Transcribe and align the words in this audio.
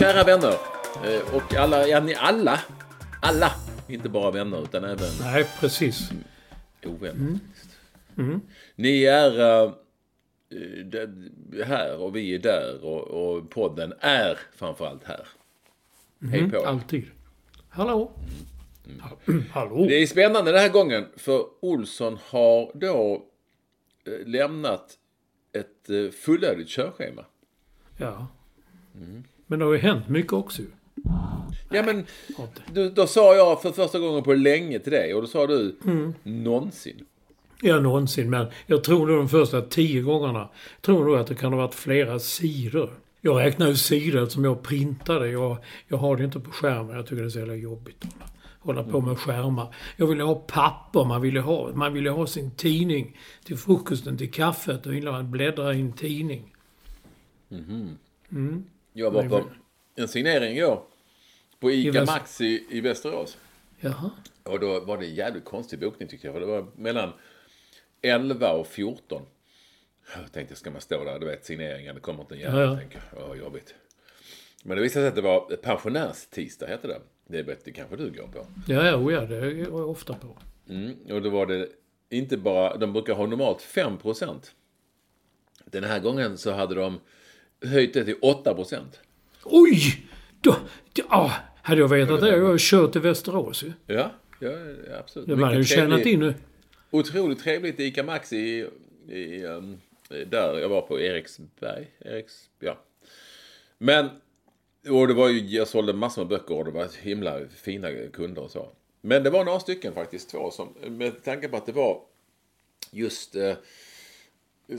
Kära 0.00 0.24
vänner 0.24 0.54
eh, 1.04 1.34
och 1.34 1.54
alla, 1.54 1.86
ja 1.88 2.00
ni 2.00 2.14
alla, 2.14 2.60
alla, 3.22 3.52
inte 3.88 4.08
bara 4.08 4.30
vänner 4.30 4.62
utan 4.62 4.84
även 4.84 5.08
Nej, 5.20 5.46
precis. 5.60 6.10
ovänner. 6.84 7.38
faktiskt. 7.38 7.78
Ni 8.76 9.04
är 9.04 9.30
det- 10.84 11.64
här 11.64 11.96
och 11.98 12.16
vi 12.16 12.34
är 12.34 12.38
där 12.38 12.84
och, 12.84 13.00
och 13.08 13.50
podden 13.50 13.92
är 14.00 14.38
framförallt 14.56 15.04
här. 15.04 15.26
Hej 16.30 16.50
på 16.50 16.56
er. 16.56 16.66
Alltid. 16.66 17.04
Hallå? 17.68 18.12
Hallå? 19.50 19.86
Det 19.88 20.02
är 20.02 20.06
spännande 20.06 20.52
den 20.52 20.60
här 20.60 20.68
gången 20.68 21.06
för 21.16 21.44
Olsson 21.60 22.18
har 22.28 22.70
då 22.74 23.26
eh, 24.06 24.26
lämnat 24.28 24.98
ett 25.52 26.14
fullödigt 26.14 26.68
körschema. 26.68 27.24
Ja. 27.96 28.26
Men 29.50 29.58
det 29.58 29.64
har 29.64 29.72
ju 29.72 29.78
hänt 29.78 30.08
mycket 30.08 30.32
också. 30.32 30.62
Ja 31.70 31.82
men, 31.82 32.06
du, 32.72 32.90
då 32.90 33.06
sa 33.06 33.34
jag 33.34 33.62
för 33.62 33.72
första 33.72 33.98
gången 33.98 34.22
på 34.22 34.34
länge 34.34 34.78
till 34.78 34.92
dig 34.92 35.14
och 35.14 35.20
då 35.20 35.26
sa 35.26 35.46
du 35.46 35.76
någonsin. 36.22 37.04
Ja, 37.62 37.80
någonsin. 37.80 38.30
Men 38.30 38.46
jag 38.66 38.84
tror 38.84 39.06
nog 39.06 39.16
de 39.16 39.28
första 39.28 39.60
tio 39.62 40.02
gångerna, 40.02 40.48
tror 40.80 41.04
nog 41.04 41.16
att 41.16 41.26
det 41.26 41.34
kan 41.34 41.52
ha 41.52 41.60
varit 41.60 41.74
flera 41.74 42.18
sidor. 42.18 42.90
Jag 43.20 43.40
räknar 43.40 43.68
ju 43.68 43.76
sidor 43.76 44.26
som 44.26 44.44
jag 44.44 44.62
printade. 44.62 45.30
Jag, 45.30 45.56
jag 45.88 45.96
har 45.96 46.16
det 46.16 46.24
inte 46.24 46.40
på 46.40 46.50
skärmen. 46.50 46.96
Jag 46.96 47.06
tycker 47.06 47.22
det 47.22 47.28
är 47.28 47.30
så 47.30 47.38
jävla 47.38 47.54
jobbigt 47.54 48.04
att 48.04 48.32
hålla, 48.60 48.84
på 48.84 49.00
med 49.00 49.18
skärmar. 49.18 49.74
Jag 49.96 50.06
ville 50.06 50.22
ha 50.22 50.34
papper. 50.34 51.04
Man 51.04 51.20
ville 51.20 51.40
ha, 51.40 51.70
man 51.74 51.92
ville 51.92 52.10
ha 52.10 52.26
sin 52.26 52.50
tidning 52.50 53.16
till 53.44 53.56
frukosten, 53.56 54.18
till 54.18 54.30
kaffet. 54.30 54.84
Då 54.84 54.90
ville 54.90 55.10
man 55.10 55.30
bläddra 55.30 55.74
i 55.74 55.80
en 55.80 55.92
tidning. 55.92 56.54
Jag 58.92 59.10
var 59.10 59.28
på 59.28 59.44
en 59.96 60.08
signering 60.08 60.56
igår. 60.56 60.82
På 61.60 61.70
ICA 61.70 62.04
Maxi 62.04 62.66
i 62.70 62.80
Västerås. 62.80 63.38
Jaha. 63.80 64.10
Och 64.42 64.60
då 64.60 64.80
var 64.80 64.98
det 64.98 65.06
en 65.06 65.14
jävligt 65.14 65.44
konstig 65.44 65.80
bokning 65.80 66.08
tyckte 66.08 66.26
jag. 66.26 66.34
För 66.34 66.40
det 66.40 66.46
var 66.46 66.66
mellan 66.76 67.12
11 68.02 68.52
och 68.52 68.66
14. 68.66 69.22
Jag 70.16 70.32
tänkte, 70.32 70.56
ska 70.56 70.70
man 70.70 70.80
stå 70.80 71.04
där, 71.04 71.18
du 71.18 71.26
vet 71.26 71.44
signeringen, 71.44 71.94
det 71.94 72.00
kommer 72.00 72.20
inte 72.20 72.34
en 72.34 72.40
jävel, 72.40 72.58
Ja, 72.60 72.64
ja. 72.64 72.76
tänker 72.78 73.34
jobbigt. 73.34 73.74
Men 74.64 74.76
det 74.76 74.82
visade 74.82 75.02
sig 75.02 75.08
att 75.08 75.14
det 75.14 75.22
var 75.22 75.56
pensionärstisdag, 75.56 76.66
hette 76.66 76.88
det. 76.88 77.00
Det 77.26 77.42
vet 77.42 77.64
det 77.64 77.72
kanske 77.72 77.96
du 77.96 78.10
går 78.10 78.26
på. 78.26 78.46
Ja, 78.66 78.86
ja, 78.86 78.96
oh 78.96 79.12
ja, 79.12 79.20
det 79.20 79.36
är 79.36 79.54
jag 79.54 79.88
ofta 79.90 80.14
på. 80.14 80.38
Mm, 80.68 80.96
och 81.10 81.22
då 81.22 81.30
var 81.30 81.46
det 81.46 81.68
inte 82.08 82.36
bara, 82.36 82.76
de 82.76 82.92
brukar 82.92 83.14
ha 83.14 83.26
normalt 83.26 83.58
5% 83.60 84.50
Den 85.64 85.84
här 85.84 86.00
gången 86.00 86.38
så 86.38 86.50
hade 86.50 86.74
de 86.74 87.00
höjt 87.62 87.94
det 87.94 88.04
till 88.04 88.18
8% 88.20 88.84
Oj! 89.44 90.06
Då, 90.40 90.56
då, 90.92 91.02
ah, 91.08 91.32
hade 91.62 91.80
jag 91.80 91.88
vetat 91.88 92.20
det, 92.20 92.28
jag 92.28 92.44
har 92.44 92.58
kört 92.58 92.92
till 92.92 93.00
Västerås 93.00 93.62
ju. 93.62 93.72
Ja, 93.86 94.10
ja, 94.38 94.50
absolut. 94.98 95.28
Det 95.28 95.44
hade 95.44 95.56
ju 95.56 95.64
tjänat 95.64 96.06
in 96.06 96.20
nu. 96.20 96.34
Otroligt 96.90 97.40
trevligt 97.40 97.80
ICA 97.80 98.02
Maxi 98.02 98.36
i, 98.36 98.66
i, 99.14 99.44
um, 99.44 99.80
där 100.08 100.58
jag 100.58 100.68
var 100.68 100.82
på 100.82 101.00
Eriksberg. 101.00 101.86
Eriks, 101.98 102.48
ja. 102.58 102.78
Men, 103.78 104.08
och 104.88 105.08
det 105.08 105.14
var 105.14 105.28
ju, 105.28 105.38
jag 105.38 105.68
sålde 105.68 105.92
massor 105.92 106.22
med 106.22 106.28
böcker 106.28 106.54
och 106.54 106.64
det 106.64 106.70
var 106.70 106.88
himla 107.02 107.40
fina 107.48 107.88
kunder 108.12 108.42
och 108.42 108.50
så. 108.50 108.68
Men 109.00 109.22
det 109.22 109.30
var 109.30 109.44
några 109.44 109.60
stycken 109.60 109.94
faktiskt, 109.94 110.30
två 110.30 110.50
som, 110.50 110.74
med 110.86 111.24
tanke 111.24 111.48
på 111.48 111.56
att 111.56 111.66
det 111.66 111.72
var 111.72 112.02
just 112.90 113.36
eh, 113.36 113.54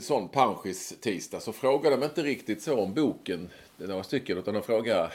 sån 0.00 0.28
panschis 0.28 0.94
tisdag 1.00 1.40
så 1.40 1.52
frågade 1.52 1.96
de 1.96 2.04
inte 2.04 2.22
riktigt 2.22 2.62
så 2.62 2.80
om 2.80 2.94
boken, 2.94 3.48
några 3.76 4.02
stycken, 4.02 4.38
utan 4.38 4.54
de 4.54 4.62
frågade 4.62 5.00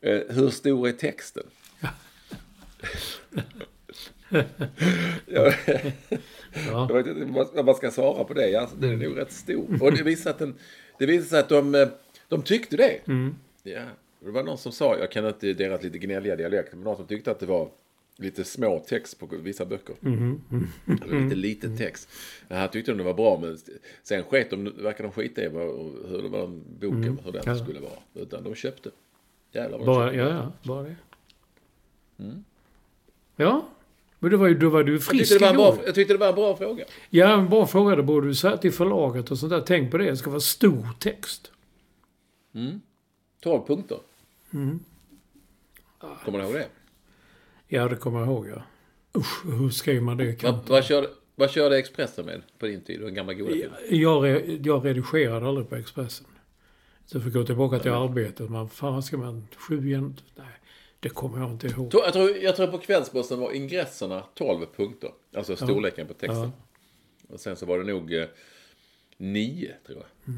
eh, 0.00 0.20
hur 0.28 0.50
stor 0.50 0.88
är 0.88 0.92
texten? 0.92 1.46
Ja. 5.26 5.52
Ja. 6.70 6.86
Jag 6.88 6.94
vet 6.94 7.06
inte 7.06 7.46
vad 7.54 7.64
man 7.64 7.74
ska 7.74 7.90
svara 7.90 8.24
på 8.24 8.34
det. 8.34 8.56
Alltså, 8.56 8.76
den 8.76 8.90
är 8.90 8.96
nog 9.08 9.18
rätt 9.18 9.32
stor. 9.32 9.82
Och 9.82 9.92
det 9.92 10.02
visar 10.02 10.30
att 10.30 10.38
den, 10.38 10.54
det 10.98 11.06
visar 11.06 11.28
sig 11.28 11.38
att 11.38 11.48
de, 11.48 11.74
eh, 11.74 11.88
de 12.28 12.42
tyckte 12.42 12.76
det. 12.76 13.00
Ja. 13.62 13.84
Det 14.20 14.30
var 14.30 14.42
någon 14.42 14.58
som 14.58 14.72
sa, 14.72 14.98
jag 14.98 15.10
kan 15.10 15.26
inte 15.26 15.52
deras 15.52 15.82
lite 15.82 15.98
gnälliga 15.98 16.36
dialekt, 16.36 16.72
men 16.72 16.84
någon 16.84 16.96
som 16.96 17.06
tyckte 17.06 17.30
att 17.30 17.40
det 17.40 17.46
var 17.46 17.70
lite 18.16 18.44
små 18.44 18.78
text 18.78 19.18
på 19.18 19.26
vissa 19.26 19.64
böcker. 19.64 19.94
Det 20.00 21.06
var 21.06 21.20
lite 21.22 21.34
liten 21.36 21.76
text. 21.78 22.08
Det 22.48 22.54
här 22.54 22.68
tyckte 22.68 22.90
de 22.92 22.98
det 22.98 23.04
var 23.04 23.14
bra, 23.14 23.38
men 23.40 23.58
sen 24.02 24.22
sket 24.24 24.50
de, 24.50 24.64
verkar 24.64 25.04
de 25.04 25.12
skita 25.12 25.42
i 25.44 25.48
vad, 25.48 25.66
hur 26.08 26.22
det 26.22 26.28
var 26.28 26.46
boken, 26.80 27.18
hur 27.24 27.32
den 27.32 27.42
Ja. 27.46 27.56
skulle 27.56 27.80
vara. 27.80 27.98
Utan 28.14 28.44
de 28.44 28.54
köpte. 28.54 28.90
Jävlar 29.52 29.78
vad 29.78 29.86
de 29.86 29.94
Bara, 29.94 30.06
köpte. 30.06 30.18
ja, 30.20 30.28
ja, 30.28 30.52
bara 30.62 30.82
det. 30.82 30.96
Ja, 33.36 33.68
men 34.18 34.30
då 34.30 34.36
var, 34.36 34.46
ju, 34.48 34.54
då 34.58 34.68
var 34.68 34.82
du 34.84 34.92
Jag 34.92 35.02
frisk 35.02 35.30
tyckte, 35.30 35.44
var 35.44 35.50
en 35.50 35.56
bra, 35.56 35.78
jag 35.86 35.94
tyckte 35.94 36.14
det 36.14 36.18
var 36.18 36.28
en 36.28 36.34
bra 36.34 36.56
fråga. 36.56 36.84
Ja, 37.10 37.38
en 37.40 37.48
bra 37.48 37.66
fråga. 37.66 37.96
Det 37.96 38.02
borde 38.02 38.26
du 38.26 38.34
säga 38.34 38.56
till 38.56 38.72
förlaget 38.72 39.30
och 39.30 39.38
sånt 39.38 39.50
där. 39.50 39.60
Tänk 39.60 39.90
på 39.90 39.98
det. 39.98 40.10
Det 40.10 40.16
ska 40.16 40.30
vara 40.30 40.40
stor 40.40 40.88
text. 40.98 41.50
12 43.42 43.66
punkter. 43.66 43.98
Kommer 46.24 46.38
du 46.38 46.44
ihåg 46.44 46.54
det? 46.54 46.68
Ja, 47.74 47.88
det 47.88 47.96
kommer 47.96 48.18
jag 48.18 48.28
ihåg, 48.28 48.48
ja. 48.48 48.62
Usch, 49.16 49.44
hur 49.44 49.70
skrev 49.70 50.02
man 50.02 50.16
det? 50.16 50.42
Vad, 50.42 50.68
vad, 50.68 50.84
körde, 50.84 51.08
vad 51.34 51.50
körde 51.50 51.78
Expressen 51.78 52.26
med 52.26 52.42
på 52.58 52.66
din 52.66 52.80
tid? 52.80 53.00
Den 53.00 53.14
gamla 53.14 53.34
goda 53.34 53.52
tiden? 53.52 53.72
Jag, 53.90 54.48
jag 54.66 54.86
redigerade 54.86 55.46
aldrig 55.48 55.68
på 55.68 55.76
Expressen. 55.76 56.26
Så 57.06 57.16
jag 57.16 57.24
fick 57.24 57.32
gå 57.32 57.44
tillbaka 57.44 57.78
till 57.78 57.90
arbetet. 57.90 58.50
Man, 58.50 58.68
fan 58.68 59.02
ska 59.02 59.16
man... 59.16 59.48
Sju 59.56 59.86
igen? 59.86 60.20
Nej, 60.36 60.46
det 61.00 61.08
kommer 61.08 61.38
jag 61.38 61.50
inte 61.50 61.66
ihåg. 61.66 61.94
Jag 61.94 62.12
tror, 62.12 62.30
jag 62.36 62.56
tror 62.56 62.66
på 62.66 62.78
Kvällsposten 62.78 63.40
var 63.40 63.52
ingresserna 63.52 64.24
12 64.34 64.66
punkter. 64.76 65.10
Alltså 65.36 65.56
storleken 65.56 66.06
på 66.06 66.14
texten. 66.14 66.52
Och 67.28 67.40
sen 67.40 67.56
så 67.56 67.66
var 67.66 67.78
det 67.78 67.84
nog 67.84 68.14
eh, 68.14 68.26
9, 69.16 69.74
tror 69.86 69.98
jag. 69.98 70.34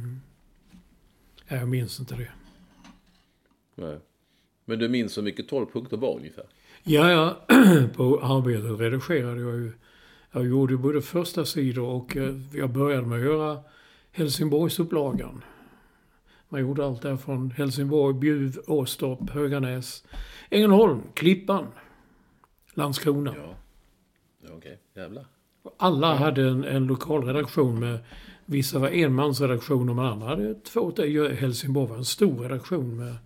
Nej, 1.48 1.60
jag 1.60 1.68
minns 1.68 2.00
inte 2.00 2.14
det. 2.14 2.30
Nej. 3.74 3.98
Men 4.64 4.78
du 4.78 4.88
minns 4.88 5.18
hur 5.18 5.22
mycket 5.22 5.48
12 5.48 5.66
punkter 5.66 5.96
var 5.96 6.16
ungefär? 6.16 6.46
Ja, 6.88 7.10
ja. 7.10 7.36
på 7.96 8.20
arbetet 8.22 8.80
redigerade 8.80 9.40
jag 9.40 9.54
ju. 9.54 9.72
Jag 10.32 10.46
gjorde 10.46 10.76
både 10.76 11.02
första 11.02 11.44
sidor 11.44 11.88
och 11.88 12.16
eh, 12.16 12.34
jag 12.52 12.70
började 12.70 13.06
med 13.06 13.18
att 13.18 13.24
göra 13.24 13.58
Helsingborgsupplagan. 14.12 15.44
Man 16.48 16.60
gjorde 16.60 16.86
allt 16.86 17.02
där 17.02 17.16
från 17.16 17.50
Helsingborg, 17.50 18.14
Bjuv, 18.14 18.58
Åstorp, 18.66 19.30
Höganäs, 19.30 20.04
Ängelholm, 20.50 21.02
Klippan, 21.14 21.66
Landskrona. 22.74 23.34
Ja. 23.36 23.54
ja 24.42 24.54
Okej, 24.56 24.78
jävlar. 24.94 25.26
Alla 25.76 26.14
hade 26.14 26.48
en, 26.48 26.64
en 26.64 26.86
lokal 26.86 27.24
redaktion 27.24 27.80
med 27.80 27.98
Vissa 28.44 28.78
var 28.78 28.88
enmansredaktioner 28.88 29.94
men 29.94 30.04
andra 30.04 30.28
hade 30.28 30.54
två. 30.54 30.92
Helsingborg 31.38 31.88
var 31.88 31.96
en 31.96 32.04
stor 32.04 32.42
redaktion 32.42 32.96
med 32.96 33.16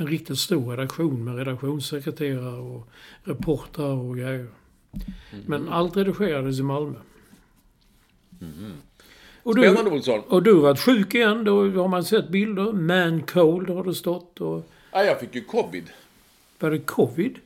en 0.00 0.06
riktigt 0.06 0.38
stor 0.38 0.70
redaktion 0.70 1.24
med 1.24 1.36
redaktionssekreterare 1.36 2.60
och 2.60 2.88
reportrar 3.24 3.92
och 3.92 4.16
grejer. 4.16 4.46
Mm. 5.32 5.44
Men 5.46 5.68
allt 5.68 5.96
redigerades 5.96 6.58
i 6.58 6.62
Malmö. 6.62 6.98
Mm. 8.40 8.72
Och 9.42 9.56
du, 9.56 9.62
Spännande 9.62 9.90
Olsson. 9.90 10.20
Och 10.20 10.42
du 10.42 10.54
har 10.54 10.60
varit 10.60 10.80
sjuk 10.80 11.14
igen. 11.14 11.44
Då 11.44 11.70
har 11.70 11.88
man 11.88 12.04
sett 12.04 12.28
bilder. 12.28 12.72
Man 12.72 13.22
cold 13.22 13.70
har 13.70 13.84
det 13.84 13.94
stått. 13.94 14.40
Och... 14.40 14.62
Ja, 14.92 15.04
jag 15.04 15.20
fick 15.20 15.34
ju 15.34 15.44
covid. 15.44 15.90
Var 16.58 16.70
det 16.70 16.78
covid? 16.78 17.38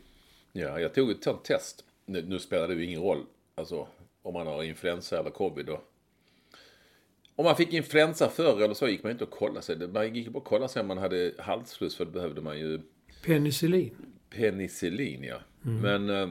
Ja, 0.52 0.80
jag 0.80 0.94
tog 0.94 1.10
ett 1.10 1.44
test. 1.44 1.84
Nu, 2.06 2.22
nu 2.22 2.38
spelar 2.38 2.68
det 2.68 2.74
ju 2.74 2.84
ingen 2.84 3.00
roll. 3.00 3.18
Alltså 3.54 3.86
om 4.22 4.34
man 4.34 4.46
har 4.46 4.62
influensa 4.62 5.18
eller 5.20 5.30
covid. 5.30 5.66
Då. 5.66 5.80
Om 7.36 7.44
man 7.44 7.56
fick 7.56 7.72
influensa 7.72 8.28
förr 8.28 8.62
eller 8.62 8.74
så 8.74 8.88
gick 8.88 9.02
man 9.02 9.12
inte 9.12 9.24
och 9.24 9.30
kollade 9.30 9.62
sig. 9.62 9.88
Man 9.88 10.14
gick 10.14 10.28
bara 10.28 10.38
och 10.38 10.44
kollade 10.44 10.68
sig 10.72 10.80
om 10.80 10.88
man 10.88 10.98
hade 10.98 11.32
halsfluss 11.38 11.96
för 11.96 12.04
då 12.04 12.10
behövde 12.10 12.40
man 12.40 12.58
ju... 12.58 12.80
Penicillin? 13.24 13.96
Penicillin, 14.30 15.24
ja. 15.24 15.36
Mm. 15.64 15.80
Men... 15.80 16.22
Eh, 16.22 16.28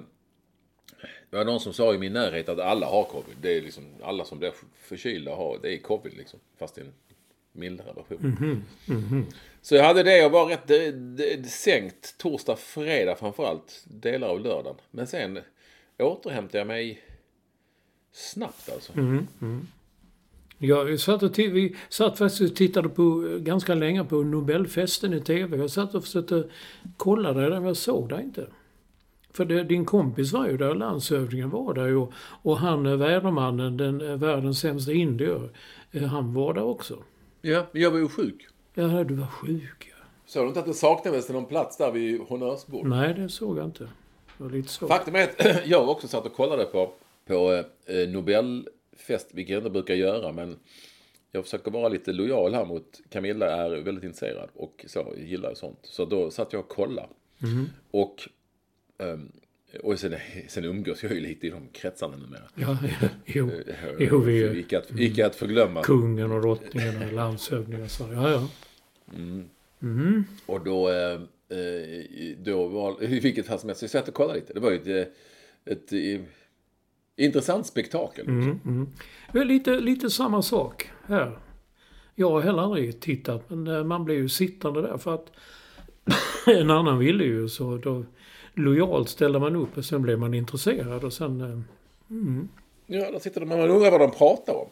det 1.30 1.38
var 1.38 1.46
någon 1.46 1.60
som 1.60 1.74
sa 1.74 1.94
i 1.94 1.98
min 1.98 2.14
närhet 2.14 2.50
att 2.50 2.60
alla 2.60 2.86
har 2.86 3.04
covid. 3.04 3.36
Det 3.42 3.58
är 3.58 3.62
liksom 3.62 3.84
alla 4.04 4.26
som 4.26 4.40
blir 4.40 4.54
förkylda 4.76 5.36
har, 5.36 5.60
det 5.62 5.74
är 5.74 5.78
covid 5.78 6.14
liksom. 6.18 6.40
Fast 6.58 6.78
i 6.78 6.82
en 6.82 6.94
mildare 7.52 7.94
version. 7.94 8.20
Mm 8.20 8.36
-hmm. 8.36 8.62
Mm 8.90 9.02
-hmm. 9.02 9.36
Så 9.62 9.76
jag 9.76 9.84
hade 9.84 10.04
det, 10.04 10.18
jag 10.18 10.30
var 10.30 10.46
rätt 10.46 10.68
det, 10.68 10.92
det, 10.92 11.48
sänkt 11.48 12.18
torsdag, 12.18 12.56
fredag 12.56 13.16
framförallt. 13.16 13.86
Delar 13.88 14.28
av 14.28 14.42
lördagen. 14.42 14.76
Men 14.92 15.08
sen 15.08 15.40
återhämtade 15.98 16.58
jag 16.58 16.68
mig 16.68 17.02
snabbt 18.12 18.70
alltså. 18.74 18.94
Mm 18.94 19.28
-hmm. 19.40 19.66
Jag 20.64 21.00
satt 21.00 21.24
och 21.24 21.40
vi 21.40 21.76
satt 21.90 22.18
faktiskt 22.18 22.52
och 22.52 22.56
tittade 22.58 22.90
på, 22.90 23.38
ganska 23.40 23.76
länge 23.76 24.04
på 24.04 24.16
Nobelfesten 24.16 25.14
i 25.14 25.22
TV. 25.22 25.58
Jag 25.58 25.70
satt 25.70 25.96
och 25.96 26.04
försökte 26.04 26.44
kolla 26.98 27.34
det, 27.34 27.50
men 27.50 27.66
jag 27.66 27.78
såg 27.78 28.10
det 28.10 28.22
inte. 28.22 28.48
För 29.34 29.46
det, 29.46 29.64
din 29.64 29.86
kompis 29.86 30.34
var 30.34 30.48
ju 30.48 30.58
där, 30.58 30.76
landshövdingen 30.76 31.50
var 31.50 31.74
där 31.74 31.96
och, 31.96 32.14
och 32.16 32.58
han 32.58 33.00
vädermannen, 33.00 33.78
den 33.78 34.20
världens 34.20 34.60
sämsta 34.60 34.92
indier, 34.92 35.50
eh, 35.92 36.04
han 36.04 36.34
var 36.34 36.54
där 36.54 36.64
också. 36.64 36.98
Ja, 37.42 37.66
men 37.72 37.82
jag 37.82 37.92
var 37.92 38.00
ju 38.00 38.08
sjuk. 38.08 38.48
Ja, 38.74 39.04
du 39.04 39.16
var 39.16 39.28
sjuk 39.28 39.88
ja. 39.90 40.06
Såg 40.26 40.44
du 40.44 40.48
inte 40.48 40.60
att 40.60 40.66
det 40.66 40.74
saknades 40.74 41.30
någon 41.30 41.46
plats 41.46 41.78
där 41.78 41.92
vid 41.92 42.22
honnörsbordet? 42.22 42.90
Nej, 42.90 43.14
det 43.14 43.30
såg 43.30 43.58
jag 43.58 43.66
inte. 43.66 43.84
Det 44.38 44.44
var 44.44 44.50
lite 44.50 44.70
svårt. 44.70 44.90
Faktum 44.90 45.16
är 45.16 45.24
att 45.24 45.66
jag 45.66 45.90
också 45.90 46.08
satt 46.08 46.26
och 46.26 46.34
kollade 46.34 46.66
på, 46.66 46.92
på 47.28 47.64
eh, 47.86 48.10
Nobel 48.10 48.68
fest, 48.98 49.30
vilket 49.34 49.54
jag 49.54 49.60
inte 49.60 49.70
brukar 49.70 49.94
göra, 49.94 50.32
men 50.32 50.60
jag 51.32 51.44
försöker 51.44 51.72
vara 51.72 51.90
lite 51.90 52.14
lojal 52.14 52.54
här 52.54 52.66
mot 52.66 53.02
Camilla 53.10 53.50
är 53.50 53.70
väldigt 53.70 54.04
intresserad 54.04 54.50
och 54.54 54.86
så, 54.88 55.14
gillar 55.18 55.54
sånt. 55.54 55.80
Så 55.82 56.06
då 56.06 56.32
satt 56.32 56.54
jag 56.54 56.60
och 56.60 56.70
kollade. 56.70 57.08
Mm. 57.44 57.66
Och, 57.92 58.30
um, 58.98 59.32
och 59.84 60.00
sen, 60.00 60.16
sen 60.48 60.64
umgås 60.64 61.04
jag 61.04 61.14
ju 61.14 61.20
lite 61.20 61.48
i 61.48 61.50
de 61.50 61.68
kretsarna 61.72 62.18
numera. 62.18 62.44
Ja, 62.56 62.78
ja 63.02 63.10
jo, 63.26 63.52
jo 64.00 64.20
vi 64.20 64.44
är... 64.44 64.56
Icke 64.56 64.78
att, 64.78 65.00
icke 65.00 65.26
att 65.26 65.36
förglömma. 65.36 65.84
Kungen 65.84 66.32
och 66.32 66.42
drottningen 66.42 67.04
och 67.04 67.14
landshövdingen 67.14 67.90
så, 67.90 68.04
ja 68.14 68.32
ja. 68.32 68.50
Mm. 69.16 69.50
Mm. 69.82 70.24
Och 70.46 70.64
då, 70.64 70.90
eh, 70.90 71.20
då 72.38 72.68
var, 72.68 73.04
i 73.04 73.20
vilket 73.20 73.46
fall 73.46 73.60
som 73.60 73.70
helst, 73.70 73.80
så 73.80 73.84
jag 73.84 73.90
satt 73.90 74.08
och 74.08 74.14
kollade 74.14 74.40
lite. 74.40 74.54
Det 74.54 74.60
var 74.60 74.72
ju 74.72 74.78
ett, 74.78 75.14
ett 75.66 75.92
Intressant 77.16 77.66
spektakel. 77.66 78.28
Mm, 78.28 78.60
mm. 78.66 78.88
Det 79.32 79.40
är 79.40 79.46
lite, 79.46 79.80
lite 79.80 80.10
samma 80.10 80.42
sak 80.42 80.90
här. 81.08 81.40
Jag 82.16 82.32
har 82.32 82.42
heller 82.42 82.64
aldrig 82.64 83.00
tittat, 83.00 83.50
men 83.50 83.68
eh, 83.68 83.84
man 83.84 84.06
blir 84.06 84.16
ju 84.16 84.30
sittande 84.30 84.82
där 84.82 84.98
för 84.98 85.14
att 85.14 85.32
en 86.48 86.70
annan 86.70 87.00
ville 87.00 87.24
ju 87.24 87.50
så 87.50 87.78
då 87.78 88.04
lojalt 88.54 89.10
ställde 89.10 89.40
man 89.40 89.56
upp 89.56 89.78
och 89.78 89.86
sen 89.86 90.02
blev 90.02 90.20
man 90.20 90.34
intresserad 90.34 91.04
och 91.04 91.14
sen... 91.14 91.42
Eh, 91.42 91.60
mm. 92.10 92.50
Ja, 92.86 93.12
där 93.12 93.20
sitter 93.20 93.40
de 93.40 93.50
man 93.50 93.60
undrar 93.60 93.92
vad 93.92 94.00
de 94.00 94.12
pratar 94.12 94.54
om. 94.54 94.68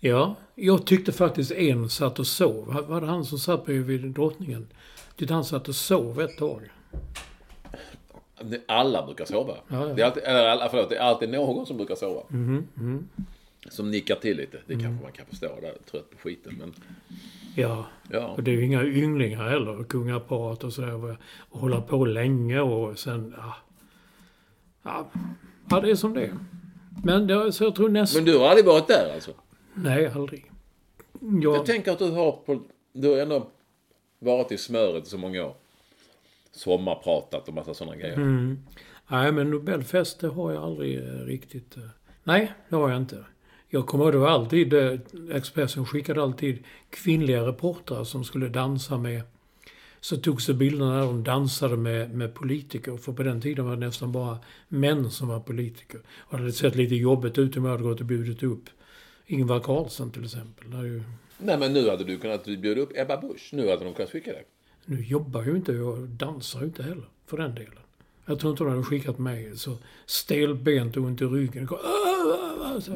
Ja, 0.00 0.34
jag 0.54 0.86
tyckte 0.86 1.12
faktiskt 1.12 1.52
en 1.52 1.90
satt 1.90 2.18
och 2.18 2.26
sov. 2.26 2.84
Var 2.88 3.00
det 3.00 3.06
han 3.06 3.24
som 3.24 3.38
satt 3.38 3.64
bredvid 3.64 4.00
drottningen? 4.00 4.66
Tyckte 5.16 5.34
han 5.34 5.44
satt 5.44 5.68
och 5.68 5.74
sov 5.74 6.20
ett 6.20 6.38
tag. 6.38 6.70
Alla 8.66 9.06
brukar 9.06 9.24
sova. 9.24 9.54
Ja, 9.68 9.88
ja. 9.88 9.94
Det, 9.94 10.02
är 10.02 10.06
alltid, 10.06 10.22
eller, 10.22 10.68
förlåt, 10.68 10.88
det 10.88 10.96
är 10.96 11.00
alltid 11.00 11.28
någon 11.28 11.66
som 11.66 11.76
brukar 11.76 11.94
sova. 11.94 12.22
Mm, 12.30 12.66
mm. 12.76 13.08
Som 13.70 13.90
nickar 13.90 14.14
till 14.14 14.36
lite. 14.36 14.58
Det 14.66 14.74
mm. 14.74 14.86
kanske 14.86 15.02
man 15.02 15.12
kan 15.12 15.26
förstå. 15.26 15.46
Där, 15.46 15.74
trött 15.90 16.10
på 16.10 16.18
skiten. 16.18 16.54
Men... 16.58 16.74
Ja. 17.56 17.86
ja, 18.10 18.26
och 18.26 18.42
det 18.42 18.50
är 18.50 18.54
ju 18.54 18.64
inga 18.64 18.84
ynglingar 18.84 19.48
heller. 19.48 19.84
Kungaparet 19.84 20.64
och 20.64 20.72
sådär. 20.72 21.16
Och 21.50 21.60
hålla 21.60 21.80
på 21.80 22.04
länge 22.04 22.60
och 22.60 22.98
sen... 22.98 23.34
Ja, 23.36 23.54
ja, 24.82 25.10
ja 25.70 25.80
det 25.80 25.90
är 25.90 25.94
som 25.94 26.14
det 26.14 26.24
är. 26.24 26.34
Men 27.04 27.26
det, 27.26 27.52
så 27.52 27.64
jag 27.64 27.74
tror 27.74 27.88
nästan... 27.88 28.24
Men 28.24 28.32
du 28.32 28.38
har 28.38 28.48
aldrig 28.48 28.66
varit 28.66 28.86
där 28.86 29.14
alltså? 29.14 29.30
Nej, 29.74 30.06
aldrig. 30.06 30.50
Jag, 31.20 31.56
jag 31.56 31.66
tänker 31.66 31.92
att 31.92 31.98
du 31.98 32.10
har 32.10 32.32
på... 32.32 32.60
Du 32.92 33.08
har 33.08 33.18
ändå 33.18 33.46
varit 34.18 34.52
i 34.52 34.58
smöret 34.58 35.06
så 35.06 35.18
många 35.18 35.44
år 35.44 35.54
sommarpratat 36.58 37.48
och 37.48 37.54
massa 37.54 37.74
sådana 37.74 37.96
grejer. 37.96 38.16
Mm. 38.16 38.58
Nej, 39.08 39.32
men 39.32 39.50
Nobelfest 39.50 40.20
det 40.20 40.28
har 40.28 40.52
jag 40.52 40.62
aldrig 40.62 40.98
eh, 40.98 41.02
riktigt... 41.04 41.76
Eh, 41.76 41.82
nej, 42.24 42.52
det 42.68 42.76
har 42.76 42.90
jag 42.90 42.98
inte. 42.98 43.24
Jag 43.68 43.86
kommer 43.86 44.04
ihåg, 44.04 44.12
det 44.12 44.18
var 44.18 44.28
alltid... 44.28 44.74
Eh, 44.74 44.98
Expressen 45.32 45.86
skickade 45.86 46.22
alltid 46.22 46.58
kvinnliga 46.90 47.46
reportrar 47.46 48.04
som 48.04 48.24
skulle 48.24 48.48
dansa 48.48 48.98
med... 48.98 49.22
Så 50.00 50.16
togs 50.16 50.46
det 50.46 50.54
bilder 50.54 50.86
när 50.86 51.00
de 51.00 51.24
dansade 51.24 51.76
med, 51.76 52.14
med 52.14 52.34
politiker. 52.34 52.96
För 52.96 53.12
på 53.12 53.22
den 53.22 53.40
tiden 53.40 53.64
var 53.64 53.76
det 53.76 53.86
nästan 53.86 54.12
bara 54.12 54.38
män 54.68 55.10
som 55.10 55.28
var 55.28 55.40
politiker. 55.40 56.00
Och 56.18 56.36
det 56.36 56.42
hade 56.42 56.52
sett 56.52 56.76
lite 56.76 56.94
jobbigt 56.94 57.38
ut 57.38 57.56
om 57.56 57.64
jag 57.64 57.70
hade 57.70 57.82
gått 57.82 58.00
och 58.00 58.06
bjudit 58.06 58.42
upp 58.42 58.64
Ingvar 59.26 59.60
Carlsson 59.60 60.10
till 60.10 60.24
exempel. 60.24 60.84
Ju... 60.84 61.02
Nej, 61.38 61.58
men 61.58 61.72
nu 61.72 61.90
hade 61.90 62.04
du 62.04 62.18
kunnat 62.18 62.44
bjuda 62.44 62.80
upp 62.80 62.92
Ebba 62.94 63.20
Busch. 63.20 63.50
Nu 63.52 63.68
hade 63.68 63.84
de 63.84 63.94
kunnat 63.94 64.10
skicka 64.10 64.32
det. 64.32 64.42
Nu 64.90 65.02
jobbar 65.02 65.44
ju 65.44 65.56
inte 65.56 65.72
jag 65.72 65.98
dansar 65.98 66.60
ju 66.60 66.66
inte 66.66 66.82
heller 66.82 67.04
för 67.26 67.36
den 67.36 67.54
delen. 67.54 67.72
Jag 68.26 68.40
tror 68.40 68.50
inte 68.50 68.64
de 68.64 68.70
hade 68.70 68.82
skickat 68.82 69.18
mig 69.18 69.56
så 69.56 69.76
stelbent 70.06 70.96
och 70.96 71.02
ont 71.02 71.20
i 71.20 71.24
ryggen. 71.24 71.68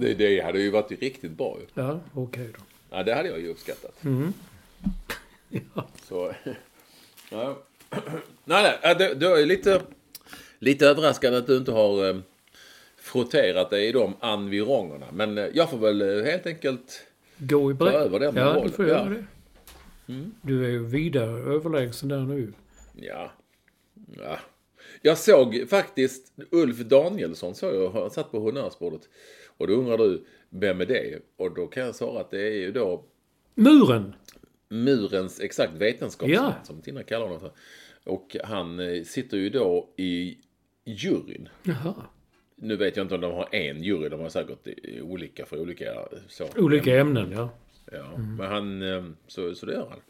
Det, 0.01 0.15
det 0.15 0.41
hade 0.41 0.61
ju 0.61 0.71
varit 0.71 1.03
riktigt 1.03 1.33
bra 1.33 1.59
ju. 1.61 1.83
Ja, 1.83 2.01
okej 2.13 2.23
okay 2.23 2.47
då. 2.47 2.59
Ja, 2.91 3.03
det 3.03 3.15
hade 3.15 3.29
jag 3.29 3.41
ju 3.41 3.49
uppskattat. 3.49 4.05
Mm. 4.05 4.33
ja. 5.75 5.89
Så, 6.09 6.35
ja. 7.31 7.59
Nej, 8.45 8.79
nej, 8.83 8.95
det, 8.99 9.15
det 9.15 9.27
är 9.27 9.47
lite, 9.47 9.83
lite 10.59 10.87
överraskande 10.87 11.39
att 11.39 11.47
du 11.47 11.57
inte 11.57 11.73
har 11.73 12.09
eh, 12.09 12.17
frotterat 12.97 13.71
dig 13.71 13.89
i 13.89 13.93
de 13.93 14.15
environgerna. 14.21 15.07
Men 15.13 15.39
eh, 15.39 15.47
jag 15.55 15.71
får 15.71 15.79
väl 15.79 16.03
eh, 16.03 16.25
helt 16.25 16.47
enkelt 16.47 17.07
Gå 17.39 17.73
i 17.73 17.77
över 17.81 18.21
den 18.21 18.37
Ja, 18.37 18.61
du 18.65 18.71
får 18.71 18.89
göra 18.89 19.09
det. 19.09 19.25
Mm. 20.09 20.35
Du 20.43 20.65
är 20.65 20.71
ju 20.71 20.87
vidare 20.87 21.55
överlägsen 21.55 22.09
där 22.09 22.21
nu. 22.21 22.53
Ja. 22.95 23.33
ja. 24.19 24.39
Jag 25.03 25.19
såg 25.19 25.65
faktiskt 25.69 26.33
Ulf 26.51 26.79
Danielsson, 26.79 27.55
så 27.55 27.67
jag, 27.67 27.91
han 27.91 28.11
satt 28.11 28.31
på 28.31 28.41
honnörsbordet. 28.41 29.09
Och 29.57 29.67
då 29.67 29.75
undrar 29.75 29.99
du, 29.99 30.25
vem 30.51 30.81
är 30.81 30.87
det? 30.87 31.19
Och 31.37 31.55
då 31.55 31.67
kan 31.67 31.83
jag 31.83 31.95
svara 31.95 32.21
att 32.21 32.31
det 32.31 32.43
är 32.43 32.53
ju 32.53 32.73
då... 32.73 33.05
Muren! 33.55 34.15
Murens 34.69 35.41
exakt 35.41 35.73
vetenskapsman, 35.73 36.45
ja. 36.45 36.55
som 36.65 36.83
Tina 36.83 37.03
kallar 37.03 37.27
honom 37.27 37.41
för. 37.41 37.53
Och 38.05 38.37
han 38.45 38.81
eh, 38.81 39.03
sitter 39.03 39.37
ju 39.37 39.51
då 39.51 39.89
i 39.97 40.39
juryn. 40.85 41.49
Jaha. 41.63 41.95
Nu 42.57 42.77
vet 42.77 42.97
jag 42.97 43.05
inte 43.05 43.15
om 43.15 43.21
de 43.21 43.33
har 43.33 43.55
en 43.55 43.83
jury, 43.83 44.09
de 44.09 44.21
har 44.21 44.29
säkert 44.29 44.69
olika 45.03 45.47
för 45.47 45.61
olika... 45.61 45.85
Så, 46.29 46.47
olika 46.57 47.01
ämnen, 47.01 47.33
ja. 47.33 47.51
Ja, 47.93 48.07
mm. 48.07 48.37
men 48.37 48.47
han, 48.47 48.83
eh, 48.83 49.05
så, 49.27 49.55
så 49.55 49.67
det 49.67 49.73
gör 49.73 49.89
han. 49.91 50.01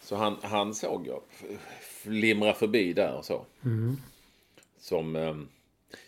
Så 0.00 0.16
han, 0.16 0.36
han 0.42 0.74
såg 0.74 1.06
jag 1.06 1.22
flimra 1.80 2.54
förbi 2.54 2.92
där 2.92 3.14
och 3.14 3.24
så. 3.24 3.46
Mm. 3.64 3.96
Som, 4.80 5.16
eh, 5.16 5.36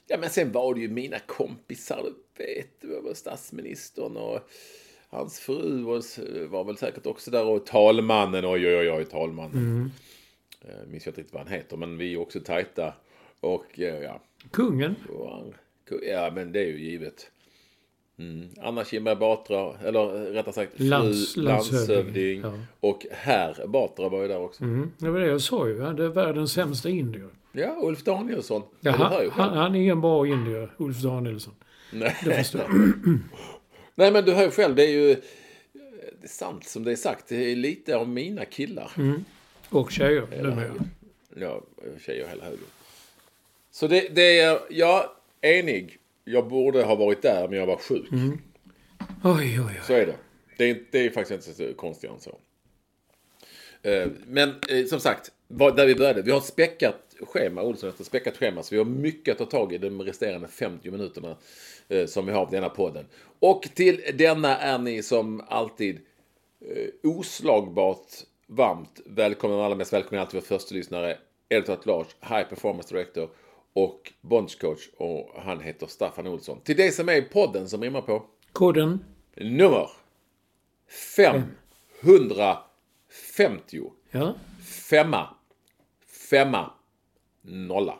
ja 0.06 0.18
men 0.18 0.30
sen 0.30 0.52
var 0.52 0.74
det 0.74 0.80
ju 0.80 0.88
mina 0.88 1.18
kompisar, 1.18 2.02
du 2.36 2.44
vet, 2.44 2.80
det 2.80 3.00
var 3.00 3.14
statsministern 3.14 4.16
och 4.16 4.50
hans 5.08 5.40
fru 5.40 5.82
var, 6.46 6.64
väl 6.64 6.76
säkert 6.76 7.06
också 7.06 7.30
där 7.30 7.44
och 7.44 7.66
talmannen, 7.66 8.44
oj 8.44 8.66
oj 8.66 8.76
oj, 8.76 8.90
oj 8.90 9.04
talmannen. 9.04 9.56
Mm. 9.56 9.90
Jag 10.60 10.88
minns 10.88 11.06
jag 11.06 11.10
inte 11.10 11.20
riktigt 11.20 11.34
vad 11.34 11.42
han 11.42 11.52
heter, 11.52 11.76
men 11.76 11.98
vi 11.98 12.12
är 12.14 12.20
också 12.20 12.40
tajta. 12.40 12.94
Och 13.40 13.80
eh, 13.80 14.02
ja. 14.02 14.20
Kungen? 14.50 14.96
Ja, 16.02 16.30
men 16.34 16.52
det 16.52 16.60
är 16.60 16.66
ju 16.66 16.80
givet. 16.80 17.30
Mm. 18.20 18.48
Anna 18.62 18.84
Kinberg 18.84 19.16
Batra, 19.16 19.74
eller 19.84 20.32
rättare 20.32 20.54
sagt 20.54 20.76
fru 20.76 20.84
Lands, 20.84 21.36
landshövding. 21.36 22.40
Ja. 22.40 22.52
Och 22.80 23.06
herr 23.10 23.66
Batra 23.66 24.08
var 24.08 24.22
ju 24.22 24.28
där 24.28 24.40
också. 24.40 24.64
Mm. 24.64 24.90
Det 24.98 25.10
var 25.10 25.20
det 25.20 25.26
jag 25.26 25.40
sa 25.40 25.68
ju. 25.68 25.74
Det 25.74 26.04
är 26.04 26.08
världens 26.08 26.52
sämsta 26.52 26.88
indier. 26.88 27.28
Ja, 27.52 27.76
Ulf 27.82 28.04
Danielsson. 28.04 28.62
Ja, 28.80 28.92
han, 28.92 29.30
han, 29.30 29.56
han 29.56 29.74
är 29.74 29.80
ingen 29.80 30.00
bra 30.00 30.26
indier, 30.26 30.74
Ulf 30.76 31.02
Danielsson. 31.02 31.54
Nej. 31.92 32.16
Det 32.24 32.34
förstår. 32.34 32.64
Nej, 33.94 34.12
men 34.12 34.24
du 34.24 34.32
hör 34.32 34.44
ju 34.44 34.50
själv. 34.50 34.74
Det 34.74 34.84
är 34.84 34.90
ju... 34.90 35.16
Det 36.20 36.26
är 36.26 36.28
sant 36.28 36.64
som 36.64 36.84
det 36.84 36.92
är 36.92 36.96
sagt. 36.96 37.28
Det 37.28 37.52
är 37.52 37.56
lite 37.56 37.96
av 37.96 38.08
mina 38.08 38.44
killar. 38.44 38.90
Och 39.68 39.90
tjejer 39.90 40.26
numera. 40.42 40.72
Ja, 41.36 41.62
tjejer 42.06 42.26
hela 42.28 42.44
högen. 42.44 42.58
Så 43.70 43.86
det, 43.86 44.08
det 44.14 44.40
är... 44.40 44.58
Jag 44.70 45.04
enig. 45.40 45.99
Jag 46.32 46.48
borde 46.48 46.82
ha 46.84 46.94
varit 46.94 47.22
där, 47.22 47.48
men 47.48 47.58
jag 47.58 47.66
var 47.66 47.76
sjuk. 47.76 48.08
Oj, 48.12 48.34
oj, 49.24 49.60
oj. 49.60 49.80
Så 49.86 49.92
är 49.92 50.06
det. 50.06 50.16
Det 50.58 50.70
är, 50.70 50.82
det 50.90 51.06
är 51.06 51.10
faktiskt 51.10 51.48
inte 51.48 51.64
så 51.64 51.74
konstigt 51.74 52.10
än 52.10 52.20
så. 52.20 52.38
Eh, 53.82 54.08
Men 54.26 54.54
eh, 54.68 54.86
som 54.86 55.00
sagt, 55.00 55.32
där 55.48 55.86
vi 55.86 55.94
började. 55.94 56.22
Vi 56.22 56.30
har 56.30 56.40
späckat 56.40 57.16
schema, 57.20 57.62
Olsson 57.62 57.90
ett 57.90 58.06
späckat 58.06 58.36
schema. 58.36 58.62
Så 58.62 58.74
vi 58.74 58.78
har 58.78 58.84
mycket 58.84 59.32
att 59.32 59.38
ta 59.38 59.58
tag 59.58 59.72
i 59.72 59.78
de 59.78 60.02
resterande 60.02 60.48
50 60.48 60.90
minuterna 60.90 61.36
eh, 61.88 62.06
som 62.06 62.26
vi 62.26 62.32
har 62.32 62.40
av 62.40 62.50
denna 62.50 62.68
podden. 62.68 63.06
Och 63.38 63.62
till 63.74 64.00
denna 64.14 64.56
är 64.58 64.78
ni 64.78 65.02
som 65.02 65.42
alltid 65.48 66.00
oslagbart 67.02 68.06
varmt 68.46 69.00
välkomna. 69.06 69.64
Allra 69.64 69.76
mest 69.76 69.92
välkomna 69.92 70.22
alltid 70.22 70.40
vår 70.40 70.58
första 70.58 70.74
lyssnare. 70.74 71.18
Edward 71.48 71.86
Lars, 71.86 72.06
High 72.20 72.48
Performance 72.48 72.94
Director 72.94 73.30
och 73.72 74.12
Bondscoach. 74.20 74.88
Och 74.96 75.30
han 75.36 75.60
heter 75.60 75.86
Staffan 75.86 76.26
Olsson. 76.26 76.60
Till 76.60 76.76
dig 76.76 76.92
som 76.92 77.08
är 77.08 77.16
i 77.16 77.22
podden 77.22 77.68
som 77.68 77.82
rimmar 77.82 78.00
på 78.00 78.26
Koden? 78.52 79.04
nummer 79.36 79.90
550. 80.88 83.82
Ja. 84.10 84.34
Femma. 84.90 85.28
Femma. 86.30 86.70
Nolla. 87.42 87.98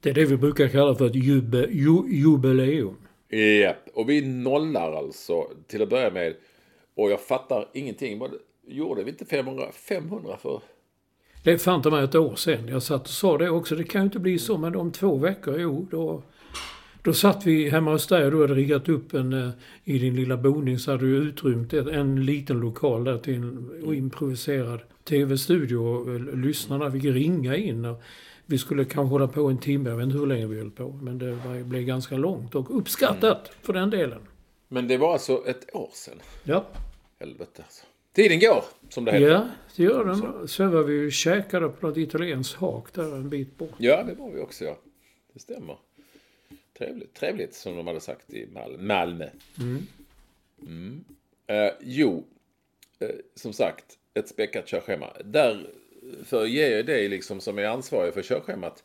Det 0.00 0.10
är 0.10 0.14
det 0.14 0.24
vi 0.24 0.36
brukar 0.36 0.68
kalla 0.68 0.94
för 0.94 1.06
ett 1.06 1.14
jube, 1.14 1.68
ju, 1.70 2.08
jubileum. 2.08 2.96
Japp. 3.28 3.88
Och 3.94 4.10
vi 4.10 4.26
nollar 4.26 4.92
alltså 4.92 5.50
till 5.66 5.82
att 5.82 5.88
börja 5.88 6.10
med. 6.10 6.36
Och 6.94 7.10
jag 7.10 7.20
fattar 7.20 7.68
ingenting. 7.72 8.22
Gjorde 8.66 9.04
vi 9.04 9.10
inte 9.10 9.24
500, 9.24 9.72
500 9.72 10.36
för? 10.36 10.62
Det 11.42 11.52
är 11.52 11.58
fan 11.58 11.82
ta 11.82 11.90
mig 11.90 12.04
ett 12.04 12.14
år 12.14 12.36
sedan. 12.36 12.68
Jag 12.68 12.82
satt 12.82 13.02
och 13.02 13.08
sa 13.08 13.38
det 13.38 13.50
också. 13.50 13.76
Det 13.76 13.84
kan 13.84 14.00
ju 14.00 14.04
inte 14.04 14.18
bli 14.18 14.38
så, 14.38 14.58
men 14.58 14.76
om 14.76 14.92
två 14.92 15.16
veckor, 15.16 15.60
jo, 15.60 15.86
då... 15.90 16.22
Då 17.04 17.12
satt 17.12 17.46
vi 17.46 17.68
hemma 17.68 17.90
hos 17.92 18.06
dig 18.06 18.24
och 18.24 18.30
du 18.30 18.40
hade 18.40 18.54
riggat 18.54 18.88
upp 18.88 19.14
en... 19.14 19.32
eh, 19.32 19.50
I 19.84 19.98
din 19.98 20.16
lilla 20.16 20.36
boning 20.36 20.78
så 20.78 20.90
hade 20.90 21.06
du 21.06 21.16
utrymt 21.16 21.72
en 21.72 22.24
liten 22.24 22.60
lokal 22.60 23.04
där 23.04 23.18
till 23.18 23.34
en 23.34 23.94
improviserad 23.94 24.80
tv-studio. 25.04 26.14
Eh, 26.14 26.36
lyssnarna 26.36 26.90
fick 26.90 27.04
ringa 27.04 27.56
in. 27.56 27.84
Och 27.84 28.02
vi 28.46 28.58
skulle 28.58 28.84
kanske 28.84 29.12
hålla 29.12 29.28
på 29.28 29.48
en 29.48 29.58
timme. 29.58 29.90
Jag 29.90 29.96
vet 29.96 30.04
inte 30.04 30.18
hur 30.18 30.26
länge 30.26 30.46
vi 30.46 30.58
höll 30.58 30.70
på. 30.70 30.92
Men 31.02 31.18
det 31.18 31.38
blev 31.64 31.82
ganska 31.82 32.16
långt 32.16 32.54
och 32.54 32.78
uppskattat 32.78 33.50
för 33.62 33.72
den 33.72 33.90
delen. 33.90 34.20
Men 34.68 34.88
det 34.88 34.96
var 34.96 35.12
alltså 35.12 35.42
ett 35.46 35.74
år 35.74 35.90
sedan. 35.92 36.18
Ja. 36.44 36.64
Helvete 37.20 37.62
alltså. 37.62 37.86
Tiden 38.12 38.40
går, 38.40 38.64
som 38.88 39.04
det 39.04 39.12
heter. 39.12 39.26
Ja, 39.26 39.48
det 39.76 39.82
gör 39.82 40.04
den. 40.04 40.48
Sen 40.48 40.70
var 40.70 40.82
vi 40.82 40.94
ju 40.94 41.10
käkade 41.10 41.68
på 41.68 41.86
något 41.86 41.96
italienskt 41.96 42.54
hak 42.54 42.92
där 42.94 43.14
en 43.14 43.28
bit 43.30 43.58
bort. 43.58 43.70
Ja, 43.78 44.02
det 44.02 44.14
var 44.14 44.30
vi 44.30 44.40
också, 44.40 44.64
ja. 44.64 44.78
Det 45.32 45.40
stämmer. 45.40 45.76
Trevligt, 46.78 47.14
trevligt 47.14 47.54
som 47.54 47.76
de 47.76 47.86
hade 47.86 48.00
sagt 48.00 48.30
i 48.32 48.46
Mal- 48.46 48.78
Malmö. 48.78 49.28
Mm. 50.66 51.04
Eh, 51.46 51.72
jo, 51.80 52.24
eh, 52.98 53.08
som 53.34 53.52
sagt, 53.52 53.84
ett 54.14 54.28
späckat 54.28 54.66
körschema. 54.66 55.12
Därför 55.24 56.46
ger 56.46 56.76
jag 56.76 56.86
dig 56.86 57.08
liksom 57.08 57.40
som 57.40 57.58
är 57.58 57.64
ansvarig 57.64 58.14
för 58.14 58.22
körschemat 58.22 58.84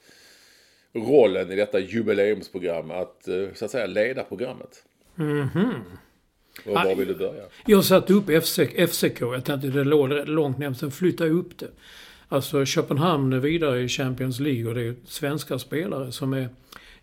rollen 0.94 1.52
i 1.52 1.56
detta 1.56 1.80
jubileumsprogram 1.80 2.92
att 2.92 3.28
eh, 3.28 3.48
så 3.54 3.66
att 3.66 3.72
säga 3.72 3.86
leda 3.86 4.24
programmet. 4.24 4.84
Och 6.66 6.74
var 6.74 6.96
vill 6.96 7.08
du 7.08 7.16
börja? 7.16 7.44
Jag 7.66 7.86
satte 7.86 8.14
upp 8.14 8.44
FC, 8.44 8.60
FCK. 8.90 9.22
Jag 9.22 9.46
tänkte 9.46 9.68
det 9.68 9.84
låg 9.84 10.10
långt 10.10 10.58
ner. 10.58 10.74
Sen 10.74 10.92
flyttade 10.92 11.30
jag 11.30 11.38
upp 11.38 11.58
det. 11.58 11.70
Alltså 12.30 12.66
Köpenhamn 12.66 13.34
är 13.34 13.40
vidare 13.40 13.82
i 13.82 13.88
Champions 13.88 14.40
League 14.40 14.70
och 14.70 14.76
det 14.76 14.82
är 14.82 14.96
svenska 15.06 15.60
spelare 15.60 16.12
som 16.12 16.34
är, 16.34 16.50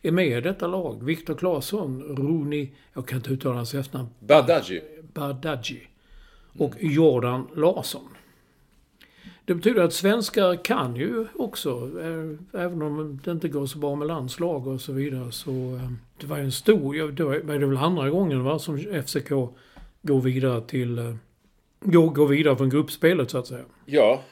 är 0.02 0.10
med 0.10 0.38
i 0.38 0.40
detta 0.40 0.66
lag. 0.66 1.04
Viktor 1.04 1.34
Claesson, 1.34 2.02
Rooney, 2.02 2.68
jag 2.92 3.08
kan 3.08 3.18
inte 3.18 3.30
uttala 3.30 3.54
hans 3.54 3.74
efternamn, 3.74 4.08
Badaji. 4.20 4.80
Badaji 5.12 5.80
och 6.58 6.74
Jordan 6.80 7.46
Larsson. 7.56 8.08
Det 9.46 9.54
betyder 9.54 9.82
att 9.82 9.92
svenskar 9.92 10.64
kan 10.64 10.96
ju 10.96 11.26
också, 11.34 11.90
eh, 12.00 12.60
även 12.62 12.82
om 12.82 13.20
det 13.24 13.30
inte 13.30 13.48
går 13.48 13.66
så 13.66 13.78
bra 13.78 13.94
med 13.94 14.08
landslag 14.08 14.66
och 14.66 14.80
så 14.80 14.92
vidare, 14.92 15.32
så 15.32 15.50
eh, 15.50 15.90
det 16.20 16.26
var 16.26 16.36
ju 16.36 16.44
en 16.44 16.52
stor, 16.52 17.12
det 17.12 17.24
var 17.24 17.58
det 17.58 17.66
väl 17.66 17.76
andra 17.76 18.10
gången 18.10 18.44
va, 18.44 18.58
som 18.58 18.78
FCK 18.78 19.30
går 20.02 20.20
vidare 20.20 20.60
till, 20.60 20.98
eh, 20.98 21.14
går, 21.80 22.10
går 22.10 22.26
vidare 22.26 22.56
från 22.56 22.70
gruppspelet 22.70 23.30
så 23.30 23.38
att 23.38 23.46
säga. 23.46 23.64
Ja. 23.86 24.22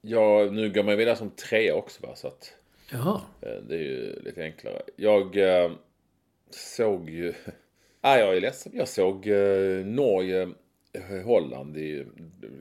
ja, 0.00 0.48
nu 0.52 0.72
går 0.72 0.82
man 0.82 0.96
vidare 0.96 1.16
som 1.16 1.30
trea 1.30 1.74
också 1.74 2.06
va, 2.06 2.16
så 2.16 2.26
att 2.26 2.54
Jaha. 2.92 3.20
Det 3.40 3.74
är 3.74 3.82
ju 3.82 4.22
lite 4.24 4.42
enklare. 4.42 4.82
Jag 4.96 5.36
såg 6.50 7.10
ju... 7.10 7.34
Ah, 8.02 8.16
jag 8.16 8.36
är 8.36 8.40
ledsen. 8.40 8.72
Jag 8.74 8.88
såg 8.88 9.26
Norge, 9.84 10.48
Holland 11.24 11.76
i 11.76 12.06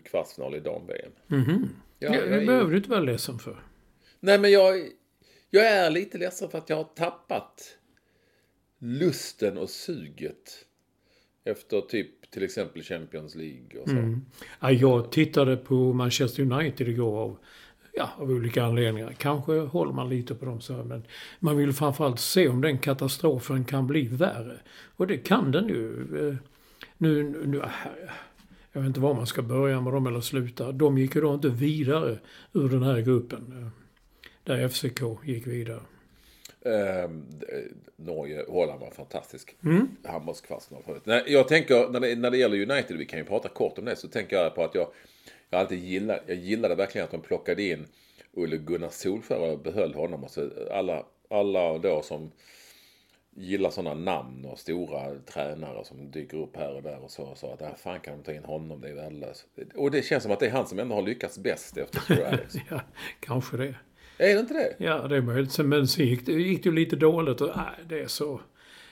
kvartsfinal 0.05 0.55
i 0.55 0.59
dam-VM. 0.59 1.11
Mhm. 1.27 1.69
Ja, 1.99 2.15
Ja, 2.15 2.21
det 2.25 2.35
är 2.41 2.45
behöver 2.45 2.71
du 2.71 2.77
inte 2.77 2.89
vara 2.89 2.99
ledsen 2.99 3.39
för. 3.39 3.63
Nej, 4.19 4.39
men 4.39 4.51
jag, 4.51 4.87
jag 5.49 5.67
är 5.67 5.91
lite 5.91 6.17
ledsen 6.17 6.49
för 6.49 6.57
att 6.57 6.69
jag 6.69 6.77
har 6.77 6.83
tappat 6.83 7.77
lusten 8.79 9.57
och 9.57 9.69
suget. 9.69 10.65
Efter 11.43 11.81
typ 11.81 12.31
till 12.31 12.43
exempel 12.43 12.83
Champions 12.83 13.35
League 13.35 13.81
och 13.81 13.89
så. 13.89 14.19
Ja, 14.59 14.71
jag 14.71 15.11
tittade 15.11 15.57
på 15.57 15.93
Manchester 15.93 16.51
United 16.51 16.87
igår 16.87 17.17
av, 17.17 17.37
ja, 17.93 18.09
av 18.17 18.31
olika 18.31 18.63
anledningar. 18.63 19.15
Kanske 19.17 19.53
håller 19.53 19.93
man 19.93 20.09
lite 20.09 20.35
på 20.35 20.45
dem 20.45 20.61
så 20.61 20.73
men 20.73 21.03
man 21.39 21.57
vill 21.57 21.73
framförallt 21.73 22.19
se 22.19 22.47
om 22.47 22.61
den 22.61 22.77
katastrofen 22.77 23.65
kan 23.65 23.87
bli 23.87 24.07
värre. 24.07 24.59
Och 24.95 25.07
det 25.07 25.17
kan 25.17 25.51
den 25.51 25.67
ju. 25.67 26.37
Nu, 27.01 27.23
nu, 27.23 27.61
jag 28.71 28.81
vet 28.81 28.87
inte 28.87 28.99
var 28.99 29.13
man 29.13 29.27
ska 29.27 29.41
börja 29.41 29.81
med 29.81 29.93
dem 29.93 30.07
eller 30.07 30.21
sluta. 30.21 30.71
De 30.71 30.97
gick 30.97 31.15
ju 31.15 31.21
då 31.21 31.33
inte 31.33 31.49
vidare 31.49 32.19
ur 32.53 32.69
den 32.69 32.83
här 32.83 33.01
gruppen. 33.01 33.71
Där 34.43 34.69
FCK 34.69 35.01
gick 35.25 35.47
vidare. 35.47 35.81
Eh, 36.61 37.09
Norge, 37.95 38.45
Holland 38.47 38.81
var 38.81 38.91
fantastisk. 38.91 39.55
Handbollskvartsfinal 40.03 40.83
förut. 40.83 41.01
Nej, 41.05 41.23
jag 41.27 41.47
tänker, 41.47 41.89
när 41.89 41.99
det, 41.99 42.15
när 42.15 42.31
det 42.31 42.37
gäller 42.37 42.71
United, 42.71 42.97
vi 42.97 43.05
kan 43.05 43.19
ju 43.19 43.25
prata 43.25 43.49
kort 43.49 43.77
om 43.77 43.85
det, 43.85 43.95
så 43.95 44.07
tänker 44.07 44.35
jag 44.35 44.55
på 44.55 44.63
att 44.63 44.75
jag, 44.75 44.87
jag 45.49 45.61
alltid 45.61 45.79
gillar, 45.79 46.21
jag 46.27 46.37
gillade 46.37 46.75
verkligen 46.75 47.05
att 47.05 47.11
de 47.11 47.21
plockade 47.21 47.63
in 47.63 47.87
Olle 48.33 48.57
Gunnar 48.57 48.89
Solskjaer 48.89 49.51
och 49.51 49.59
behöll 49.59 49.93
honom. 49.93 50.23
Och 50.23 50.31
så 50.31 50.49
alla, 50.71 51.05
alla 51.29 51.77
då 51.77 52.01
som 52.01 52.31
gillar 53.39 53.69
sådana 53.69 53.93
namn 53.93 54.45
och 54.45 54.59
stora 54.59 55.15
tränare 55.33 55.85
som 55.85 56.11
dyker 56.11 56.37
upp 56.37 56.57
här 56.57 56.75
och 56.75 56.83
där 56.83 57.03
och 57.03 57.11
så. 57.11 57.35
Så 57.35 57.53
att, 57.53 57.61
ah, 57.61 57.75
fan 57.77 57.99
kan 57.99 58.17
de 58.17 58.23
ta 58.23 58.33
in 58.33 58.43
honom, 58.43 58.81
det 58.81 58.89
är 58.89 58.93
värdelöst. 58.93 59.45
Och 59.75 59.91
det 59.91 60.05
känns 60.05 60.23
som 60.23 60.31
att 60.31 60.39
det 60.39 60.47
är 60.47 60.51
han 60.51 60.67
som 60.67 60.79
ändå 60.79 60.95
har 60.95 61.01
lyckats 61.01 61.37
bäst 61.37 61.77
efter 61.77 61.99
Sir 61.99 62.25
Alex. 62.27 62.55
Ja, 62.69 62.81
kanske 63.19 63.57
det. 63.57 63.75
är 64.17 64.33
det 64.33 64.39
inte 64.39 64.53
det? 64.53 64.75
Ja, 64.85 65.07
det 65.07 65.17
är 65.17 65.21
möjligt. 65.21 65.59
Men 65.59 65.87
sen 65.87 66.05
gick 66.05 66.25
det, 66.25 66.31
gick 66.31 66.63
det 66.63 66.69
ju 66.69 66.75
lite 66.75 66.95
dåligt 66.95 67.41
och 67.41 67.51
nej, 67.55 67.85
det 67.89 67.99
är 67.99 68.07
så, 68.07 68.41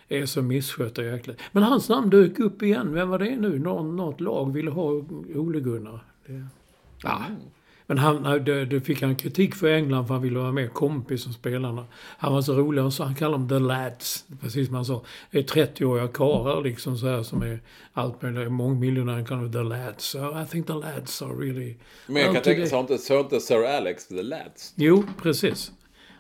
är 0.07 0.25
så 0.25 0.41
misskött 0.41 0.97
och 0.97 1.03
jäkligt. 1.03 1.39
Men 1.51 1.63
hans 1.63 1.89
namn 1.89 2.09
dök 2.09 2.39
upp 2.39 2.61
igen. 2.61 2.93
Vem 2.93 3.09
var 3.09 3.19
det 3.19 3.35
nu? 3.35 3.59
Någon, 3.59 3.95
något 3.95 4.21
lag 4.21 4.53
ville 4.53 4.71
ha 4.71 4.83
Ole 5.35 5.59
Gunnar. 5.59 5.99
Det, 6.25 6.45
ja. 7.03 7.21
Men 7.89 7.97
han, 7.97 8.43
det 8.45 8.81
fick 8.85 9.01
han 9.01 9.15
kritik 9.15 9.55
för 9.55 9.67
England 9.67 10.07
för 10.07 10.13
han 10.13 10.23
ville 10.23 10.39
vara 10.39 10.51
mer 10.51 10.67
kompis 10.67 11.23
som 11.23 11.33
spelarna. 11.33 11.85
Han 12.17 12.33
var 12.33 12.41
så 12.41 12.53
rolig, 12.53 12.93
sa, 12.93 13.03
han 13.03 13.15
kallade 13.15 13.43
dem 13.43 13.49
the 13.49 13.59
lads. 13.59 14.25
Precis 14.41 14.67
som 14.67 14.75
han 14.75 14.85
sa. 14.85 15.03
Det 15.31 15.39
är 15.39 15.43
30-åriga 15.43 16.07
karlar 16.07 16.63
liksom 16.63 16.97
så 16.97 17.07
här 17.07 17.23
som 17.23 17.41
är 17.41 17.59
allt 17.93 18.21
möjligt. 18.21 18.51
Mångmiljonärer 18.51 19.25
kallar 19.25 19.41
dem 19.41 19.51
the 19.51 19.63
lads. 19.63 20.05
So 20.05 20.41
I 20.41 20.45
think 20.45 20.67
the 20.67 20.73
lads 20.73 21.21
are 21.21 21.33
really... 21.33 21.75
Men 22.07 22.21
jag 22.21 22.33
kan 22.33 22.43
tänka, 22.43 22.65
så 22.65 22.79
inte, 22.79 22.97
så 22.97 23.19
inte 23.19 23.39
Sir 23.39 23.65
Alex 23.65 24.07
the 24.07 24.23
Lads? 24.23 24.73
Jo, 24.75 25.03
precis. 25.21 25.71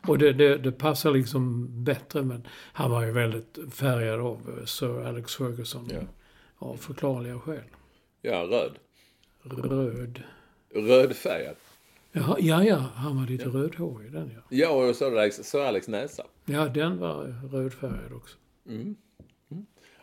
Och 0.07 0.17
det, 0.17 0.33
det, 0.33 0.57
det 0.57 0.71
passar 0.71 1.11
liksom 1.11 1.67
bättre. 1.83 2.23
Men 2.23 2.47
han 2.73 2.91
var 2.91 3.05
ju 3.05 3.11
väldigt 3.11 3.57
färgad 3.71 4.19
av 4.19 4.57
eh, 4.59 4.65
Sir 4.65 5.05
Alex 5.07 5.35
Ferguson. 5.35 5.89
Ja. 5.93 5.99
Av 6.57 6.77
förklarliga 6.77 7.39
skäl. 7.39 7.63
Ja, 8.21 8.35
röd. 8.35 8.71
Röd. 9.43 10.23
Rödfärgad. 10.73 11.55
Jaha, 12.11 12.35
ja, 12.39 12.63
ja, 12.63 12.75
han 12.75 13.17
var 13.17 13.27
lite 13.27 13.45
rödhårig 13.45 14.11
den 14.11 14.31
ja. 14.35 14.41
Ja, 14.49 14.69
och 14.89 14.95
Sir 14.95 15.17
Alex, 15.17 15.35
Sir 15.35 15.59
Alex 15.59 15.87
näsa. 15.87 16.23
Ja, 16.45 16.67
den 16.67 16.99
var 16.99 17.47
rödfärgad 17.51 18.13
också. 18.15 18.37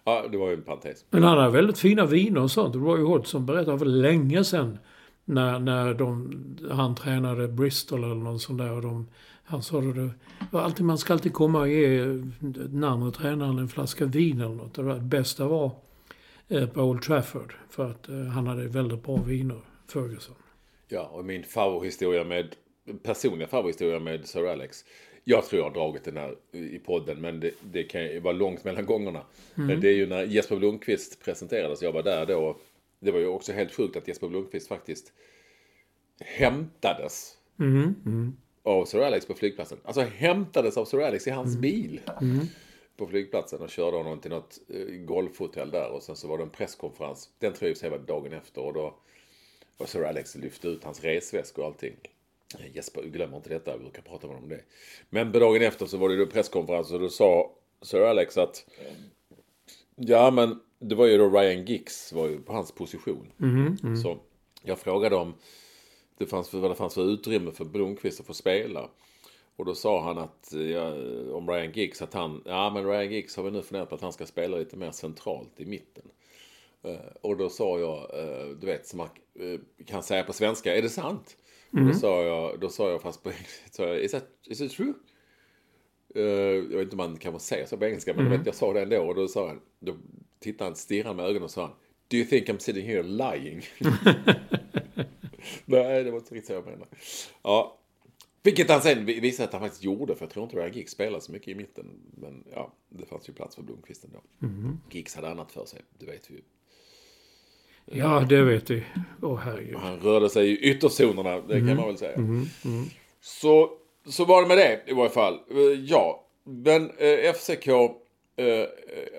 Ja, 0.05 0.25
det 0.31 0.39
var 0.39 0.49
ju 0.49 0.55
en 0.55 0.63
parentes. 0.63 1.05
Men 1.11 1.23
han 1.23 1.39
hade 1.39 1.51
väldigt 1.51 1.79
fina 1.79 2.07
viner 2.07 2.41
och 2.41 2.51
sånt. 2.51 2.75
Roy 2.75 3.03
Hodgson 3.03 3.47
berättade 3.47 3.79
för 3.79 3.87
länge 3.87 4.45
sedan 4.45 4.79
när, 5.25 5.59
när 5.59 5.95
de, 5.95 6.33
han 6.71 6.95
tränade 6.95 7.49
Bristol 7.49 8.05
eller 8.05 8.15
någon 8.15 8.41
sån 8.41 8.57
där 8.57 8.73
och 8.73 8.83
de 8.83 9.09
Han 9.45 9.63
sa 9.63 9.81
det 9.81 10.11
alltid, 10.53 10.87
man 10.87 10.99
ska 10.99 11.13
alltid 11.13 11.33
komma 11.33 11.61
och 11.61 11.69
ge 11.69 12.05
den 12.41 12.85
andra 12.85 13.11
tränaren 13.11 13.59
en 13.59 13.69
flaska 13.69 14.05
vin 14.05 14.41
eller 14.41 14.55
något. 14.55 14.75
Det 14.75 15.01
bästa 15.01 15.49
var 15.49 15.71
eh, 16.49 16.67
på 16.67 16.83
Old 16.83 17.03
Trafford. 17.03 17.55
För 17.71 17.91
att 17.91 18.09
eh, 18.09 18.25
han 18.25 18.47
hade 18.47 18.69
väldigt 18.69 19.03
bra 19.03 19.17
viner, 19.17 19.61
Ferguson. 19.93 20.35
Ja, 20.89 21.07
och 21.07 21.25
min 21.25 21.45
favorithistoria 21.45 22.25
med, 22.25 22.57
personliga 23.03 23.49
favorithistoria 23.49 23.99
med 23.99 24.29
Sir 24.29 24.47
Alex. 24.47 24.85
Jag 25.25 25.47
tror 25.47 25.63
jag 25.63 25.71
har 25.71 25.75
dragit 25.75 26.05
den 26.05 26.17
här 26.17 26.37
i 26.53 26.79
podden, 26.79 27.21
men 27.21 27.41
det, 27.41 27.51
det 27.61 27.85
kan 27.85 28.03
ju 28.03 28.21
vara 28.21 28.35
långt 28.35 28.65
mellan 28.65 28.87
gångerna. 28.87 29.23
Mm. 29.55 29.67
Men 29.67 29.81
det 29.81 29.89
är 29.89 29.95
ju 29.95 30.07
när 30.07 30.25
Jesper 30.25 30.57
Blomqvist 30.57 31.25
presenterades, 31.25 31.83
jag 31.83 31.93
var 31.93 32.03
där 32.03 32.27
då. 32.27 32.57
Det 33.01 33.11
var 33.11 33.19
ju 33.19 33.27
också 33.27 33.53
helt 33.53 33.73
sjukt 33.73 33.97
att 33.97 34.09
Jesper 34.09 34.29
Blomqvist 34.29 34.69
faktiskt 34.69 35.13
hämtades. 36.21 37.37
Mm. 37.61 37.95
Mm. 38.07 38.37
Av 38.63 38.85
Sir 38.85 39.01
Alex 39.01 39.27
på 39.27 39.35
flygplatsen. 39.35 39.79
Alltså 39.85 40.01
hämtades 40.01 40.77
av 40.77 40.85
Sir 40.85 41.01
Alex 41.01 41.27
i 41.27 41.31
hans 41.31 41.49
mm. 41.57 41.61
bil. 41.61 42.01
Mm. 42.21 42.47
På 42.97 43.07
flygplatsen 43.07 43.61
och 43.61 43.71
körde 43.71 43.97
honom 43.97 44.21
till 44.21 44.31
något 44.31 44.59
eh, 44.69 44.97
golfhotell 44.97 45.71
där. 45.71 45.91
Och 45.91 46.03
sen 46.03 46.17
så 46.17 46.29
var 46.29 46.39
det 46.39 46.45
en 46.45 46.51
presskonferens. 46.51 47.31
Den 47.39 47.53
tror 47.53 47.75
jag 47.83 47.91
var 47.91 47.99
dagen 47.99 48.33
efter. 48.33 48.61
Och 48.61 48.73
då 48.73 48.95
var 49.79 49.87
Sir 49.87 50.05
Alex 50.05 50.35
lyfte 50.35 50.69
ut 50.69 50.85
hans 50.85 51.01
resväska 51.05 51.61
och 51.61 51.67
allting. 51.67 51.97
Jesper, 52.73 53.03
glömmer 53.03 53.37
inte 53.37 53.49
detta, 53.49 53.71
jag 53.71 53.81
brukar 53.81 54.03
prata 54.03 54.27
med 54.27 54.37
honom 54.37 54.51
om 54.51 54.57
det. 54.57 54.65
Men 55.11 55.33
dagen 55.33 55.63
efter 55.63 55.87
så 55.87 55.97
var 55.97 56.09
det 56.09 56.17
då 56.17 56.27
presskonferens 56.27 56.93
och 56.93 57.01
då 57.01 57.09
sa 57.09 57.53
Sir 57.83 58.01
Alex 58.01 58.39
att 58.39 58.67
Ja 59.97 60.31
men 60.31 60.61
det 60.79 60.95
var 60.95 61.07
ju 61.07 61.19
då 61.19 61.31
Ryan 61.31 61.65
Giggs 61.65 62.13
var 62.13 62.29
ju 62.29 62.41
på 62.41 62.53
hans 62.53 62.73
position. 62.73 63.33
Mm, 63.41 63.77
mm. 63.83 63.97
Så 63.97 64.19
jag 64.63 64.79
frågade 64.79 65.17
om 65.17 65.35
det 66.19 66.27
fanns, 66.27 66.53
vad 66.53 66.71
det 66.71 66.75
fanns 66.75 66.95
för 66.95 67.11
utrymme 67.11 67.53
för 67.53 67.65
Blomqvist 67.65 68.21
att 68.21 68.27
få 68.27 68.35
spela. 68.35 68.89
Och 69.57 69.65
då 69.65 69.75
sa 69.75 70.03
han 70.03 70.19
att, 70.19 70.53
ja, 70.53 70.95
om 71.33 71.51
Ryan 71.51 71.73
Giggs, 71.73 72.03
att 72.03 72.15
han, 72.15 72.43
ja 72.47 72.71
men 72.71 72.87
Ryan 72.87 73.13
Giggs 73.13 73.37
har 73.37 73.45
vi 73.45 73.51
nu 73.51 73.63
funderat 73.63 73.89
på 73.89 73.95
att 73.95 74.01
han 74.01 74.13
ska 74.13 74.27
spela 74.27 74.57
lite 74.57 74.77
mer 74.77 74.91
centralt 74.91 75.61
i 75.61 75.65
mitten. 75.65 76.05
Uh, 76.85 76.97
och 77.21 77.37
då 77.37 77.49
sa 77.49 77.79
jag, 77.79 77.97
uh, 77.99 78.57
du 78.59 78.67
vet 78.67 78.87
som 78.87 78.97
man 78.97 79.09
uh, 79.41 79.61
kan 79.87 80.03
säga 80.03 80.25
på 80.25 80.33
svenska, 80.33 80.77
är 80.77 80.83
det 80.83 80.89
sant? 80.89 81.37
Mm. 81.73 81.89
Då, 81.89 81.95
sa 81.95 82.23
jag, 82.23 82.61
då 82.61 82.69
sa 82.69 82.91
jag 82.91 83.03
fast 83.03 83.23
på 83.23 83.31
engelska, 83.31 83.99
is, 84.05 84.11
that, 84.11 84.25
is 84.47 84.61
it 84.61 84.73
true? 84.73 84.93
jag 86.17 86.63
vet 86.63 86.83
inte 86.83 86.93
om 86.93 86.97
man 86.97 87.17
kan 87.17 87.41
säga 87.41 87.67
så 87.67 87.77
på 87.77 87.85
engelska, 87.85 88.15
men 88.15 88.27
mm. 88.27 88.39
vet, 88.39 88.47
jag 88.47 88.55
sa 88.55 88.73
det 88.73 88.83
ändå. 88.83 89.03
Och 89.03 89.15
då 89.15 89.29
sa 89.29 89.49
han, 89.49 89.61
då 89.81 89.97
tittade 90.39 90.71
han, 90.71 90.77
stirrade 90.77 91.15
med 91.15 91.25
ögonen 91.25 91.43
och 91.43 91.51
sa 91.51 91.63
han, 91.63 91.75
Do 92.09 92.17
you 92.17 92.27
think 92.27 92.49
I'm 92.49 92.59
sitting 92.59 92.87
here 92.87 93.03
lying? 93.03 93.63
Nej, 95.65 96.05
det 96.05 96.11
var 96.11 96.19
inte 96.19 96.35
riktigt 96.35 96.47
så 96.47 96.53
jag 96.53 96.65
menade. 96.65 96.87
Ja. 97.43 97.81
Vilket 98.43 98.71
han 98.71 98.81
sen 98.81 99.07
visade 99.07 99.47
att 99.47 99.53
han 99.53 99.63
faktiskt 99.63 99.85
gjorde, 99.85 100.15
för 100.15 100.25
jag 100.25 100.31
tror 100.31 100.45
inte 100.45 100.57
Ryan 100.57 100.73
Giggs 100.73 100.93
spelade 100.93 101.21
så 101.21 101.33
mycket 101.33 101.49
i 101.49 101.55
mitten. 101.55 102.01
Men 102.17 102.45
ja, 102.53 102.73
det 102.89 103.07
fanns 103.07 103.29
ju 103.29 103.33
plats 103.33 103.55
för 103.57 103.63
Blomqvist 103.63 104.05
ändå. 104.05 104.21
Mm. 104.43 104.79
Giggs 104.91 105.15
hade 105.15 105.29
annat 105.29 105.53
för 105.53 105.65
sig, 105.65 105.81
det 105.99 106.07
vet 106.07 106.31
vi 106.31 106.35
ju. 106.35 106.43
Ja, 107.85 108.27
det 108.29 108.43
vet 108.43 108.71
vi. 108.71 108.83
Åh, 109.23 109.33
oh, 109.33 109.39
herregud. 109.39 109.77
Han 109.77 110.01
rörde 110.01 110.29
sig 110.29 110.51
i 110.51 110.57
ytterzonerna, 110.57 111.41
det 111.41 111.55
mm. 111.55 111.69
kan 111.69 111.77
man 111.77 111.87
väl 111.87 111.99
säga. 111.99 112.15
Mm. 112.15 112.47
Mm. 112.65 112.85
Så, 113.21 113.71
så 114.07 114.25
var 114.25 114.43
det 114.43 114.49
med 114.49 114.57
det 114.57 114.83
i 114.87 114.93
varje 114.93 115.11
fall. 115.11 115.35
Eh, 115.35 115.81
ja, 115.81 116.27
men 116.45 116.91
eh, 116.99 117.33
FCK 117.35 117.69
Eh, 118.37 118.67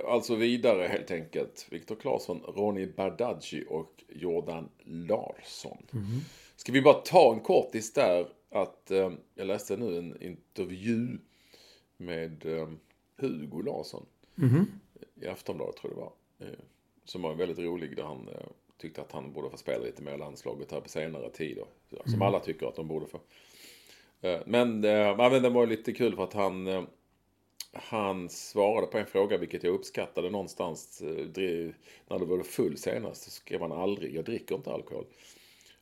alltså 0.07 0.36
vidare 0.36 0.88
helt 0.88 1.12
enkelt. 1.12 1.67
Viktor 1.69 1.95
Claesson, 1.95 2.41
Ronny 2.41 2.86
Bardghji 2.86 3.65
och 3.69 4.03
Jordan 4.10 4.69
Larsson. 4.84 5.77
Mm. 5.93 6.05
Ska 6.55 6.72
vi 6.72 6.81
bara 6.81 6.93
ta 6.93 7.34
en 7.34 7.39
kortis 7.39 7.93
där 7.93 8.27
att 8.50 8.91
eh, 8.91 9.12
jag 9.36 9.48
läste 9.48 9.77
nu 9.77 9.98
en 9.98 10.22
intervju 10.22 11.17
med 11.98 12.45
eh, 12.45 12.69
Hugo 13.17 13.62
Larsson. 13.62 14.05
Mm. 14.38 14.65
I 15.22 15.27
Aftonbladet 15.27 15.75
tror 15.75 15.93
jag 15.93 16.12
det 16.38 16.45
var. 16.45 16.55
Eh, 17.05 17.07
som 17.07 17.21
var 17.21 17.34
väldigt 17.34 17.60
rolig 17.60 17.95
där 17.95 18.03
han 18.03 18.27
eh, 18.27 18.47
tyckte 18.77 19.01
att 19.01 19.12
han 19.12 19.34
borde 19.34 19.49
få 19.49 19.58
spela 19.58 19.84
lite 19.84 20.03
mer 20.03 20.17
landslaget 20.17 20.71
här 20.71 20.82
på 20.82 20.89
senare 20.89 21.30
tid. 21.30 21.58
Och, 21.58 21.93
mm. 21.93 22.03
Som 22.06 22.21
alla 22.21 22.39
tycker 22.39 22.67
att 22.67 22.75
de 22.75 22.88
borde 22.88 23.08
få. 23.08 23.19
Eh, 24.21 24.39
men, 24.45 24.80
men 24.80 25.41
det 25.43 25.49
var 25.49 25.67
lite 25.67 25.93
kul 25.93 26.15
för 26.15 26.23
att 26.23 26.34
han 26.34 26.88
han 27.77 28.30
svarade 28.30 28.88
på 28.88 28.97
en 28.97 29.06
fråga, 29.06 29.38
vilket 29.38 29.63
jag 29.63 29.73
uppskattade 29.73 30.30
någonstans. 30.30 31.01
Eh, 31.01 31.71
när 32.08 32.19
det 32.19 32.25
var 32.25 32.43
full 32.43 32.77
senast 32.77 33.23
så 33.23 33.32
skrev 33.32 33.62
han 33.62 33.71
aldrig, 33.71 34.15
jag 34.15 34.25
dricker 34.25 34.56
inte 34.56 34.71
alkohol. 34.71 35.06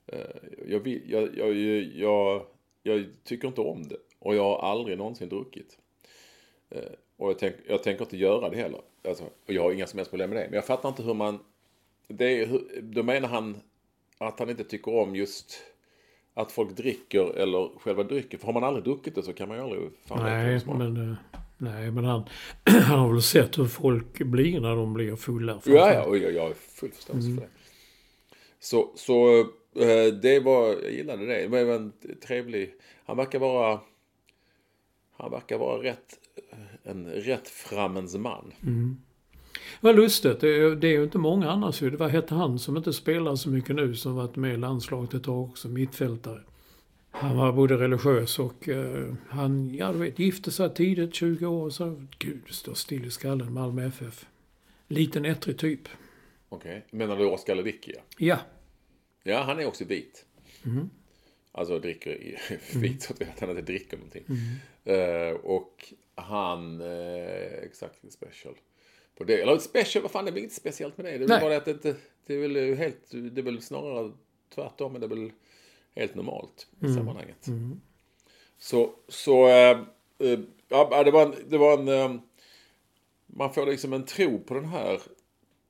Eh, 0.08 0.20
jag, 0.68 0.88
jag, 0.88 1.38
jag, 1.38 1.56
jag, 1.96 2.46
jag 2.84 3.06
tycker 3.24 3.48
inte 3.48 3.62
om 3.62 3.88
det. 3.88 3.98
Och 4.20 4.36
jag 4.36 4.44
har 4.44 4.58
aldrig 4.58 4.98
någonsin 4.98 5.30
druckit. 5.30 5.78
Eh, 7.24 7.26
och 7.26 7.30
jag, 7.30 7.40
tänk, 7.40 7.56
jag 7.68 7.84
tänker 7.84 8.04
inte 8.04 8.18
göra 8.18 8.50
det 8.50 8.58
heller. 8.58 8.82
Alltså, 9.08 9.24
och 9.24 9.54
jag 9.54 9.64
har 9.64 9.72
inga 9.72 9.88
som 9.88 10.00
helst 10.00 10.12
problem 10.12 10.30
med 10.30 10.40
det. 10.40 10.46
Men 10.46 10.56
jag 10.56 10.66
fattar 10.66 10.90
inte 10.90 11.04
hur 11.04 11.14
man... 11.14 11.40
Det 12.08 12.42
är, 12.42 12.60
då 12.82 13.04
menar 13.04 13.30
han 13.30 13.58
att 14.18 14.40
han 14.40 14.50
inte 14.50 14.64
tycker 14.64 14.96
om 14.96 15.16
just 15.16 15.64
att 16.34 16.52
folk 16.52 16.78
dricker 16.78 17.38
eller 17.38 17.80
själva 17.80 18.04
drycken. 18.04 18.40
För 18.40 18.46
har 18.46 18.54
man 18.54 18.64
aldrig 18.64 18.84
druckit 18.84 19.16
det 19.16 19.24
så 19.24 19.34
kan 19.34 19.48
man 19.48 19.58
ju 19.58 19.64
aldrig... 19.64 19.90
Fan 20.06 20.24
Nej, 20.24 20.62
men... 20.66 21.16
Nej, 21.58 21.92
men 21.92 22.06
han, 22.06 22.24
han 22.64 23.00
har 23.00 23.12
väl 23.12 23.22
sett 23.22 23.58
hur 23.58 23.66
folk 23.66 24.18
blir 24.20 24.60
när 24.60 24.76
de 24.76 24.94
blir 24.94 25.16
fulla. 25.16 25.62
Ja, 25.66 25.94
ja, 25.94 26.04
och 26.04 26.18
jag, 26.18 26.34
jag 26.34 26.42
har 26.42 26.54
full 26.54 26.92
förståelse 26.92 27.28
mm. 27.28 27.38
för 27.38 27.46
det. 27.48 27.54
Så, 28.60 28.92
så 28.96 29.40
eh, 29.76 30.14
det 30.22 30.40
var, 30.40 30.68
jag 30.68 30.92
gillade 30.92 31.26
det. 31.26 31.48
Det 31.48 31.66
var 31.66 31.76
en 31.76 31.94
trevlig, 32.28 32.74
han 33.06 33.18
verkar 33.18 33.40
vara, 33.40 33.80
han 35.18 35.32
verkar 35.32 35.58
vara 35.58 35.84
rätt, 35.84 36.20
en 36.84 37.06
rätt 37.06 37.48
frammens 37.48 38.16
man. 38.16 38.54
Mm. 38.64 38.98
Vad 39.82 39.96
lustigt, 39.96 40.40
det 40.40 40.48
är, 40.48 40.76
det 40.76 40.88
är 40.88 40.92
ju 40.92 41.04
inte 41.04 41.18
många 41.18 41.52
annars 41.52 41.82
ju. 41.82 41.90
Vad 41.90 42.10
hette 42.10 42.36
han 42.36 42.60
som 42.60 42.78
inte 42.78 42.94
spelar 42.94 43.36
så 43.36 43.50
mycket 43.50 43.76
nu 43.76 43.96
som 43.96 44.16
varit 44.16 44.36
med 44.36 44.54
i 44.54 44.58
landslaget 44.58 45.14
ett 45.14 45.24
tag 45.24 45.44
också, 45.44 45.68
mittfältare? 45.68 46.40
Han 47.12 47.38
var 47.38 47.52
både 47.54 47.78
religiös 47.78 48.40
och 48.40 48.68
uh, 48.68 49.14
han, 49.30 49.76
ja 49.76 49.92
du 49.92 50.00
vet, 50.00 50.20
gifte 50.20 50.52
sig 50.52 50.74
tidigt, 50.74 51.16
20 51.16 51.46
år. 51.46 51.70
Så, 51.70 52.08
gud, 52.18 52.42
står 52.50 52.74
still 52.74 53.06
i 53.06 53.12
skallen, 53.12 53.54
Malmö 53.54 53.88
FF. 53.88 54.26
Liten 54.88 55.26
ettrig 55.26 55.58
typ. 55.58 55.90
Okej, 56.50 56.86
okay. 56.88 57.00
menar 57.00 57.18
du 57.18 57.26
Oskar 57.26 57.56
Lewicki? 57.56 57.94
Ja. 58.18 58.38
Ja, 59.24 59.44
han 59.44 59.60
är 59.60 59.66
också 59.66 59.86
vit. 59.86 60.26
Mm. 60.66 60.90
Alltså 61.52 61.80
dricker 61.80 62.40
vit, 62.80 63.02
så 63.02 63.14
att 63.14 63.40
han 63.40 63.50
inte 63.50 63.62
dricker 63.62 63.98
någonting. 63.98 64.24
Mm. 64.28 65.32
Uh, 65.32 65.36
och 65.36 65.94
han, 66.16 66.82
uh, 66.82 67.64
exakt, 67.64 68.14
special. 68.14 68.56
På 69.18 69.24
det. 69.24 69.42
Eller 69.42 69.58
special, 69.58 70.02
vad 70.02 70.12
fan, 70.12 70.26
det 70.26 70.30
är 70.30 70.34
väl 70.34 70.40
inget 70.40 70.54
speciellt 70.54 70.98
med 70.98 71.06
det. 71.06 71.18
Det 71.18 71.24
är 71.24 71.28
väl 71.28 71.42
bara 71.42 71.58
att 71.58 71.66
det, 71.66 71.96
det 72.26 72.34
är 72.34 72.40
väl 72.40 72.76
helt, 72.76 73.12
det 73.12 73.42
är 73.42 73.44
väl 73.44 73.62
snarare 73.62 74.12
tvärtom, 74.56 74.92
men 74.92 75.02
det 75.02 75.08
är 75.08 75.10
väl 75.10 75.32
helt 75.96 76.16
normalt 76.16 76.68
i 76.80 76.86
mm. 76.86 76.98
sammanhanget. 76.98 77.48
Mm. 77.48 77.82
Så, 78.58 78.94
så 79.08 79.48
äh, 79.48 79.80
äh, 80.20 80.40
ja, 80.70 81.04
det 81.04 81.12
var 81.12 81.26
en, 81.26 81.36
det 81.48 81.58
var 81.58 81.78
en 81.78 81.88
äh, 81.88 82.22
man 83.36 83.54
får 83.54 83.66
liksom 83.66 83.94
en 83.94 84.06
tro 84.06 84.40
på 84.40 84.54
den 84.54 84.66
här, 84.66 85.02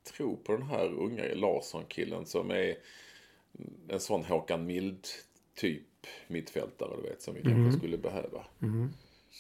tro 0.03 0.38
på 0.38 0.51
den 0.51 0.63
här 0.63 0.86
unga 0.86 1.23
Larsson-killen 1.36 2.25
som 2.25 2.51
är 2.51 2.75
en 3.88 3.99
sån 3.99 4.23
Håkan 4.23 4.65
Mild 4.65 5.08
typ 5.56 6.08
mittfältare, 6.27 6.95
du 6.95 7.10
vet, 7.10 7.21
som 7.21 7.34
vi 7.34 7.41
mm. 7.41 7.53
kanske 7.53 7.79
skulle 7.79 7.97
behöva. 7.97 8.45
Mm. 8.62 8.89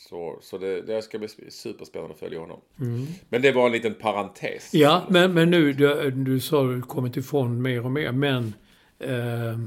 Så, 0.09 0.39
så 0.41 0.57
det, 0.57 0.81
det 0.81 1.01
ska 1.01 1.19
bli 1.19 1.27
superspännande 1.49 2.13
att 2.13 2.19
följa 2.19 2.39
honom. 2.39 2.61
Mm. 2.79 3.05
Men 3.29 3.41
det 3.41 3.51
var 3.51 3.65
en 3.65 3.71
liten 3.71 3.93
parentes. 3.93 4.73
Ja, 4.73 5.05
men, 5.09 5.33
men 5.33 5.49
nu, 5.49 5.73
du, 5.73 6.11
du 6.11 6.39
sa 6.39 6.63
du 6.63 6.81
kommit 6.81 7.17
ifrån 7.17 7.61
mer 7.61 7.85
och 7.85 7.91
mer, 7.91 8.11
men 8.11 8.53
eh, 8.99 9.57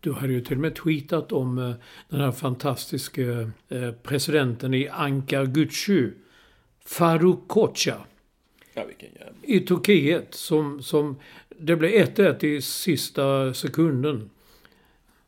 du 0.00 0.12
hade 0.12 0.32
ju 0.32 0.40
till 0.40 0.56
och 0.56 0.60
med 0.60 0.74
tweetat 0.74 1.32
om 1.32 1.58
eh, 1.58 1.72
den 2.08 2.20
här 2.20 2.32
fantastiska 2.32 3.22
eh, 3.68 3.92
presidenten 4.02 4.74
i 4.74 4.88
Ankara 4.88 5.44
Gücü. 5.44 6.12
Faruk 6.84 7.38
Koca. 7.46 7.96
Ja, 8.74 8.84
vilken 8.84 9.08
jävla. 9.14 9.32
I 9.42 9.60
Turkiet 9.60 10.34
som, 10.34 10.82
som 10.82 11.16
det 11.48 11.76
blev 11.76 11.90
1-1 11.90 12.44
i 12.44 12.62
sista 12.62 13.54
sekunden. 13.54 14.30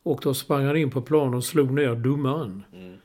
Och 0.03 0.21
då 0.23 0.35
sprang 0.35 0.65
han 0.65 0.77
in 0.77 0.91
på 0.91 1.03
planen 1.03 1.35
och 1.35 1.45
slog 1.45 1.71
ner 1.71 1.95
domaren. 1.95 2.65
Mm. 2.73 2.97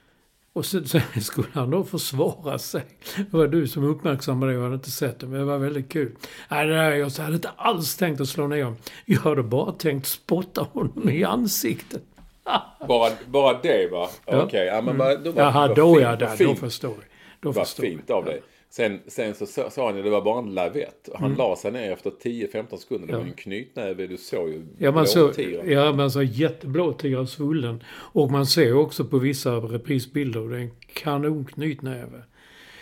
Och 0.54 0.66
sen, 0.66 0.88
sen, 0.88 1.02
skulle 1.22 1.48
han 1.54 1.70
då 1.70 1.84
försvara 1.84 2.60
sig. 2.60 2.82
Det 3.16 3.34
var 3.38 3.48
du 3.48 3.68
som 3.68 3.84
uppmärksammade 3.84 4.52
det, 4.52 4.56
jag 4.56 4.64
hade 4.64 4.76
inte 4.76 4.92
sett 4.92 5.20
det, 5.20 5.28
men 5.28 5.40
det 5.40 5.46
var 5.46 5.58
väldigt 5.58 5.90
kul. 5.90 6.12
Nej, 6.50 6.68
där, 6.68 6.92
jag 6.92 7.10
hade 7.10 7.36
inte 7.36 7.50
alls 7.56 7.96
tänkt 7.96 8.22
att 8.22 8.28
slå 8.28 8.48
ner 8.48 8.64
honom. 8.64 8.80
Jag 9.06 9.20
hade 9.20 9.44
bara 9.44 9.72
tänkt 9.72 10.06
spotta 10.08 10.68
honom 10.74 11.10
i 11.10 11.24
ansiktet. 11.24 12.04
bara, 12.88 13.12
bara 13.26 13.60
det 13.62 13.92
va? 13.92 14.10
Okej, 14.26 14.44
okay. 14.44 14.66
ja 14.66 14.82
men 14.82 14.98
bara, 14.98 15.16
då 15.16 15.32
var, 15.32 15.76
då 15.76 16.02
ja, 16.02 16.16
då, 16.16 16.46
då 16.46 16.56
förstår 16.56 16.92
jag. 16.92 17.04
då 17.40 17.52
Vad 17.52 17.68
förstår 17.68 17.84
fint 17.84 18.04
jag. 18.08 18.18
av 18.18 18.26
dig. 18.26 18.42
Sen, 18.76 19.00
sen 19.08 19.36
så 19.36 19.46
sa 19.46 19.88
han 19.88 19.98
ju 19.98 20.04
det 20.04 20.10
var 20.10 20.22
bara 20.22 20.40
en 20.40 20.54
lavett. 20.54 21.10
Han 21.16 21.36
la 21.36 21.56
sig 21.56 21.72
ner 21.72 21.92
efter 21.92 22.10
10-15 22.10 22.78
sekunder. 22.78 23.08
Det 23.08 23.14
var 23.14 23.24
ju 23.24 23.28
en 23.30 23.34
knytnäve. 23.34 24.08
Du 24.08 24.18
såg 24.18 24.50
ju 24.50 24.66
Ja, 24.78 24.92
man 24.92 25.08
så, 25.08 25.20
blåtiren. 25.26 25.72
ja, 25.72 25.94
man 25.94 26.12
så 26.12 26.24
jätteblå 26.24 26.94
tiger 26.94 27.26
svullen. 27.26 27.84
Och 27.90 28.32
man 28.32 28.46
ser 28.46 28.74
också 28.74 29.06
på 29.06 29.18
vissa 29.18 29.56
reprisbilder, 29.56 30.50
det 30.50 30.56
är 30.58 30.60
en 30.62 30.72
kanonknytnäve. 30.94 32.24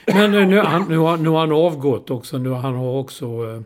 Men 0.08 0.34
eh, 0.34 0.48
nu, 0.48 0.60
han, 0.60 0.86
nu, 0.90 0.98
har, 0.98 1.18
nu 1.18 1.30
har 1.30 1.40
han 1.40 1.52
avgått 1.52 2.12
också. 2.12 2.38
Nu, 2.38 2.50
han 2.50 2.76
har 2.76 3.00
också 3.00 3.64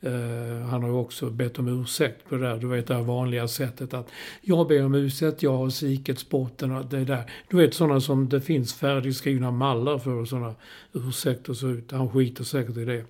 Eh, 0.00 0.66
han 0.70 0.82
har 0.82 0.88
ju 0.88 0.94
också 0.94 1.30
bett 1.30 1.58
om 1.58 1.68
ursäkt 1.68 2.28
på 2.28 2.36
det 2.36 2.48
där, 2.48 2.56
du 2.56 2.66
vet 2.66 2.86
det 2.86 2.94
här 2.94 3.02
vanliga 3.02 3.48
sättet 3.48 3.94
att 3.94 4.08
jag 4.40 4.68
ber 4.68 4.84
om 4.84 4.94
ursäkt, 4.94 5.42
jag 5.42 5.56
har 5.56 5.70
svikit 5.70 6.18
sporten 6.18 6.72
och 6.72 6.86
det 6.86 7.04
där. 7.04 7.30
Du 7.48 7.56
vet 7.56 7.74
sådana 7.74 8.00
som 8.00 8.28
det 8.28 8.40
finns 8.40 8.74
färdigskrivna 8.74 9.50
mallar 9.50 9.98
för 9.98 10.10
och 10.10 10.28
sådana 10.28 10.54
ursäkter 10.92 11.52
så 11.52 11.68
ut. 11.68 11.92
Han 11.92 12.10
skiter 12.10 12.44
säkert 12.44 12.76
i 12.76 12.84
det. 12.84 13.04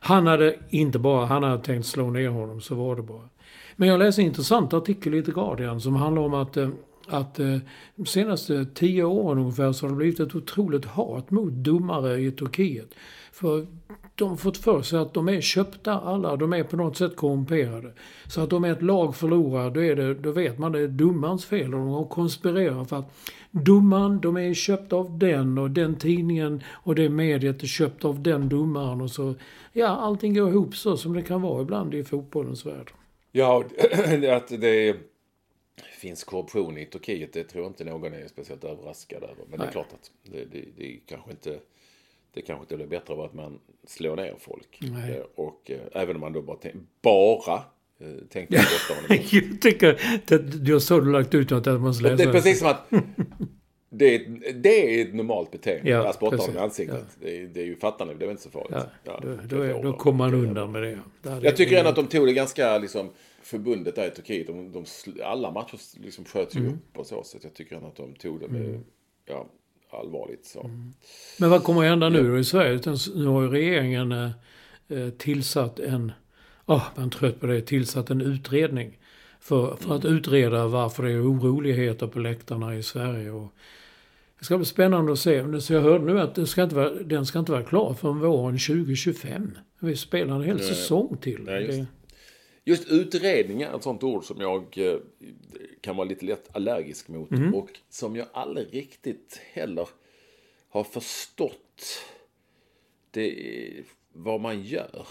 Han 0.00 0.26
hade 0.26 0.56
inte 0.70 0.98
bara, 0.98 1.26
han 1.26 1.42
hade 1.42 1.62
tänkt 1.62 1.86
slå 1.86 2.10
ner 2.10 2.28
honom, 2.28 2.60
så 2.60 2.74
var 2.74 2.96
det 2.96 3.02
bara. 3.02 3.28
Men 3.76 3.88
jag 3.88 3.98
läste 3.98 4.22
en 4.22 4.26
intressant 4.26 4.72
artikel 4.72 5.14
i 5.14 5.22
The 5.22 5.32
Guardian 5.32 5.80
som 5.80 5.96
handlar 5.96 6.22
om 6.22 6.34
att, 6.34 6.56
eh, 6.56 6.68
att 7.08 7.38
eh, 7.40 7.56
de 7.96 8.06
senaste 8.06 8.66
tio 8.74 9.04
åren 9.04 9.38
ungefär 9.38 9.72
så 9.72 9.86
har 9.86 9.90
det 9.90 9.96
blivit 9.96 10.20
ett 10.20 10.34
otroligt 10.34 10.84
hat 10.84 11.30
mot 11.30 11.52
domare 11.52 12.20
i 12.20 12.30
Turkiet. 12.30 12.94
För 13.34 13.66
de 14.14 14.28
har 14.28 14.36
fått 14.36 14.56
för 14.56 14.82
sig 14.82 14.98
att 14.98 15.14
de 15.14 15.28
är 15.28 15.40
köpta 15.40 15.92
alla, 16.00 16.36
de 16.36 16.52
är 16.52 16.64
på 16.64 16.76
något 16.76 16.96
sätt 16.96 17.16
korrumperade. 17.16 17.92
Så 18.28 18.40
att 18.40 18.52
om 18.52 18.64
ett 18.64 18.82
lag 18.82 19.16
förlorar, 19.16 19.70
då, 19.70 19.84
är 19.84 19.96
det, 19.96 20.14
då 20.14 20.32
vet 20.32 20.58
man 20.58 20.72
det 20.72 20.80
är 20.80 20.88
domarens 20.88 21.44
fel 21.44 21.74
och 21.74 21.80
de 21.80 21.88
har 21.88 22.04
konspirerat 22.04 22.88
för 22.88 22.96
att 22.96 23.12
domaren, 23.50 24.20
de 24.20 24.36
är 24.36 24.54
köpta 24.54 24.96
av 24.96 25.18
den 25.18 25.58
och 25.58 25.70
den 25.70 25.96
tidningen 25.96 26.62
och 26.68 26.94
det 26.94 27.08
mediet 27.08 27.62
är 27.62 27.66
köpt 27.66 28.04
av 28.04 28.22
den 28.22 28.48
domaren 28.48 29.00
och 29.00 29.10
så, 29.10 29.34
ja 29.72 29.86
allting 29.86 30.34
går 30.34 30.48
ihop 30.48 30.76
så 30.76 30.96
som 30.96 31.12
det 31.12 31.22
kan 31.22 31.42
vara 31.42 31.62
ibland 31.62 31.94
i 31.94 32.04
fotbollens 32.04 32.66
värld. 32.66 32.92
Ja, 33.32 33.64
att 34.30 34.48
det 34.48 34.96
finns 36.00 36.24
korruption 36.24 36.78
i 36.78 36.86
Turkiet, 36.86 37.32
det 37.32 37.44
tror 37.44 37.64
jag 37.64 37.70
inte 37.70 37.84
någon 37.84 38.14
är 38.14 38.28
speciellt 38.28 38.64
överraskad 38.64 39.22
över. 39.22 39.44
Men 39.48 39.58
det 39.58 39.64
är 39.64 39.66
Nej. 39.66 39.72
klart 39.72 39.92
att 39.92 40.10
det, 40.22 40.44
det, 40.44 40.64
det 40.76 40.94
är 40.94 41.00
kanske 41.06 41.30
inte 41.30 41.58
det 42.34 42.42
kanske 42.42 42.62
inte 42.62 42.76
blir 42.76 42.86
bättre 42.86 43.14
av 43.14 43.20
att 43.20 43.34
man 43.34 43.58
slår 43.86 44.16
ner 44.16 44.34
folk. 44.38 44.78
Nej. 44.80 45.10
Eh, 45.12 45.24
Och 45.34 45.70
eh, 45.70 46.02
även 46.02 46.14
om 46.16 46.20
man 46.20 46.32
då 46.32 46.42
bara, 46.42 46.56
tänk, 46.62 46.74
bara 47.02 47.54
eh, 48.00 48.26
tänkte 48.30 48.56
honom. 48.88 49.04
Jag 49.30 49.60
tycker, 49.60 50.78
såg 50.78 51.04
du 51.04 51.12
lagt 51.12 51.34
ut 51.34 51.50
något 51.50 51.66
att 51.66 51.80
man 51.80 51.92
läsa. 51.92 52.16
Det 52.16 52.22
är 52.22 52.32
precis 52.32 52.58
som 52.58 52.68
att 52.68 52.90
det 53.90 54.14
är, 54.14 54.52
det 54.54 55.00
är 55.00 55.06
ett 55.06 55.14
normalt 55.14 55.50
beteende. 55.50 55.90
Ja, 55.90 55.96
Ja, 55.96 56.08
att 56.08 56.14
spotta 56.16 56.52
i 56.54 56.58
ansiktet. 56.58 57.04
Det, 57.20 57.36
är, 57.40 57.46
det 57.46 57.60
är 57.60 57.64
ju 57.64 57.76
fattande, 57.76 58.14
det 58.14 58.26
är 58.26 58.30
inte 58.30 58.42
så 58.42 58.50
farligt. 58.50 58.70
Ja, 58.72 58.86
Ja, 59.04 59.20
då, 59.22 59.56
då, 59.56 59.62
är, 59.62 59.92
kommer 59.92 60.18
man 60.18 60.34
undan 60.34 60.72
med 60.72 60.82
det. 60.82 60.98
det 61.22 61.40
Jag 61.42 61.56
tycker 61.56 61.78
ändå 61.78 61.90
att 61.90 61.96
de 61.96 62.06
tog 62.06 62.26
det 62.26 62.32
ganska 62.32 62.78
liksom, 62.78 63.10
förbundet 63.42 63.94
där 63.94 64.06
i 64.06 64.10
Turkiet. 64.10 64.46
De, 64.46 64.72
de, 64.72 64.84
alla 65.24 65.50
matcher 65.50 65.78
liksom 66.04 66.24
sköts 66.24 66.56
ju 66.56 66.60
Mm. 66.60 66.72
upp 66.72 66.98
och 66.98 67.06
så. 67.06 67.22
Så 67.24 67.36
att 67.36 67.44
jag 67.44 67.54
tycker 67.54 67.76
ändå 67.76 67.88
att 67.88 67.96
de 67.96 68.14
tog 68.14 68.40
det 68.40 68.48
med, 68.48 68.80
ja, 69.26 69.46
allvarligt 69.94 70.46
så. 70.46 70.60
Mm. 70.60 70.92
Men 71.38 71.50
vad 71.50 71.64
kommer 71.64 71.82
att 71.82 71.88
hända 71.88 72.08
nu 72.08 72.30
då 72.30 72.38
i 72.38 72.44
Sverige? 72.44 72.80
Nu 73.14 73.26
har 73.26 73.42
ju 73.42 73.48
regeringen 73.48 74.12
eh, 74.12 74.30
eh, 74.88 75.10
tillsatt 75.10 75.78
en, 75.78 76.12
ah, 76.64 76.82
man 76.96 77.06
är 77.06 77.10
trött 77.10 77.40
på 77.40 77.46
det, 77.46 77.60
tillsatt 77.60 78.10
en 78.10 78.20
utredning. 78.20 78.98
För, 79.40 79.76
för 79.76 79.96
att 79.96 80.04
utreda 80.04 80.66
varför 80.66 81.02
det 81.02 81.12
är 81.12 81.32
oroligheter 81.32 82.06
på 82.06 82.18
läktarna 82.18 82.76
i 82.76 82.82
Sverige. 82.82 83.30
Och 83.30 83.54
det 84.38 84.44
ska 84.44 84.56
bli 84.56 84.66
spännande 84.66 85.12
att 85.12 85.18
se. 85.18 85.60
Så 85.60 85.72
jag 85.72 85.80
hörde 85.80 86.04
nu 86.04 86.20
att 86.20 86.34
det 86.34 86.46
ska 86.46 86.62
inte 86.62 86.74
vara, 86.74 86.90
den 86.90 87.26
ska 87.26 87.38
inte 87.38 87.52
vara 87.52 87.62
klar 87.62 87.94
förrän 87.94 88.20
våren 88.20 88.58
2025. 88.58 89.58
Vi 89.78 89.96
spelar 89.96 90.34
en 90.34 90.42
hel 90.42 90.60
säsong 90.60 91.16
till. 91.20 91.40
Nej, 91.44 91.86
just 92.64 92.88
Det- 92.88 92.94
Just 92.94 93.06
utredningar 93.14 93.72
är 93.72 93.76
ett 93.76 93.82
sånt 93.82 94.02
ord 94.02 94.24
som 94.24 94.40
jag 94.40 94.78
eh, 94.78 94.96
kan 95.80 95.96
vara 95.96 96.08
lite 96.08 96.24
lätt 96.24 96.56
allergisk 96.56 97.08
mot. 97.08 97.30
Mhm. 97.30 97.54
Och 97.54 97.68
som 97.88 98.16
jag 98.16 98.26
aldrig 98.32 98.74
riktigt 98.74 99.40
heller 99.52 99.88
har 100.68 100.84
förstått 100.84 102.04
det 103.10 103.72
vad 104.12 104.40
man 104.40 104.62
gör. 104.62 105.06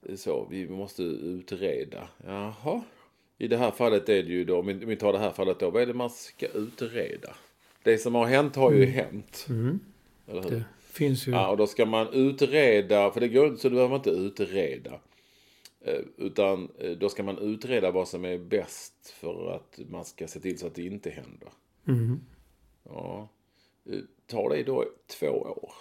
Det 0.00 0.16
Så, 0.16 0.46
vi 0.50 0.68
måste 0.68 1.02
utreda. 1.02 2.08
Jaha. 2.26 2.82
I 3.38 3.48
det 3.48 3.56
här 3.56 3.70
fallet 3.70 4.08
är 4.08 4.22
det 4.22 4.28
ju 4.30 4.44
då, 4.44 4.58
om 4.58 4.66
vi- 4.78 4.96
tar 4.96 5.12
det 5.12 5.18
här 5.18 5.30
fallet 5.30 5.58
då, 5.58 5.70
vad 5.70 5.82
är 5.82 5.86
det 5.86 5.94
man 5.94 6.10
ska 6.10 6.46
utreda? 6.48 7.34
Det 7.82 7.98
som 7.98 8.14
har 8.14 8.26
hänt 8.26 8.56
har 8.56 8.72
ju 8.72 8.84
hänt. 8.84 9.46
Eller 10.28 10.42
hur? 10.42 10.50
det 10.50 10.64
finns 10.82 11.26
ju... 11.28 11.32
Ja, 11.32 11.50
och 11.50 11.56
då 11.56 11.66
ska 11.66 11.86
man 11.86 12.08
utreda, 12.12 13.10
för 13.10 13.20
det 13.20 13.28
går 13.28 13.46
inte 13.46 13.60
så 13.62 13.68
då 13.68 13.74
behöver 13.74 13.90
man 13.90 13.98
inte 13.98 14.10
utreda. 14.10 15.00
Eh, 15.84 16.00
Utan 16.16 16.68
eh, 16.78 16.90
då 16.90 17.08
ska 17.08 17.22
man 17.22 17.38
utreda 17.38 17.90
vad 17.90 18.08
som 18.08 18.24
är 18.24 18.38
bäst 18.38 19.14
för 19.20 19.50
att 19.56 19.78
man 19.90 20.04
ska 20.04 20.26
se 20.28 20.40
till 20.40 20.58
så 20.58 20.66
att 20.66 20.74
det 20.74 20.82
inte 20.82 21.10
händer. 21.10 21.48
Ja. 22.84 23.28
Eh, 23.90 23.98
Tar 24.26 24.50
det 24.50 24.62
då 24.62 24.84
två 25.06 25.26
år? 25.26 25.72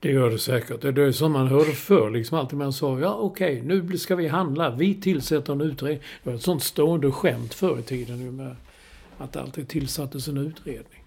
Det 0.00 0.10
gör 0.12 0.30
det 0.30 0.38
säkert. 0.38 0.80
Det 0.80 1.02
är 1.02 1.12
som 1.12 1.32
man 1.32 1.46
hörde 1.46 1.72
förr. 1.72 2.10
Liksom 2.10 2.38
alltid 2.38 2.58
man 2.58 2.72
sa 2.72 3.00
ja 3.00 3.14
okej 3.14 3.62
nu 3.62 3.98
ska 3.98 4.16
vi 4.16 4.28
handla. 4.28 4.70
Vi 4.70 5.00
tillsätter 5.00 5.52
en 5.52 5.60
utredning. 5.60 6.02
Det 6.22 6.30
var 6.30 6.36
ett 6.36 6.42
sånt 6.42 6.62
stående 6.62 7.12
skämt 7.12 7.54
förr 7.54 7.78
i 7.78 7.82
tiden 7.82 8.36
med 8.36 8.56
att 9.18 9.32
det 9.32 9.40
alltid 9.40 9.68
tillsattes 9.68 10.28
en 10.28 10.36
utredning. 10.36 10.99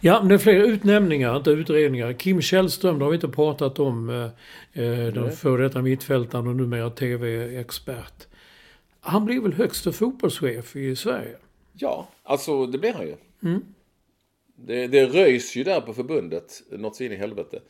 Ja, 0.00 0.20
men 0.20 0.28
det 0.28 0.34
är 0.34 0.38
fler 0.38 0.62
utnämningar, 0.62 1.36
inte 1.36 1.50
utredningar. 1.50 2.12
Kim 2.12 2.40
Källström, 2.40 2.98
det 2.98 3.04
har 3.04 3.10
vi 3.10 3.14
inte 3.14 3.28
pratat 3.28 3.78
om. 3.78 4.10
Eh, 4.10 4.82
eh, 4.82 5.12
den 5.12 5.32
före 5.32 5.62
detta 5.62 5.82
mittfältaren 5.82 6.46
och 6.46 6.56
numera 6.56 6.90
TV-expert. 6.90 8.26
Han 9.00 9.24
blir 9.24 9.40
väl 9.40 9.52
högsta 9.52 9.92
fotbollschef 9.92 10.76
i 10.76 10.96
Sverige? 10.96 11.36
Ja, 11.72 12.08
alltså 12.22 12.66
det 12.66 12.78
blir 12.78 12.92
han 12.92 13.06
ju. 13.06 13.16
Det, 14.56 14.86
det 14.86 15.06
röjs 15.06 15.56
ju 15.56 15.64
där 15.64 15.80
på 15.80 15.94
förbundet, 15.94 16.62
något 16.70 16.96
så 16.96 17.04
in 17.04 17.12
i 17.12 17.16
helvete. 17.16 17.60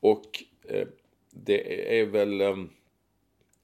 Och 0.00 0.44
eh, 0.68 0.86
det 1.30 1.98
är 2.00 2.06
väl 2.06 2.40
eh, 2.40 2.56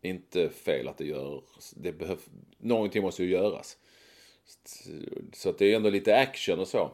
inte 0.03 0.49
fel 0.49 0.89
att 0.89 0.99
det 0.99 1.05
görs. 1.05 1.71
Det 1.77 1.93
behöv, 1.93 2.19
någonting 2.59 3.03
måste 3.03 3.25
ju 3.25 3.31
göras. 3.31 3.77
Så 5.33 5.49
att 5.49 5.59
det 5.59 5.73
är 5.73 5.77
ändå 5.77 5.91
lite 5.91 6.19
action 6.19 6.59
och 6.59 6.69
så. 6.69 6.91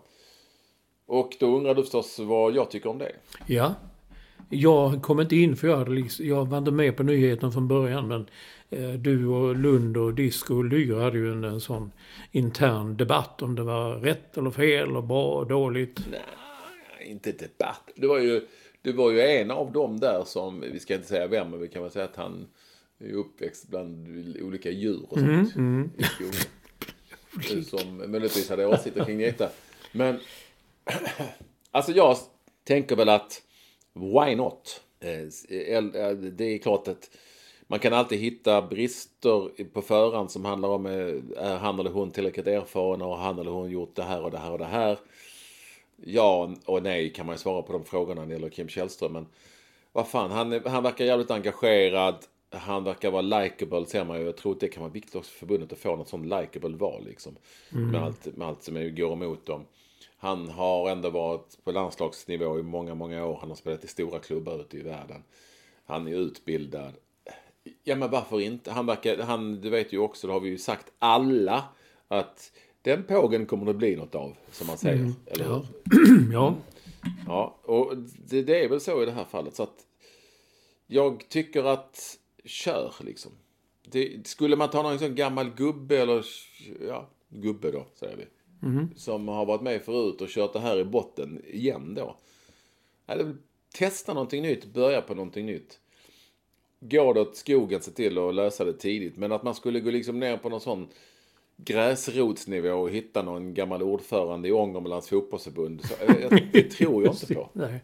Och 1.09 1.37
då 1.41 1.57
undrar 1.57 1.75
du 1.75 1.83
förstås 1.83 2.19
vad 2.19 2.55
jag 2.55 2.71
tycker 2.71 2.91
om 2.91 2.99
det. 2.99 3.13
Ja. 3.47 3.75
Jag 4.51 5.03
kom 5.03 5.21
inte 5.21 5.37
in 5.37 5.57
för 5.57 5.69
jag, 5.69 5.77
hade 5.77 5.91
liksom, 5.91 6.27
jag 6.27 6.49
var 6.49 6.59
inte 6.59 6.71
med 6.71 6.97
på 6.97 7.03
nyheten 7.03 7.53
från 7.53 7.69
början. 7.69 8.09
Men 8.09 8.27
eh, 8.71 8.93
du 8.93 9.27
och 9.27 9.57
Lund 9.57 9.97
och 9.97 10.15
Disco 10.15 10.57
och 10.57 10.65
Lyr 10.65 10.95
hade 10.95 11.19
ju 11.19 11.33
en, 11.33 11.45
en 11.45 11.61
sån 11.61 11.93
intern 12.33 12.97
debatt 12.97 13.43
om 13.43 13.55
det 13.55 13.63
var 13.63 13.97
rätt 13.97 14.39
eller 14.39 14.51
fel 14.51 14.97
och 14.97 15.05
bra 15.05 15.35
och 15.35 15.47
dåligt. 15.47 16.01
Nej, 16.11 17.11
inte 17.11 17.33
debatt. 17.33 17.91
Det 17.97 18.07
var 18.07 18.19
ju, 18.19 18.47
det 18.83 18.93
var 18.93 19.11
ju 19.11 19.21
en 19.21 19.51
av 19.51 19.73
dem 19.73 20.01
där 20.01 20.23
som, 20.27 20.61
vi 20.61 20.81
ska 20.81 20.95
inte 20.95 21.09
säga 21.09 21.27
vem, 21.27 21.51
men 21.51 21.61
vi 21.61 21.69
kan 21.69 21.83
väl 21.83 21.91
säga 21.91 22.05
att 22.05 22.17
han 22.17 22.47
är 22.99 23.13
uppväxt 23.13 23.69
bland 23.69 24.09
olika 24.43 24.71
djur 24.71 25.01
och 25.09 25.19
sånt. 25.19 25.57
i 25.99 26.03
skogen. 26.03 27.65
Som 27.65 28.11
möjligtvis 28.11 28.51
hade 28.51 28.67
åsikter 28.67 29.05
kring 29.05 29.19
detta. 29.19 29.49
Men 29.93 30.19
alltså 31.71 31.93
jag 31.93 32.17
tänker 32.65 32.97
väl 32.97 33.09
att 33.09 33.43
why 33.93 34.35
not? 34.37 34.81
Eh, 35.01 35.21
eh, 35.69 36.13
Det 36.13 36.45
är 36.45 36.59
klart 36.59 36.89
att 36.89 37.11
man 37.67 37.79
kan 37.79 37.93
alltid 37.93 38.19
hitta 38.19 38.63
brister 38.63 39.65
på 39.65 39.83
förhand 39.83 40.31
som 40.31 40.45
handlar 40.45 40.69
om 40.69 40.87
eh, 40.87 41.43
är 41.45 41.57
han 41.57 41.79
eller 41.79 41.91
hon 41.91 42.11
tillräckligt 42.11 42.47
erfaren 42.47 43.03
och 43.03 43.09
har 43.09 43.17
han 43.17 43.39
eller 43.39 43.51
hon 43.51 43.71
gjort 43.71 43.95
det 43.95 44.03
här 44.03 44.23
och 44.23 44.31
det 44.31 44.39
här 44.39 44.53
och 44.53 44.59
det 44.59 44.65
här. 44.65 44.99
Ja 45.97 46.55
och 46.65 46.83
nej 46.83 47.13
kan 47.13 47.27
man 47.27 47.35
ju 47.35 47.39
svara 47.39 47.63
på 47.63 47.73
de 47.73 47.85
frågorna 47.85 48.21
när 48.21 48.29
det 48.29 48.35
gäller 48.35 48.49
Kim 48.49 48.69
Källström. 48.69 49.13
Men 49.13 49.27
vad 49.93 50.09
fan, 50.09 50.31
han, 50.31 50.61
han 50.67 50.83
verkar 50.83 51.05
jävligt 51.05 51.31
engagerad. 51.31 52.17
Han 52.51 52.85
verkar 52.85 53.11
vara 53.11 53.23
likeable 53.23 53.87
ser 53.87 54.05
man 54.05 54.19
ju. 54.21 54.27
Jag 54.27 54.37
tror 54.37 54.53
att 54.53 54.61
det 54.61 54.69
kan 54.69 54.83
vara 54.83 54.93
viktigt 54.93 55.15
också 55.15 55.31
för 55.31 55.39
förbundet 55.39 55.73
att 55.73 55.79
få 55.79 55.97
något 55.97 56.09
sånt 56.09 56.27
likeable 56.27 56.77
val 56.77 57.05
liksom. 57.05 57.37
Med, 57.69 58.03
allt, 58.03 58.37
med 58.37 58.49
allt 58.49 58.63
som 58.63 58.95
går 58.95 59.13
emot 59.13 59.47
dem. 59.47 59.65
Han 60.19 60.49
har 60.49 60.91
ändå 60.91 61.11
varit 61.11 61.65
på 61.65 61.73
landslagsnivå 61.73 62.59
i 62.59 62.63
många, 62.63 62.95
många 62.95 63.27
år. 63.27 63.39
Han 63.41 63.49
har 63.49 63.57
spelat 63.57 63.85
i 63.85 63.89
stora 63.89 64.19
klubbar 64.19 64.61
ute 64.61 64.77
i 64.77 64.83
världen. 64.83 65.23
Han 65.85 66.09
är 66.09 66.13
utbildad. 66.13 66.93
Ja 67.85 67.97
men 67.97 68.11
varför 68.11 68.41
inte? 68.41 68.71
Han 68.71 68.87
verkar, 68.87 69.19
han, 69.19 69.61
du 69.61 69.71
vet 69.71 69.93
ju 69.93 69.99
också, 69.99 70.27
det 70.27 70.33
har 70.33 70.41
vi 70.41 70.49
ju 70.49 70.59
sagt 70.59 70.93
alla, 70.99 71.65
att 72.09 72.53
den 72.83 73.03
pågen 73.03 73.47
kommer 73.47 73.67
det 73.67 73.75
bli 73.75 73.97
något 73.97 74.15
av, 74.15 74.37
som 74.51 74.67
man 74.67 74.79
säger. 74.79 75.13
Eller 75.27 75.45
hur? 75.45 75.67
Ja. 76.33 76.55
Ja, 77.27 77.59
och 77.63 77.97
det, 78.29 78.43
det 78.43 78.65
är 78.65 78.69
väl 78.69 78.81
så 78.81 79.03
i 79.03 79.07
det 79.07 79.13
här 79.13 79.25
fallet. 79.25 79.57
Så 79.57 79.63
att 79.63 79.87
jag 80.87 81.29
tycker 81.29 81.65
att 81.65 82.19
kör 82.45 82.95
liksom. 83.01 83.33
Det, 83.83 84.27
skulle 84.27 84.57
man 84.57 84.71
ta 84.71 84.83
någon 84.83 84.99
sån 84.99 85.15
gammal 85.15 85.51
gubbe 85.51 85.99
eller 85.99 86.27
ja, 86.89 87.09
gubbe 87.29 87.71
då 87.71 87.87
säger 87.95 88.17
vi. 88.17 88.25
Som 88.97 89.29
har 89.29 89.47
varit 89.47 89.63
med 89.63 89.83
förut 89.83 90.21
och 90.21 90.29
kört 90.29 90.53
det 90.53 90.61
här 90.61 90.79
i 90.79 90.85
botten 90.85 91.43
igen 91.47 91.95
då. 91.95 92.17
Väl 93.07 93.35
testa 93.75 94.15
någonting 94.15 94.43
nytt, 94.43 94.67
börja 94.67 95.03
på 95.03 95.15
någonting 95.15 95.47
nytt. 95.47 95.81
Går 96.81 97.15
det 97.15 97.21
åt 97.21 97.37
skogen, 97.37 97.81
se 97.81 97.91
till 97.91 98.19
att 98.19 98.35
lösa 98.35 98.65
det 98.65 98.73
tidigt. 98.73 99.17
Men 99.17 99.33
att 99.33 99.43
man 99.43 99.55
skulle 99.55 99.81
gå 99.81 99.91
liksom 99.91 100.21
ner 100.21 100.37
på 100.37 100.49
någon 100.49 100.61
sån 100.61 100.89
gräsrotsnivå 101.57 102.71
och 102.71 102.91
hitta 102.91 103.23
någon 103.23 103.55
gammal 103.55 103.83
ordförande 103.83 104.49
i 104.49 104.53
Ångermanlands 104.53 105.09
fotbollsförbund. 105.09 105.85
Så, 105.85 105.95
jag, 106.21 106.49
det 106.53 106.63
tror 106.63 107.05
jag 107.05 107.15
inte 107.15 107.35
på. 107.35 107.49
Nej. 107.53 107.83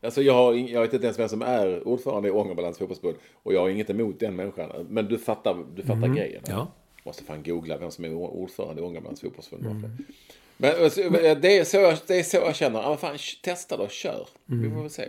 Alltså 0.00 0.22
jag, 0.22 0.34
har, 0.34 0.52
jag 0.52 0.80
vet 0.80 0.92
inte 0.94 1.06
ens 1.06 1.18
vem 1.18 1.28
som 1.28 1.42
är 1.42 1.88
ordförande 1.88 2.28
i 2.28 2.30
Ångermanlands 2.30 2.78
fotbollsförbund. 2.78 3.18
Och 3.42 3.54
jag 3.54 3.60
har 3.60 3.68
inget 3.68 3.90
emot 3.90 4.20
den 4.20 4.36
människan. 4.36 4.86
Men 4.88 5.06
du 5.06 5.18
fattar, 5.18 5.64
du 5.74 5.82
fattar 5.82 6.08
grejen. 6.08 6.42
Ja. 6.48 6.66
Måste 7.06 7.24
fan 7.24 7.42
googla 7.42 7.78
vem 7.78 7.90
som 7.90 8.04
är 8.04 8.14
ordförande 8.14 8.82
i 8.82 8.84
Ångermanlands 8.84 9.20
fotbollsförbund. 9.20 9.90
Men 10.56 10.84
alltså, 10.84 11.00
det 11.10 11.58
är, 11.58 11.64
så 11.64 11.76
jag, 11.76 11.98
det 12.06 12.18
är 12.18 12.22
så 12.22 12.36
jag 12.36 12.56
känner. 12.56 12.82
Ja, 12.82 12.96
fan, 12.96 13.18
testa 13.42 13.76
då, 13.76 13.88
kör. 13.88 14.28
Vi 14.46 14.70
får 14.70 14.80
väl 14.80 14.90
se. 14.90 15.08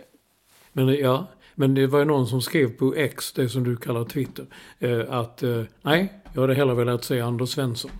Men, 0.72 0.86
det- 0.86 0.96
ja, 0.98 1.26
men 1.54 1.74
det 1.74 1.86
var 1.86 1.98
ju 1.98 2.04
någon 2.04 2.26
som 2.26 2.42
skrev 2.42 2.76
på 2.76 2.94
X, 2.94 3.32
det 3.32 3.48
som 3.48 3.64
du 3.64 3.76
kallar 3.76 4.04
Twitter, 4.04 4.46
eh, 4.78 5.00
att 5.10 5.42
eh, 5.42 5.62
nej, 5.82 6.12
jag 6.34 6.40
hade 6.40 6.54
hellre 6.54 6.74
velat 6.74 7.04
se 7.04 7.20
Anders 7.20 7.48
Svensson. 7.50 7.90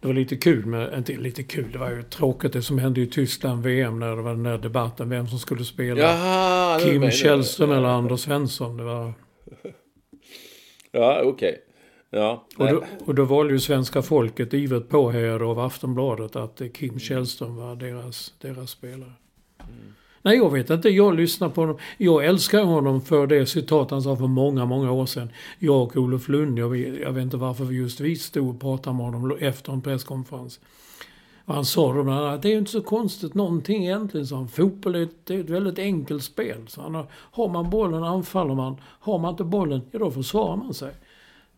Det 0.00 0.06
var 0.06 0.14
lite 0.14 0.36
kul, 0.36 0.66
men 0.66 0.94
inte 0.94 1.12
lite 1.16 1.42
kul, 1.42 1.72
det 1.72 1.78
var 1.78 1.90
ju 1.90 2.02
tråkigt 2.02 2.52
det 2.52 2.62
som 2.62 2.78
hände 2.78 3.00
i 3.00 3.06
Tyskland 3.06 3.62
VM 3.62 3.98
när 3.98 4.16
det 4.16 4.22
var 4.22 4.30
den 4.34 4.42
där 4.42 4.58
debatten 4.58 5.08
vem 5.10 5.28
som 5.28 5.38
skulle 5.38 5.64
spela. 5.64 6.00
Jaha, 6.00 6.80
Kim. 6.80 7.10
Källström 7.10 7.70
eller 7.70 7.88
Anders 7.88 8.20
Svensson. 8.20 8.76
Det 8.76 8.84
var, 8.84 9.12
Ja, 10.92 11.22
okej. 11.24 11.62
Ja, 12.10 12.44
och, 12.56 12.68
då, 12.68 12.84
och 13.04 13.14
då 13.14 13.24
valde 13.24 13.52
ju 13.52 13.60
svenska 13.60 14.02
folket, 14.02 14.54
ivrigt 14.54 14.88
påhejade 14.88 15.44
av 15.44 15.58
Aftonbladet, 15.58 16.36
att 16.36 16.60
eh, 16.60 16.68
Kim 16.68 16.98
Källström 16.98 17.56
var 17.56 17.76
deras, 17.76 18.34
deras 18.40 18.70
spelare. 18.70 19.12
Nej, 20.22 20.36
jag 20.36 20.52
vet 20.52 20.70
inte. 20.70 20.88
Jag 20.88 21.14
lyssnar 21.14 21.48
på 21.48 21.60
honom. 21.60 21.78
Jag 21.98 22.24
älskar 22.24 22.62
honom 22.62 23.00
för 23.00 23.26
det 23.26 23.46
citat 23.46 23.90
han 23.90 24.02
sa 24.02 24.16
för 24.16 24.26
många, 24.26 24.64
många 24.64 24.92
år 24.92 25.06
sedan. 25.06 25.30
Jag 25.58 25.82
och 25.82 25.96
Olof 25.96 26.28
Lund, 26.28 26.58
jag 26.58 26.68
vet, 26.68 27.00
jag 27.00 27.12
vet 27.12 27.22
inte 27.22 27.36
varför 27.36 27.64
vi 27.64 27.76
just 27.76 28.00
vi 28.00 28.16
stod 28.16 28.54
och 28.54 28.60
pratade 28.60 28.96
med 28.96 29.06
honom 29.06 29.36
efter 29.40 29.72
en 29.72 29.80
presskonferens. 29.80 30.60
Och 31.44 31.54
han 31.54 31.64
sa 31.64 31.92
då 31.92 32.02
bland 32.02 32.24
annat, 32.24 32.42
det 32.42 32.48
är 32.48 32.52
ju 32.52 32.58
inte 32.58 32.70
så 32.70 32.82
konstigt 32.82 33.34
någonting 33.34 33.84
egentligen, 33.84 34.26
sa 34.26 34.36
han. 34.36 34.48
Fotboll 34.48 34.94
är 34.94 35.02
ett, 35.02 35.26
det 35.26 35.34
är 35.34 35.40
ett 35.40 35.50
väldigt 35.50 35.78
enkelt 35.78 36.24
spel. 36.24 36.68
Så 36.68 36.82
han, 36.82 37.06
har 37.10 37.48
man 37.48 37.70
bollen 37.70 38.04
anfaller 38.04 38.54
man. 38.54 38.76
Har 38.82 39.18
man 39.18 39.30
inte 39.30 39.44
bollen, 39.44 39.80
ja 39.90 39.98
då 39.98 40.10
försvarar 40.10 40.56
man 40.56 40.74
sig. 40.74 40.94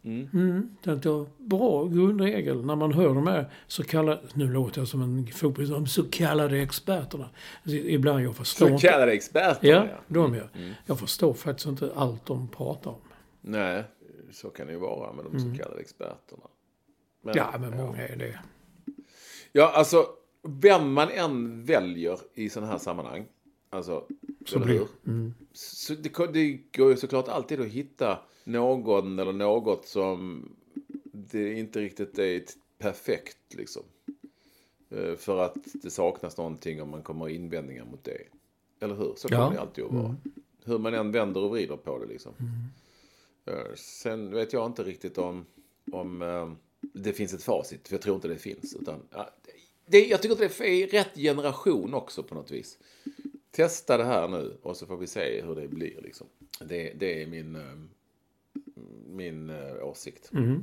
Mm. 0.04 0.76
tänkte 0.84 1.08
jag, 1.08 1.26
bra 1.38 1.86
grundregel 1.86 2.64
när 2.66 2.76
man 2.76 2.92
hör 2.92 3.14
de 3.14 3.26
här 3.26 3.50
så 3.66 3.84
kallade, 3.84 4.20
nu 4.34 4.52
låter 4.52 4.80
jag 4.80 4.88
som 4.88 5.02
en 5.02 5.26
fotboll, 5.26 5.68
de 5.68 5.86
så 5.86 6.02
kallade 6.10 6.58
experterna. 6.62 7.30
Ibland 7.66 8.20
jag 8.24 8.36
förstår 8.36 8.68
Så 8.68 8.78
kallade 8.78 9.12
experter. 9.12 9.68
Ja, 9.68 9.86
de 10.08 10.34
ja. 10.34 10.42
Jag 10.86 10.98
förstår 10.98 11.32
faktiskt 11.34 11.66
inte 11.68 11.92
allt 11.94 12.26
de 12.26 12.48
pratar 12.48 12.90
om. 12.90 13.00
Nej, 13.40 13.84
så 14.32 14.50
kan 14.50 14.66
det 14.66 14.72
ju 14.72 14.78
vara 14.78 15.12
med 15.12 15.24
de 15.24 15.40
så 15.40 15.62
kallade 15.62 15.80
experterna. 15.80 16.42
Men, 17.22 17.34
Ja, 17.36 17.54
men 17.60 17.76
många 17.76 18.08
är 18.08 18.16
det. 18.16 18.38
Ja, 19.52 19.72
alltså 19.74 20.06
vem 20.42 20.92
man 20.92 21.08
än 21.10 21.64
väljer 21.64 22.18
i 22.34 22.48
sådana 22.50 22.72
här 22.72 22.78
sammanhang. 22.78 23.24
Alltså, 23.70 24.04
Så 24.46 24.58
blir- 24.58 24.78
hur? 25.04 25.32
Så 25.52 25.94
det, 25.94 26.32
det 26.32 26.60
går 26.76 26.90
ju 26.90 26.96
såklart 26.96 27.28
alltid 27.28 27.60
att 27.60 27.66
hitta 27.66 28.18
någon 28.44 29.18
eller 29.18 29.32
något 29.32 29.86
som 29.86 30.48
det 31.12 31.52
inte 31.58 31.80
riktigt 31.80 32.18
är 32.18 32.42
perfekt 32.78 33.54
liksom. 33.54 33.82
Eh, 34.90 35.14
För 35.16 35.38
att 35.44 35.56
det 35.72 35.90
saknas 35.90 36.36
någonting 36.36 36.82
om 36.82 36.90
man 36.90 37.02
kommer 37.02 37.28
invändningar 37.28 37.84
mot 37.84 38.04
det. 38.04 38.22
Eller 38.80 38.94
hur? 38.94 39.12
Så 39.16 39.28
kommer 39.28 39.42
Ja. 39.44 39.50
det 39.50 39.60
alltid 39.60 39.84
att 39.84 39.92
vara. 39.92 40.16
Hur 40.64 40.78
man 40.78 40.94
än 40.94 41.12
vänder 41.12 41.40
och 41.42 41.50
vrider 41.50 41.76
på 41.76 41.98
det 41.98 42.06
liksom. 42.06 42.32
Eh, 43.46 43.74
Sen 43.76 44.30
vet 44.34 44.52
jag 44.52 44.66
inte 44.66 44.82
riktigt 44.82 45.18
om, 45.18 45.46
om 45.92 46.22
eh, 46.22 46.52
det 46.92 47.12
finns 47.12 47.34
ett 47.34 47.42
facit. 47.42 47.88
För 47.88 47.94
jag 47.94 48.02
tror 48.02 48.14
inte 48.16 48.28
det 48.28 48.36
finns. 48.38 48.76
Utan, 48.80 49.00
det, 49.86 50.06
jag 50.06 50.22
tycker 50.22 50.32
att 50.44 50.58
det 50.58 50.66
är 50.82 50.86
rätt 50.86 51.14
generation 51.14 51.94
också 51.94 52.22
på 52.22 52.34
något 52.34 52.50
vis. 52.50 52.78
Testa 53.50 53.96
det 53.96 54.04
här 54.04 54.28
nu 54.28 54.56
och 54.62 54.76
så 54.76 54.86
får 54.86 54.96
vi 54.96 55.06
se 55.06 55.42
hur 55.42 55.54
det 55.54 55.68
blir. 55.68 56.00
Liksom. 56.02 56.26
Det, 56.60 56.92
det 56.98 57.22
är 57.22 57.26
min, 57.26 57.58
min 59.06 59.50
eh, 59.50 59.56
åsikt. 59.82 60.30
åsikt. 60.32 60.60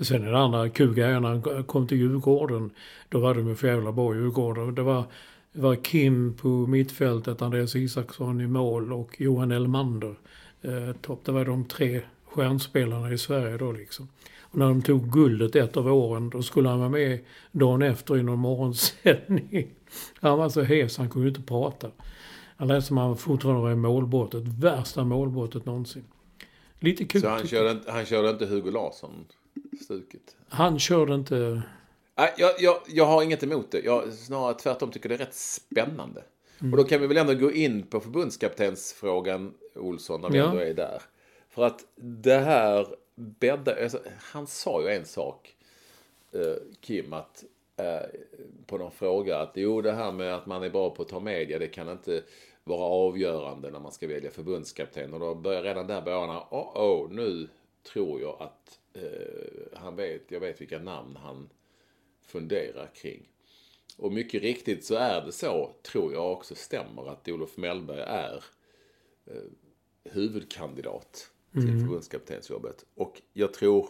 Sen 0.00 0.24
är 0.24 0.32
det 0.32 0.38
andra 0.38 0.68
kul 0.68 0.94
grejer 0.94 1.20
när 1.20 1.28
han 1.28 1.64
kom 1.64 1.86
till 1.86 1.98
Djurgården. 1.98 2.70
Då 3.08 3.20
var 3.20 3.34
de 3.34 3.48
ju 3.48 3.54
för 3.54 3.68
jävla 3.68 3.92
bra 3.92 4.14
Djurgården. 4.14 4.74
Det 4.74 4.82
var, 4.82 5.04
det 5.52 5.60
var 5.60 5.74
Kim 5.74 6.34
på 6.34 6.48
mittfältet, 6.48 7.42
Andreas 7.42 7.76
Isaksson 7.76 8.40
i 8.40 8.46
mål 8.46 8.92
och 8.92 9.20
Johan 9.20 9.52
Elmander. 9.52 10.14
Eh, 10.62 10.92
topp. 11.02 11.24
Det 11.24 11.32
var 11.32 11.44
de 11.44 11.64
tre 11.64 12.00
stjärnspelarna 12.24 13.12
i 13.12 13.18
Sverige 13.18 13.56
då 13.56 13.72
liksom. 13.72 14.08
Och 14.40 14.58
när 14.58 14.66
de 14.66 14.82
tog 14.82 15.12
guldet 15.12 15.56
ett 15.56 15.76
av 15.76 15.86
åren, 15.86 16.30
då 16.30 16.42
skulle 16.42 16.68
han 16.68 16.78
vara 16.78 16.88
med 16.88 17.18
dagen 17.52 17.82
efter 17.82 18.16
i 18.16 18.22
någon 18.22 18.38
morgonsändning. 18.38 19.66
Han 20.20 20.38
var 20.38 20.48
så 20.48 20.62
hes, 20.62 20.98
han 20.98 21.10
kunde 21.10 21.28
ju 21.28 21.28
inte 21.28 21.42
prata. 21.42 21.90
Han 22.56 22.68
lät 22.68 22.84
som 22.84 22.96
han 22.96 23.16
fortfarande 23.16 23.62
var 23.62 23.72
i 23.72 23.76
målbrottet. 23.76 24.42
Värsta 24.42 25.04
målbrottet 25.04 25.66
någonsin. 25.66 26.04
Lite 26.80 27.04
kul. 27.04 27.20
Så 27.20 27.28
han 27.28 27.46
körde, 27.46 27.70
inte- 27.70 27.90
han 27.92 28.06
körde 28.06 28.30
inte 28.30 28.46
Hugo 28.46 28.70
Larsson-stuket. 28.70 30.36
Han 30.48 30.78
körde 30.78 31.14
inte... 31.14 31.62
Nej, 32.18 32.34
jag, 32.36 32.50
jag, 32.58 32.76
jag 32.88 33.06
har 33.06 33.22
inget 33.22 33.42
emot 33.42 33.70
det. 33.70 33.80
Jag 33.84 34.12
snarare 34.12 34.54
tvärtom 34.54 34.90
tycker 34.90 35.08
det 35.08 35.14
är 35.14 35.18
rätt 35.18 35.34
spännande. 35.34 36.22
Och 36.60 36.76
då 36.76 36.84
kan 36.84 37.00
vi 37.00 37.06
väl 37.06 37.16
ändå 37.16 37.34
gå 37.34 37.52
in 37.52 37.82
på 37.86 38.00
förbundskaptensfrågan, 38.00 39.54
Olsson, 39.74 40.20
när 40.20 40.30
vi 40.30 40.38
Ja. 40.38 40.44
ändå 40.50 40.62
är 40.62 40.74
där. 40.74 41.02
För 41.50 41.64
att 41.64 41.84
det 41.96 42.38
här 42.38 42.86
bäddar... 43.14 43.76
Alltså, 43.82 43.98
han 44.18 44.46
sa 44.46 44.82
ju 44.82 44.88
en 44.88 45.04
sak, 45.04 45.56
eh, 46.32 46.40
Kim, 46.80 47.12
att 47.12 47.44
eh, 47.76 48.08
på 48.66 48.78
någon 48.78 48.90
fråga 48.90 49.38
att 49.38 49.52
jo, 49.54 49.82
det 49.82 49.92
här 49.92 50.12
med 50.12 50.34
att 50.34 50.46
man 50.46 50.62
är 50.62 50.70
bra 50.70 50.90
på 50.90 51.02
att 51.02 51.08
ta 51.08 51.20
media, 51.20 51.58
det 51.58 51.68
kan 51.68 51.88
inte 51.88 52.22
vara 52.66 52.84
avgörande 52.84 53.70
när 53.70 53.80
man 53.80 53.92
ska 53.92 54.06
välja 54.06 54.30
förbundskapten. 54.30 55.14
Och 55.14 55.20
då 55.20 55.34
börjar 55.34 55.62
redan 55.62 55.86
där 55.86 56.02
börjar 56.02 56.26
han, 56.26 56.42
oh, 56.50 56.76
oh, 56.76 57.10
nu 57.10 57.48
tror 57.82 58.20
jag 58.20 58.42
att 58.42 58.80
eh, 58.92 59.78
han 59.78 59.96
vet, 59.96 60.30
jag 60.30 60.40
vet 60.40 60.60
vilka 60.60 60.78
namn 60.78 61.16
han 61.16 61.48
funderar 62.22 62.90
kring. 62.94 63.28
Och 63.96 64.12
mycket 64.12 64.42
riktigt 64.42 64.84
så 64.84 64.94
är 64.94 65.26
det 65.26 65.32
så, 65.32 65.70
tror 65.82 66.12
jag 66.12 66.32
också 66.32 66.54
stämmer, 66.54 67.08
att 67.08 67.28
Olof 67.28 67.56
Mellberg 67.56 68.00
är 68.00 68.44
eh, 69.26 69.42
huvudkandidat 70.04 71.30
till 71.52 71.80
förbundskaptensjobbet. 71.80 72.86
Och 72.94 73.22
jag 73.32 73.54
tror 73.54 73.88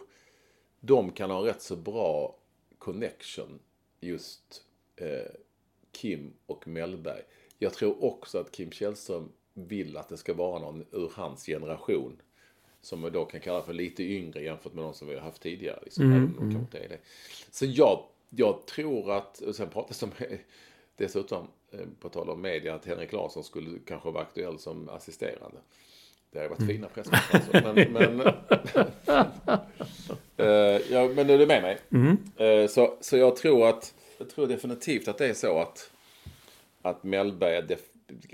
de 0.81 1.13
kan 1.13 1.31
ha 1.31 1.47
rätt 1.47 1.63
så 1.63 1.77
bra 1.77 2.39
connection, 2.79 3.59
just 4.01 4.65
eh, 4.97 5.33
Kim 5.93 6.33
och 6.47 6.69
Mellberg. 6.69 7.23
Jag 7.59 7.73
tror 7.75 8.05
också 8.05 8.39
att 8.39 8.53
Kim 8.53 8.71
Källström 8.71 9.29
vill 9.55 9.97
att 9.97 10.09
det 10.09 10.17
ska 10.17 10.35
vara 10.35 10.59
någon 10.59 10.85
ur 10.93 11.13
hans 11.15 11.47
generation 11.47 12.23
som 12.81 13.03
vi 13.03 13.11
då 13.11 13.25
kan 13.25 13.41
kalla 13.41 13.63
för 13.63 13.73
lite 13.73 14.03
yngre 14.03 14.43
jämfört 14.43 14.75
med 14.75 14.85
de 14.85 14.95
som 14.95 15.09
vi 15.09 15.15
har 15.15 15.23
haft 15.23 15.43
tidigare. 15.43 15.79
Liksom, 15.85 16.13
även 16.13 16.23
om 16.23 16.33
de 16.33 16.39
kanske 16.39 16.59
inte 16.59 16.79
är 16.79 16.89
det. 16.89 16.99
Så 17.51 17.67
jag, 17.67 18.05
jag 18.31 18.67
tror 18.67 19.13
att, 19.13 19.41
och 19.41 19.55
sen 19.55 19.69
pratas 19.69 20.01
det 20.01 20.07
om 20.07 20.13
dessutom, 20.97 21.47
eh, 21.71 21.81
på 22.01 22.09
tal 22.09 22.31
om 22.31 22.41
media, 22.41 22.75
att 22.75 22.87
Henrik 22.87 23.13
Larsson 23.13 23.45
skulle 23.45 23.79
kanske 23.87 24.11
vara 24.11 24.23
aktuell 24.23 24.59
som 24.59 24.89
assisterande. 24.89 25.59
Det 26.31 26.39
har 26.39 26.49
varit 26.49 26.67
fina 26.67 26.89
presskonferenser. 26.89 27.87
Men, 27.93 28.17
men, 28.17 28.33
Eh, 30.37 30.47
ja, 30.93 31.09
men 31.15 31.31
är 31.31 31.39
du 31.39 31.47
med 31.47 31.63
mig? 31.63 31.79
Eh, 32.37 32.69
så, 32.69 32.97
så 33.01 33.17
jag 33.17 33.37
tror 33.37 33.69
att, 33.69 33.95
jag 34.19 34.31
tror 34.31 34.47
definitivt 34.47 35.09
att 35.09 35.19
det 35.19 35.27
är 35.27 35.35
så 35.35 35.59
att, 35.59 35.91
att 36.91 37.05
Mellberg 37.05 37.77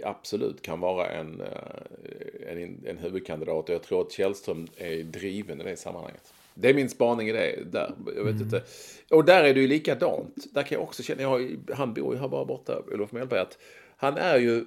absolut 0.04 0.62
kan 0.62 0.80
vara 0.80 1.08
en, 1.08 1.40
eh, 1.40 2.52
en, 2.52 2.84
en 2.86 2.98
huvudkandidat. 2.98 3.68
Och 3.68 3.74
jag 3.74 3.82
tror 3.82 4.00
att 4.00 4.12
Källström 4.12 4.66
är 4.76 5.02
driven 5.02 5.60
i 5.60 5.64
det 5.64 5.76
sammanhanget. 5.76 6.32
Det 6.54 6.70
är 6.70 6.74
min 6.74 6.88
spaning 6.88 7.28
i 7.28 7.32
det 7.32 7.64
där. 7.72 7.94
Jag 8.16 8.24
vet 8.24 8.40
inte. 8.40 8.62
Och 9.10 9.24
där 9.24 9.44
är 9.44 9.54
det 9.54 9.60
ju 9.60 9.68
likadant. 9.68 10.54
Där 10.54 10.62
kan 10.62 10.76
jag 10.76 10.82
också 10.82 11.02
känna, 11.02 11.22
jag 11.22 11.28
har, 11.28 11.74
han 11.74 11.94
bor 11.94 12.14
ju 12.14 12.20
här 12.20 12.28
bara 12.28 12.44
borta, 12.44 12.82
Olof 12.92 13.12
Mellberg, 13.12 13.40
att 13.40 13.58
han 13.96 14.16
är 14.16 14.38
ju 14.38 14.64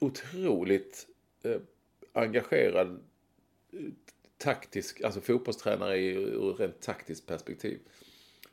otroligt 0.00 1.06
eh, 1.42 1.56
engagerad 2.12 3.00
eh, 3.72 3.78
taktisk, 4.38 5.02
alltså 5.02 5.20
fotbollstränare 5.20 5.96
i, 5.96 6.12
ur 6.14 6.54
rent 6.54 6.80
taktiskt 6.80 7.26
perspektiv. 7.26 7.78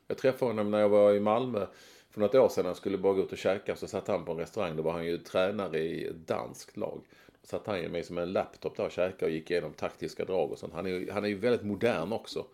Jag 0.06 0.18
träffade 0.18 0.50
honom 0.50 0.70
när 0.70 0.80
jag 0.80 0.88
var 0.88 1.14
i 1.14 1.20
Malmö 1.20 1.66
för 2.10 2.20
något 2.20 2.34
år 2.34 2.48
sedan. 2.48 2.74
Skulle 2.74 2.98
bara 2.98 3.14
gå 3.14 3.22
ut 3.22 3.32
och 3.32 3.38
käka. 3.38 3.76
Så 3.76 3.86
satt 3.86 4.08
han 4.08 4.24
på 4.24 4.32
en 4.32 4.38
restaurang. 4.38 4.76
Då 4.76 4.82
var 4.82 4.92
han 4.92 5.06
ju 5.06 5.18
tränare 5.18 5.78
i 5.78 6.04
ett 6.04 6.26
danskt 6.26 6.76
lag. 6.76 7.00
Då 7.26 7.46
satt 7.46 7.66
han 7.66 7.82
ju 7.82 7.88
med 7.88 8.04
som 8.04 8.18
en 8.18 8.32
laptop 8.32 8.76
där 8.76 8.84
och 8.84 8.90
käkade 8.90 9.24
och 9.24 9.30
gick 9.30 9.50
igenom 9.50 9.72
taktiska 9.72 10.24
drag 10.24 10.52
och 10.52 10.58
sånt. 10.58 10.72
Han 10.72 10.86
är 10.86 10.90
ju, 10.90 11.10
han 11.10 11.24
är 11.24 11.28
ju 11.28 11.38
väldigt 11.38 11.62
modern 11.62 12.12
också. 12.12 12.46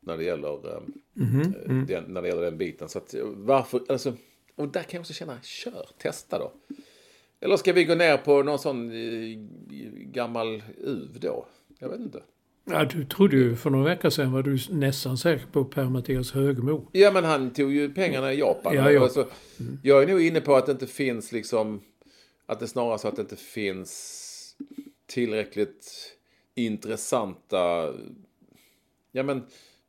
När 0.00 0.16
det 0.16 0.24
gäller, 0.24 0.74
eh, 0.74 0.82
Den, 1.86 2.04
när 2.04 2.22
det 2.22 2.28
gäller 2.28 2.42
den 2.42 2.58
biten. 2.58 2.88
Så 2.88 2.98
att, 2.98 3.14
eh, 3.14 3.24
varför, 3.24 3.82
alltså, 3.88 4.12
och 4.54 4.68
där 4.68 4.82
kan 4.82 4.98
jag 4.98 5.00
också 5.00 5.12
känna, 5.12 5.42
kör, 5.42 5.88
testa 5.98 6.38
då. 6.38 6.52
Eller 7.40 7.56
ska 7.56 7.72
vi 7.72 7.84
gå 7.84 7.94
ner 7.94 8.16
på 8.16 8.42
någon 8.42 8.58
sån 8.58 8.92
gammal 10.12 10.62
uv 10.78 11.20
då? 11.20 11.46
Jag 11.78 11.88
vet 11.88 12.00
inte. 12.00 12.22
Ja, 12.64 12.84
du 12.84 13.04
trodde 13.04 13.36
ju 13.36 13.56
för 13.56 13.70
några 13.70 13.84
veckor 13.84 14.10
sedan 14.10 14.32
var 14.32 14.42
du 14.42 14.58
nästan 14.70 15.18
säker 15.18 15.46
på 15.46 15.64
Per-Mattias 15.64 16.32
Högmo. 16.32 16.88
Ja, 16.92 17.10
men 17.12 17.24
han 17.24 17.52
tog 17.52 17.72
ju 17.72 17.94
pengarna 17.94 18.32
i 18.32 18.38
Japan. 18.38 18.74
Ja, 18.74 18.90
ja. 18.90 19.02
Alltså, 19.02 19.28
Jag 19.82 20.02
är 20.02 20.06
nog 20.06 20.22
inne 20.22 20.40
på 20.40 20.56
att 20.56 20.66
det 20.66 20.72
inte 20.72 20.86
finns 20.86 21.32
liksom... 21.32 21.80
Att 22.46 22.60
det 22.60 22.68
snarare 22.68 22.98
så 22.98 23.08
att 23.08 23.16
det 23.16 23.22
inte 23.22 23.36
finns 23.36 24.56
tillräckligt 25.06 26.16
intressanta... 26.54 27.94
Ja, 29.12 29.22
men 29.22 29.42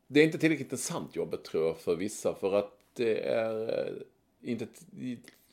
det 0.08 0.20
är 0.20 0.24
inte 0.24 0.38
tillräckligt 0.38 0.66
intressant 0.66 1.16
jobbet 1.16 1.44
tror 1.44 1.66
jag 1.66 1.78
för 1.78 1.96
vissa. 1.96 2.36
För 2.36 2.54
att 2.54 2.72
det 2.94 3.20
är 3.20 3.86
eh, 3.88 3.94
inte 4.52 4.68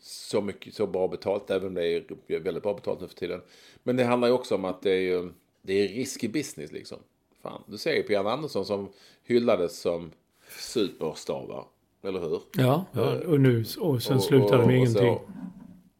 så 0.00 0.40
mycket 0.40 0.74
så 0.74 0.86
bra 0.86 1.08
betalt, 1.08 1.50
även 1.50 1.68
om 1.68 1.74
det 1.74 1.86
är 1.86 2.40
väldigt 2.40 2.62
bra 2.62 2.74
betalt 2.74 3.00
nu 3.00 3.08
för 3.08 3.14
tiden. 3.14 3.40
Men 3.82 3.96
det 3.96 4.04
handlar 4.04 4.28
ju 4.28 4.34
också 4.34 4.54
om 4.54 4.64
att 4.64 4.82
det 4.82 4.90
är 4.90 5.00
ju 5.00 5.32
det 5.62 5.72
är 5.72 5.88
risky 5.88 6.28
business 6.28 6.72
liksom. 6.72 6.98
Fan, 7.42 7.62
du 7.66 7.78
ser 7.78 7.92
ju 7.94 8.02
på 8.02 8.12
Jan 8.12 8.26
Andersson 8.26 8.64
som 8.64 8.88
hyllades 9.24 9.80
som 9.80 10.10
superstar 10.58 11.46
va? 11.48 11.66
Eller 12.02 12.20
hur? 12.20 12.40
Ja, 12.56 12.84
ja 12.92 13.18
och 13.26 13.40
nu 13.40 13.64
och 13.80 14.02
sen 14.02 14.16
Och- 14.16 14.22
slutade 14.22 14.50
med 14.50 14.60
och- 14.60 14.66
och 14.66 14.72
ingenting. 14.72 15.14
så- 15.16 15.20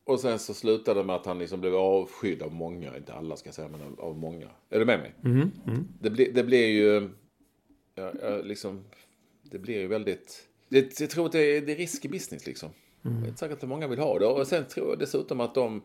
Och 0.05 0.21
sen 0.21 0.39
så 0.39 0.55
slutade 0.55 1.01
det 1.01 1.05
med 1.05 1.17
att 1.17 1.27
han 1.27 1.39
liksom 1.39 1.61
blev 1.61 1.75
avskydd 1.75 2.43
av 2.43 2.53
många, 2.55 2.97
inte 2.97 3.13
alla 3.15 3.37
ska 3.37 3.47
jag 3.49 3.55
säga, 3.55 3.69
men 3.69 3.81
av, 3.83 4.01
av 4.01 4.19
många. 4.19 4.49
Är 4.71 4.79
du 4.79 4.85
med 4.85 4.99
mig? 5.01 5.15
Mm, 5.25 5.51
Det, 6.01 6.11
blir, 6.11 6.33
det 6.33 6.45
blir 6.45 6.67
ju, 6.69 7.09
ja, 7.95 8.13
liksom, 8.45 8.85
det 9.43 9.59
blir 9.59 9.79
ju 9.79 9.87
väldigt, 9.87 10.49
det, 10.69 11.01
jag 11.01 11.11
tror 11.11 11.27
att 11.27 11.33
det 11.33 11.57
är, 11.57 11.61
det 11.61 11.73
är 11.73 11.77
risky 11.77 12.09
business 12.09 12.47
liksom. 12.47 12.69
Mm. 13.05 13.21
Det 13.21 13.27
är 13.27 13.29
inte 13.29 13.39
säkert 13.41 13.63
att 13.63 13.69
många 13.69 13.89
vill 13.89 13.99
ha 13.99 14.19
det. 14.19 14.27
Och 14.27 14.47
sen 14.47 14.65
tror 14.69 14.89
jag 14.89 14.99
dessutom 14.99 15.41
att 15.41 15.55
de, 15.55 15.83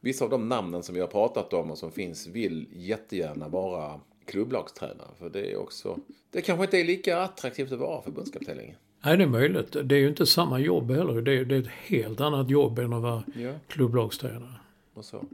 vissa 0.00 0.24
av 0.24 0.30
de 0.30 0.48
namnen 0.48 0.82
som 0.82 0.94
vi 0.94 1.00
har 1.00 1.08
pratat 1.08 1.52
om 1.52 1.70
och 1.70 1.78
som 1.78 1.92
finns 1.92 2.26
vill 2.26 2.68
jättegärna 2.72 3.48
vara 3.48 4.00
klubblagstränare. 4.26 5.08
För 5.18 5.30
det 5.30 5.52
är 5.52 5.56
också, 5.56 5.98
det 6.30 6.42
kanske 6.42 6.64
inte 6.64 6.78
är 6.80 6.84
lika 6.84 7.20
attraktivt 7.20 7.72
att 7.72 7.78
vara 7.78 8.02
förbundskapten 8.02 8.56
längre. 8.56 8.74
Nej, 9.04 9.16
det 9.16 9.22
är 9.22 9.26
möjligt. 9.28 9.72
Det 9.84 9.94
är 9.94 9.98
ju 9.98 10.08
inte 10.08 10.26
samma 10.26 10.58
jobb 10.58 10.90
heller. 10.90 11.22
Det 11.22 11.32
är, 11.32 11.44
det 11.44 11.54
är 11.56 11.60
ett 11.60 11.66
helt 11.66 12.20
annat 12.20 12.50
jobb 12.50 12.78
än 12.78 12.92
att 12.92 13.02
vara 13.02 13.24
Ja. 13.34 13.52
klubblagstränare. 13.66 14.54
Och 14.94 15.04
så. 15.04 15.24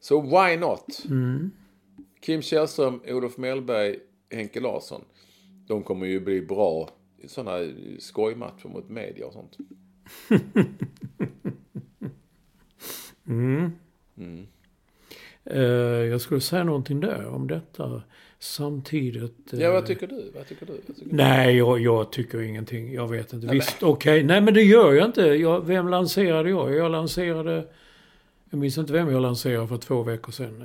Så 0.00 0.20
why 0.20 0.56
not? 0.56 1.02
Kim 2.20 2.42
Källström, 2.42 3.00
Olof 3.08 3.36
Mellberg, 3.36 3.96
Henke 4.30 4.60
Larsson. 4.60 5.04
De 5.66 5.82
kommer 5.82 6.06
ju 6.06 6.20
bli 6.20 6.42
bra 6.42 6.88
i 7.18 7.28
sådana 7.28 7.72
skojmatcher 7.98 8.68
mot 8.68 8.88
media 8.88 9.26
och 9.26 9.32
sånt. 9.32 9.56
Eh, 15.44 15.60
jag 16.10 16.20
skulle 16.20 16.40
säga 16.40 16.64
någonting 16.64 17.00
där 17.00 17.26
om 17.26 17.46
detta 17.48 18.02
samtidigt. 18.40 19.52
eh, 19.52 19.60
Ja, 19.60 19.72
vad 19.72 19.86
tycker 19.86 20.06
du? 20.06 20.30
Vad 20.34 20.48
tycker 20.48 20.66
du? 20.66 20.72
Vad 20.86 20.96
tycker 20.96 21.10
du? 21.10 21.16
Nej, 21.16 21.56
jag, 21.56 21.80
jag 21.80 22.12
tycker 22.12 22.40
ingenting. 22.40 22.92
Jag 22.92 23.08
vet 23.08 23.32
inte. 23.32 23.46
Visst, 23.46 23.82
okej. 23.82 24.22
Nej, 24.24 24.40
men 24.40 24.54
det 24.54 24.62
gör 24.62 24.92
jag 24.92 25.06
inte. 25.06 25.22
Jag, 25.22 25.66
vem 25.66 25.88
lanserade 25.88 26.50
jag? 26.50 26.74
Jag 26.74 26.90
lanserade... 26.92 27.64
Jag 28.50 28.60
minns 28.60 28.78
inte 28.78 28.92
vem 28.92 29.10
jag 29.10 29.22
lanserade 29.22 29.68
för 29.68 29.76
två 29.76 30.02
veckor 30.02 30.32
sedan. 30.32 30.58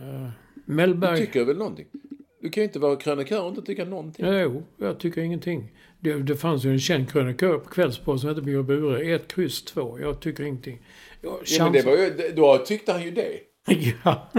Du 0.66 0.74
Mellberg. 0.74 1.18
tycker 1.18 1.44
väl 1.46 1.58
någonting? 1.58 1.86
Du 2.42 2.50
kan 2.50 2.62
ju 2.62 2.68
inte 2.68 2.80
vara 2.80 2.96
krönikör 2.96 3.42
och 3.44 3.50
inte 3.50 3.62
tycka 3.62 3.86
någonting. 3.86 4.26
Jo, 4.30 4.64
jag 4.78 5.00
tycker 5.00 5.22
ingenting. 5.22 5.72
Det, 6.00 6.14
det 6.14 6.36
fanns 6.36 6.64
ju 6.66 6.72
en 6.72 6.80
känd 6.80 7.10
krönikör 7.12 7.58
på 7.58 7.70
Kvällsposten 7.70 8.20
som 8.20 8.30
hette 8.30 8.42
Björn 8.42 8.66
Bure. 8.66 9.16
Ett 9.16 9.28
kryss 9.36 9.64
två. 9.64 10.00
Jag 10.00 10.20
tycker 10.20 10.44
ingenting. 10.44 10.82
Jag, 11.22 11.34
Ja, 11.46 11.64
men 11.64 11.74
det 11.74 11.82
var 11.86 11.92
ju, 11.98 12.34
då 12.36 12.58
tyckte 12.58 12.92
han 12.92 13.04
ju 13.04 13.12
det. 13.12 13.32
ja. 14.04 14.32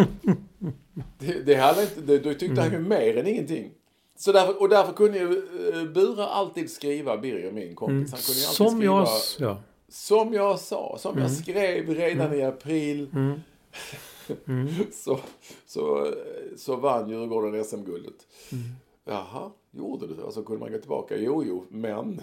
Det, 1.19 1.47
det 1.47 1.83
inte, 1.83 2.01
det, 2.01 2.19
då 2.19 2.35
tyckte 2.35 2.61
han 2.61 2.73
ju 2.73 2.79
mer 2.79 3.17
än 3.17 3.27
ingenting. 3.27 3.71
Så 4.17 4.33
därför, 4.33 4.61
och 4.63 4.69
därför 4.69 4.93
kunde 4.93 5.19
ju 5.19 5.27
uh, 5.27 5.93
Bura 5.93 6.27
alltid 6.27 6.71
skriva, 6.71 7.17
Birger 7.17 7.53
min 7.53 7.75
kompis, 7.75 8.13
han 8.13 8.21
kunde 8.21 8.41
ju 8.41 8.47
alltid 8.47 8.57
Som 8.57 8.77
skriva, 8.77 8.95
jag... 8.95 9.09
Ja. 9.39 9.63
som 9.89 10.33
jag 10.33 10.59
sa, 10.59 10.97
som 10.99 11.19
jag 11.19 11.31
skrev 11.31 11.89
redan 11.95 12.35
i 12.35 12.43
april. 12.43 13.09
så, 14.93 15.19
så, 15.67 16.13
så 16.57 16.77
vann 16.77 17.09
Djurgården 17.11 17.65
SM-guldet. 17.65 18.27
Jaha, 19.05 19.51
gjorde 19.71 20.07
du 20.07 20.15
det? 20.15 20.23
Och 20.23 20.35
så 20.35 20.43
kunde 20.43 20.61
man 20.61 20.73
gå 20.73 20.79
tillbaka. 20.79 21.17
Jo, 21.17 21.45
jo, 21.45 21.65
men. 21.69 22.21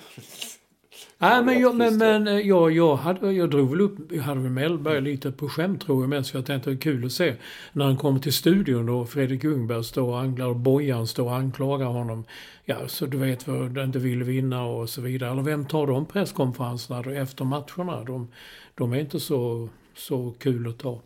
Nej, 1.18 1.44
men, 1.44 1.60
jag, 1.60 1.76
men, 1.76 2.00
då. 2.00 2.06
men 2.06 2.28
eh, 2.28 2.40
jag, 2.40 2.72
jag, 2.72 2.96
hade, 2.96 3.32
jag 3.32 3.50
drog 3.50 3.70
väl 3.70 3.82
upp, 3.82 4.12
jag 4.12 4.24
hade 4.24 4.42
väl 4.42 4.52
Mellberg 4.52 5.02
lite 5.02 5.32
på 5.32 5.50
skämt 5.50 5.82
tror 5.82 6.04
jag 6.04 6.10
mest. 6.10 6.32
För 6.32 6.38
jag 6.38 6.46
tänkte 6.46 6.70
det 6.70 6.76
var 6.76 6.82
kul 6.82 7.06
att 7.06 7.12
se 7.12 7.36
när 7.74 7.86
han 7.86 7.98
kommer 7.98 8.20
till 8.20 8.34
studion 8.34 8.90
och 8.90 9.10
Fredrik 9.10 9.44
Ljungberg 9.44 9.84
står 9.84 10.10
och 10.10 10.20
anglar 10.20 10.46
och 10.46 10.56
Bojan 10.56 11.08
står 11.08 11.24
och 11.26 11.36
anklagar 11.36 11.86
honom. 11.86 12.26
Ja, 12.66 12.88
så 12.88 13.06
du 13.06 13.18
vet 13.18 13.48
vad 13.48 13.72
du 13.72 13.84
inte 13.84 14.00
vill 14.00 14.24
vinna 14.24 14.66
och 14.66 14.90
så 14.90 15.02
vidare. 15.02 15.32
Eller 15.32 15.42
vem 15.42 15.66
tar 15.66 15.88
de 15.88 16.06
presskonferenserna 16.06 17.02
då 17.02 17.10
efter 17.10 17.46
matcherna? 17.46 18.04
De, 18.04 18.28
de 18.76 18.94
är 18.94 19.00
inte 19.00 19.20
så, 19.20 19.70
så 19.96 20.34
kul 20.40 20.68
att 20.68 20.78
ta. 20.78 21.02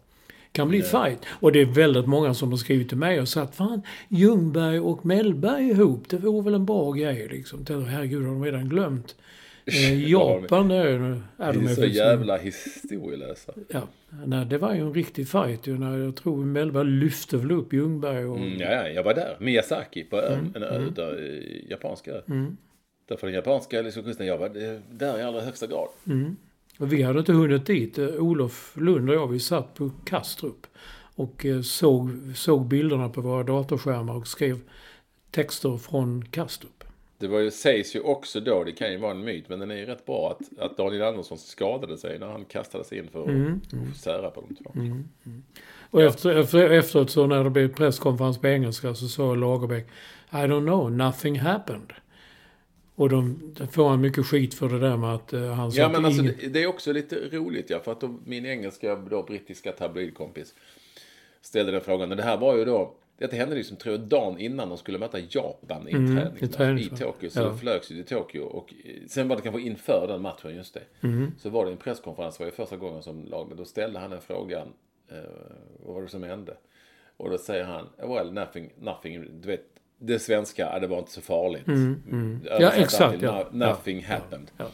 Kan 0.52 0.70
bli 0.70 0.82
fight. 0.82 1.26
Och 1.30 1.52
det 1.52 1.62
är 1.62 1.66
väldigt 1.66 2.08
många 2.08 2.34
som 2.34 2.50
har 2.50 2.58
skrivit 2.58 2.90
till 2.90 2.98
mig 2.98 3.22
och 3.22 3.28
sagt 3.28 3.56
Fan, 3.56 3.82
Ljungberg 4.08 4.80
och 4.80 5.06
Mellberg 5.06 5.70
ihop, 5.70 6.10
det 6.10 6.18
vore 6.18 6.44
väl 6.44 6.54
en 6.54 6.66
bra 6.66 6.92
grej 6.92 7.28
liksom. 7.32 7.66
Herregud, 7.68 8.26
har 8.26 8.34
de 8.34 8.44
redan 8.44 8.70
glömt? 8.70 9.16
Eh, 9.68 10.10
Japan 10.10 10.72
är, 10.72 10.86
är 11.38 11.54
Det 11.54 11.72
är 11.72 11.76
så 11.76 11.86
jävla 11.86 12.38
historielösa. 12.38 13.54
Ja, 13.70 13.88
nej, 14.26 14.46
det 14.46 14.58
var 14.58 14.74
ju 14.74 14.80
en 14.80 14.94
riktig 14.94 15.28
fight 15.28 15.68
ju. 15.68 15.78
När 15.78 15.98
jag 15.98 16.16
tror 16.16 16.46
Mellberg 16.46 16.88
lyfte 16.88 17.38
väl 17.38 17.52
upp 17.52 17.74
Ljungberg 17.74 18.26
och... 18.26 18.38
Mm, 18.38 18.60
ja, 18.60 18.72
ja, 18.72 18.88
jag 18.90 19.04
var 19.04 19.14
där. 19.14 19.38
Miyazaki 19.40 20.04
på 20.04 20.22
ön, 20.22 20.40
Mm, 20.40 20.56
en 20.56 20.64
ö 20.64 20.90
där, 20.96 21.22
i 21.22 21.68
japanska 21.70 22.12
ö. 22.12 22.22
Därför 23.08 23.28
den 23.28 23.36
japanska 23.36 23.82
liksom, 23.82 24.04
kusten, 24.04 24.28
jag 24.28 24.38
var 24.38 24.50
där 24.92 25.20
i 25.20 25.22
allra 25.22 25.42
högsta 25.42 25.68
grad. 25.68 25.88
Och 26.80 26.94
vi 26.94 27.02
hade 27.02 27.20
inte 27.20 27.34
hunnit 27.34 27.66
dit. 27.66 27.98
Eh, 27.98 28.08
Olof 28.08 28.78
Lund 28.78 29.10
och 29.10 29.16
jag, 29.16 29.28
vi 29.28 29.40
satt 29.40 29.74
på 29.74 29.92
Kastrup 30.06 30.68
och 31.16 31.46
eh, 31.46 31.62
såg, 31.62 32.12
såg 32.36 32.68
bilderna 32.68 33.10
på 33.10 33.22
våra 33.22 33.44
datorskärmar 33.44 34.16
och 34.16 34.28
skrev 34.28 34.60
texter 35.32 35.78
från 35.78 36.26
Kastrup. 36.26 36.77
Det 37.20 37.28
var 37.28 37.40
ju, 37.40 37.52
sägs 37.52 37.96
ju 37.96 38.00
också 38.00 38.40
då, 38.40 38.64
det 38.64 38.72
kan 38.72 38.92
ju 38.92 38.98
vara 38.98 39.12
en 39.12 39.24
myt, 39.24 39.50
men 39.50 39.60
den 39.60 39.72
är 39.72 39.76
ju 39.76 39.86
rätt 39.86 40.06
bra, 40.06 40.32
att, 40.32 40.60
att 40.60 40.78
Daniel 40.78 41.02
Andersson 41.02 41.38
skadade 41.38 41.98
sig 41.98 42.20
när 42.20 42.28
han 42.28 42.46
kastade 42.46 42.84
sig 42.84 42.98
in 42.98 43.08
för 43.12 43.24
Mm, 43.24 43.62
att 43.92 43.98
sära 43.98 44.30
på 44.30 44.42
de 44.42 44.56
två. 44.56 44.72
Och 45.92 46.02
efter, 46.02 46.36
efter, 46.36 46.70
efteråt 46.70 47.10
så 47.10 47.28
när 47.28 47.44
det 47.44 47.50
blev 47.50 47.76
presskonferens 47.76 48.38
på 48.38 48.48
engelska 48.48 48.96
så 48.96 49.08
sa 49.08 49.36
Lagerbäck 49.36 49.88
I 50.32 50.36
don't 50.36 50.66
know, 50.66 50.92
nothing 50.92 51.40
happened. 51.40 51.94
Och 52.96 53.10
de, 53.10 53.54
de 53.58 53.68
får 53.68 53.90
han 53.90 54.02
mycket 54.02 54.26
skit 54.26 54.54
för 54.54 54.70
det 54.70 54.80
där 54.80 54.98
med 54.98 55.14
att 55.16 55.34
uh, 55.34 55.52
han 55.52 55.72
sa 55.72 55.82
Ja, 55.82 55.90
men 55.90 56.06
alltså, 56.06 56.22
det, 56.22 56.48
det 56.48 56.64
är 56.64 56.68
också 56.68 56.92
lite 56.92 57.16
roligt, 57.16 57.70
ja, 57.70 57.80
för 57.80 57.92
att 57.92 58.02
då, 58.02 58.20
min 58.26 58.46
engelska, 58.46 58.96
då 58.96 59.24
brittiska 59.24 59.72
tabloidkompis 59.72 60.54
ställde 61.42 61.72
den 61.72 61.82
frågan. 61.82 62.12
Och 62.12 62.18
det 62.18 62.24
här 62.24 62.38
var 62.38 62.56
ju 62.56 62.66
då, 62.66 62.94
detta 63.18 63.36
hände 63.36 63.56
liksom, 63.56 63.78
tror 63.78 63.96
jag, 63.96 64.02
dagen 64.08 64.40
innan 64.40 64.70
de 64.70 64.78
skulle 64.78 64.98
möta 64.98 65.20
Japan 65.20 65.88
i 65.88 65.92
Mm, 65.92 66.18
i 66.40 66.48
träningsmatch 66.48 67.02
i. 67.02 67.04
Tokyo. 67.04 67.30
Så 67.30 67.40
Ja. 67.40 67.44
de 67.46 67.60
flögs 67.60 67.92
ju 67.92 67.96
till 67.96 68.06
Tokyo 68.18 68.42
och 68.44 68.74
eh, 68.86 68.94
sen 69.08 69.28
var 69.28 69.36
det 69.36 69.42
kanske 69.42 69.62
inför 69.62 70.06
den 70.08 70.22
matchen, 70.22 70.56
just 70.56 70.74
det. 70.74 71.08
Mm. 71.08 71.32
Så 71.40 71.50
var 71.50 71.66
det 71.66 71.72
en 71.72 71.78
presskonferens, 71.78 72.38
det 72.38 72.44
var 72.44 72.46
ju 72.52 72.56
första 72.56 72.78
gången 72.78 73.04
som 73.04 73.26
lag, 73.26 73.48
men 73.48 73.58
då 73.58 73.66
ställde 73.66 74.00
han 74.00 74.12
en 74.12 74.22
frågan, 74.22 74.68
eh, 75.10 75.16
vad 75.86 75.96
var 75.96 76.02
det 76.02 76.10
som 76.10 76.24
hände? 76.24 76.58
Och 77.18 77.30
då 77.30 77.38
säger 77.38 77.64
han, 77.64 77.90
well, 77.98 78.34
nothing, 78.34 78.70
nothing, 78.80 79.42
du 79.42 79.48
vet, 79.48 79.64
det 80.00 80.20
svenska, 80.20 80.62
ja, 80.74 80.80
det 80.80 80.88
var 80.88 81.00
inte 81.00 81.12
så 81.12 81.22
farligt. 81.22 81.68
Mm, 81.68 82.40
Ja, 82.46 82.52
Översatt 82.52 82.78
exakt, 82.80 83.14
till, 83.14 83.24
ja. 83.24 83.48
"No- 83.52 83.68
Nothing 83.70 84.00
Ja, 84.02 84.08
happened. 84.16 84.52
ja. 84.58 84.66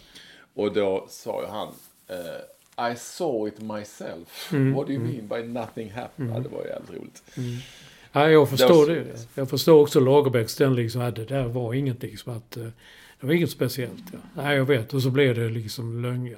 Och 0.54 0.74
då 0.74 1.06
sa 1.10 1.42
ju 1.42 1.48
han, 1.48 1.68
eh, 2.08 2.92
I 2.92 2.96
saw 2.96 3.48
it 3.48 3.62
myself. 3.62 4.54
Mm, 4.54 4.74
What 4.74 4.88
do 4.88 4.94
you 4.94 5.02
mean 5.04 5.28
by 5.28 5.48
nothing 5.60 5.92
happened? 5.92 6.32
Ja, 6.36 6.40
det 6.40 6.50
var 6.50 6.66
jävligt 6.66 6.92
roligt. 7.02 7.24
Ja, 8.14 8.30
jag 8.30 8.50
förstår 8.50 8.88
Det 8.88 9.04
det. 9.04 9.28
Jag 9.36 9.50
förstår 9.50 9.82
också 9.82 10.00
Lagerbäcks 10.00 10.56
den 10.56 10.76
liksom 10.76 11.02
att 11.02 11.16
det 11.16 11.26
där 11.26 11.44
var 11.48 11.74
inget 11.74 12.02
liksom 12.04 12.38
att... 12.38 12.58
eh, 12.58 12.68
Det 13.20 13.28
var 13.28 13.34
inget 13.34 13.52
speciellt. 13.52 14.04
Ja. 14.12 14.20
Nej, 14.36 14.58
jag 14.58 14.66
vet. 14.66 14.94
Och 14.94 15.02
så 15.02 15.10
blev 15.10 15.36
det 15.36 15.50
liksom 15.50 16.02
lögn. 16.02 16.36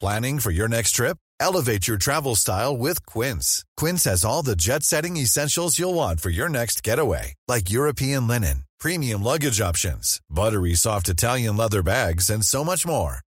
Planning 0.00 0.40
for 0.40 0.52
your 0.52 0.68
next 0.68 0.94
trip? 0.96 1.16
Elevate 1.40 1.88
your 1.88 1.98
travel 1.98 2.36
style 2.36 2.76
with 2.76 3.04
Quince. 3.06 3.64
Quince 3.80 4.04
has 4.10 4.24
all 4.24 4.42
the 4.44 4.54
jet 4.54 4.82
setting 4.84 5.16
essentials 5.16 5.78
you'll 5.78 5.94
want 5.94 6.20
for 6.20 6.30
your 6.30 6.48
next 6.48 6.86
getaway, 6.86 7.34
like 7.48 7.70
European 7.70 8.26
linen, 8.28 8.64
premium 8.80 9.22
luggage 9.24 9.60
options, 9.60 10.20
buttery 10.30 10.74
soft 10.74 11.08
Italian 11.08 11.56
leather 11.56 11.82
bags, 11.82 12.30
and 12.30 12.44
so 12.44 12.64
much 12.64 12.86
more. 12.86 13.20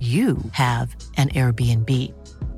you 0.00 0.36
have 0.52 0.94
an 1.16 1.30
Airbnb. 1.30 2.12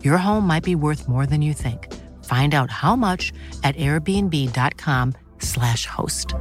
Your 0.04 0.18
home 0.18 0.46
might 0.46 0.64
be 0.64 0.74
worth 0.74 1.08
more 1.08 1.24
than 1.24 1.40
you 1.40 1.54
think. 1.54 1.94
Find 2.24 2.54
out 2.54 2.70
how 2.70 2.94
much 2.96 3.32
at 3.62 3.76
airbnb.com/slash 3.76 5.86
host. 5.86 6.34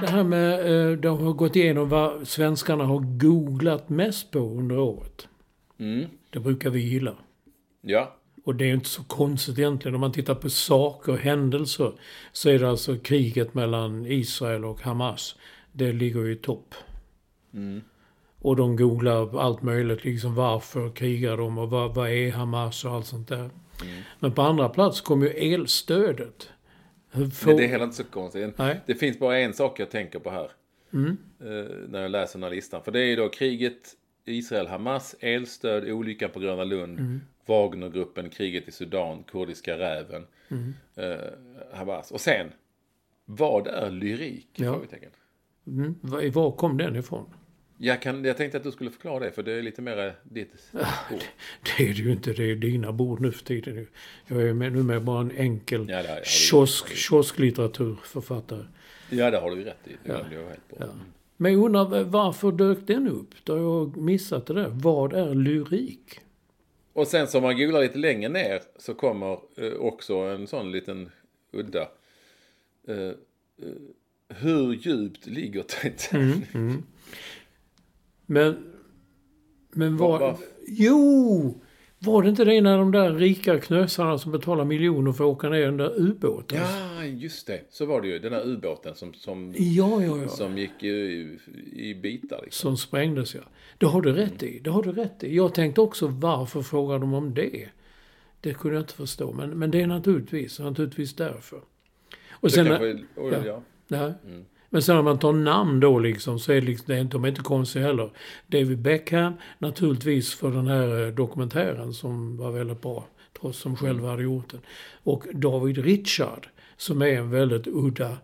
Det 0.00 0.06
här 0.06 0.24
med, 0.24 0.52
eh, 0.52 0.98
de 0.98 1.24
har 1.24 1.32
gått 1.32 1.56
igenom 1.56 1.88
vad 1.88 2.28
svenskarna 2.28 2.84
har 2.84 2.98
googlat 2.98 3.88
mest 3.88 4.30
på 4.30 4.38
under 4.38 4.78
året. 4.78 5.28
Mm. 5.78 6.06
Det 6.30 6.40
brukar 6.40 6.70
vi 6.70 6.80
gilla. 6.80 7.14
Ja. 7.80 8.16
Och 8.44 8.54
det 8.54 8.64
är 8.70 8.74
inte 8.74 8.88
så 8.88 9.04
konstigt 9.04 9.58
egentligen. 9.58 9.94
Om 9.94 10.00
man 10.00 10.12
tittar 10.12 10.34
på 10.34 10.50
saker 10.50 11.12
och 11.12 11.18
händelser 11.18 11.92
så 12.32 12.48
är 12.50 12.58
det 12.58 12.70
alltså 12.70 12.96
kriget 12.98 13.54
mellan 13.54 14.06
Israel 14.06 14.64
och 14.64 14.80
Hamas. 14.82 15.36
Det 15.72 15.92
ligger 15.92 16.20
ju 16.20 16.32
i 16.32 16.36
topp. 16.36 16.74
Och 18.38 18.56
de 18.56 18.76
googlar 18.76 19.40
allt 19.40 19.62
möjligt. 19.62 20.04
Liksom 20.04 20.34
varför 20.34 20.90
krigar 20.90 21.36
de 21.36 21.58
och 21.58 21.70
vad, 21.70 21.94
vad 21.94 22.10
är 22.10 22.32
Hamas 22.32 22.84
och 22.84 22.90
allt 22.92 23.06
sånt 23.06 23.28
där. 23.28 23.50
Men 24.18 24.32
på 24.32 24.42
andra 24.42 24.68
plats 24.68 25.00
kommer 25.00 25.26
ju 25.26 25.32
elstödet. 25.32 26.48
Får- 27.12 27.46
Men 27.46 27.56
det 27.56 27.64
är 27.64 27.68
heller 27.68 27.84
inte 27.84 27.96
så 27.96 28.04
konstigt. 28.04 28.58
Nej. 28.58 28.80
Det 28.86 28.94
finns 28.94 29.18
bara 29.18 29.38
en 29.38 29.54
sak 29.54 29.80
jag 29.80 29.90
tänker 29.90 30.18
på 30.18 30.30
här. 30.30 30.50
Mm. 30.92 31.16
Eh, 31.40 31.88
när 31.88 32.02
jag 32.02 32.10
läser 32.10 32.38
den 32.38 32.42
här 32.42 32.50
listan. 32.50 32.82
För 32.84 32.92
det 32.92 33.00
är 33.00 33.04
ju 33.06 33.16
då 33.16 33.28
kriget 33.28 33.76
Israel-Hamas, 34.24 35.14
elstöd, 35.20 35.90
olyckan 35.90 36.30
på 36.30 36.40
Gröna 36.40 36.64
Lund, 36.64 36.98
Mm. 36.98 37.20
Wagnergruppen, 37.50 38.30
kriget 38.30 38.68
i 38.68 38.72
Sudan, 38.72 39.22
kurdiska 39.22 39.78
räven, 39.78 40.26
Mm. 40.48 40.74
eh, 40.96 41.16
Hamas. 41.72 42.10
Och 42.10 42.20
sen, 42.20 42.46
vad 43.24 43.66
är 43.66 43.90
lyrik? 43.90 44.48
Ja. 44.54 44.80
Mm, 45.66 45.94
var, 46.00 46.30
var 46.30 46.52
kom 46.52 46.76
den 46.76 46.96
ifrån? 46.96 47.24
Jag, 47.82 48.02
kan, 48.02 48.24
jag 48.24 48.36
tänkte 48.36 48.58
att 48.58 48.64
du 48.64 48.72
skulle 48.72 48.90
förklara 48.90 49.18
det, 49.24 49.30
för 49.32 49.42
det 49.42 49.52
är 49.52 49.62
lite 49.62 49.82
mer 49.82 50.14
ditt 50.22 50.52
ord. 51.12 51.20
Det 51.76 51.82
är 51.84 51.88
det 51.94 52.00
ju 52.00 52.12
inte. 52.12 52.32
Det 52.32 52.50
är 52.50 52.54
dina 52.56 52.92
bord 52.92 53.20
nu 53.20 53.32
för 53.32 53.44
tiden. 53.44 53.86
Jag 54.26 54.42
är 54.42 54.52
med, 54.54 54.72
nu 54.72 54.82
med 54.82 55.02
bara 55.04 55.20
en 55.20 55.30
enkel 55.30 55.86
Ja, 55.88 56.02
det 56.02 56.26
kiosk, 56.26 56.96
kiosklitteraturförfattare. 56.96 58.64
Ja, 59.10 59.30
det 59.30 59.38
har 59.38 59.50
du 59.50 59.56
ju 59.56 59.64
rätt 59.64 59.78
i. 59.84 59.90
Det 59.90 60.08
glömde 60.12 60.34
jag 60.34 60.48
helt 60.48 60.68
bort. 60.68 60.78
Ja. 60.80 60.86
Men 61.36 61.52
jag 61.52 61.64
undrar 61.64 62.04
varför 62.04 62.52
dök 62.52 62.78
den 62.86 63.08
upp? 63.08 63.30
Då 63.44 63.52
har 63.52 63.60
jag 63.60 63.96
missat 63.96 64.46
det 64.46 64.54
där. 64.54 64.68
Vad 64.68 65.12
är 65.12 65.34
lyrik? 65.34 66.20
Och 66.92 67.06
sen 67.08 67.26
så 67.28 67.38
om 67.38 67.44
man 67.44 67.56
googlar 67.56 67.80
lite 67.80 67.98
längre 67.98 68.28
ner 68.28 68.62
så 68.76 68.94
kommer 68.94 69.38
eh, 69.56 69.72
också 69.72 70.14
en 70.16 70.46
sån 70.46 70.72
liten 70.72 71.10
udda. 71.52 71.88
Eh, 72.88 72.96
eh, 72.98 73.14
hur 74.28 74.72
djupt 74.74 75.26
ligger 75.26 75.62
Titanic? 75.62 76.54
Mm, 76.54 76.82
Men... 78.26 78.72
Men 79.72 79.96
Var- 79.96 80.18
varför? 80.18 80.46
Jo! 80.66 81.60
Var 82.02 82.22
det 82.22 82.28
inte 82.28 82.44
det 82.44 82.60
när 82.60 82.78
de 82.78 82.90
där 82.92 83.14
rika 83.14 83.60
knösarna 83.60 84.18
som 84.18 84.32
betalar 84.32 84.64
miljoner 84.64 85.12
för 85.12 85.24
att 85.24 85.30
åka 85.30 85.48
ner 85.48 85.60
den 85.64 85.76
där 85.76 86.00
ubåten? 86.00 86.58
Ja, 86.58 87.04
just 87.04 87.46
det. 87.46 87.60
Så 87.70 87.86
var 87.86 88.00
det 88.00 88.08
ju. 88.08 88.18
Den 88.18 88.32
här 88.32 88.46
ubåten 88.46 88.94
som, 88.94 89.14
som, 89.14 89.54
Ja, 89.58 90.02
ja, 90.02 90.18
ja. 90.22 90.28
som 90.28 90.58
gick 90.58 90.82
i, 90.82 91.38
i 91.72 91.94
bitar. 91.94 92.40
Liksom. 92.44 92.70
Som 92.70 92.76
sprängdes, 92.76 93.34
ja. 93.34 93.40
Det 93.78 93.86
har 93.86 94.02
du 94.02 94.12
rätt 94.12 94.42
i. 94.42 94.58
Det 94.58 94.70
har 94.70 94.82
du 94.82 94.92
rätt 94.92 95.24
i. 95.24 95.36
Jag 95.36 95.54
tänkte 95.54 95.80
också, 95.80 96.06
varför 96.06 96.62
frågar 96.62 96.98
de 96.98 97.14
om 97.14 97.34
det? 97.34 97.68
Det 98.40 98.54
kunde 98.54 98.76
jag 98.76 98.82
inte 98.82 98.94
förstå. 98.94 99.32
Men, 99.32 99.50
men 99.50 99.70
det 99.70 99.80
är 99.80 99.86
naturligtvis, 99.86 100.58
naturligtvis 100.58 101.14
därför. 101.14 101.60
Och 102.30 102.48
Det 102.48 102.50
sen... 102.50 102.66
kanske, 102.66 102.98
oj, 103.16 103.32
ja. 103.32 103.42
ja. 103.46 103.62
Nej. 103.88 104.12
Men 104.70 104.82
sen 104.82 104.96
om 104.96 105.04
man 105.04 105.18
tar 105.18 105.32
namn 105.32 105.80
då 105.80 105.98
liksom 105.98 106.38
så 106.38 106.52
är 106.52 106.60
det 106.60 106.66
liksom, 106.66 106.84
det 106.88 106.94
är 106.94 107.00
inte, 107.00 107.12
de 107.16 107.24
är 107.24 107.28
inte 107.28 107.40
konstiga 107.40 107.86
heller. 107.86 108.10
David 108.46 108.78
Beckham, 108.78 109.32
naturligtvis 109.58 110.34
för 110.34 110.50
den 110.50 110.66
här 110.66 111.06
eh, 111.06 111.12
dokumentären 111.14 111.92
som 111.92 112.36
var 112.36 112.50
väldigt 112.50 112.82
bra. 112.82 113.06
Trots 113.40 113.58
som 113.58 113.76
själv 113.76 114.04
hade 114.04 114.22
gjort 114.22 114.50
den. 114.50 114.60
Och 115.02 115.24
David 115.34 115.78
Richard, 115.78 116.48
som 116.76 117.02
är 117.02 117.06
en 117.06 117.30
väldigt 117.30 117.66
udda, 117.66 118.16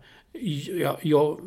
ja, 0.79 0.99
jag 1.01 1.39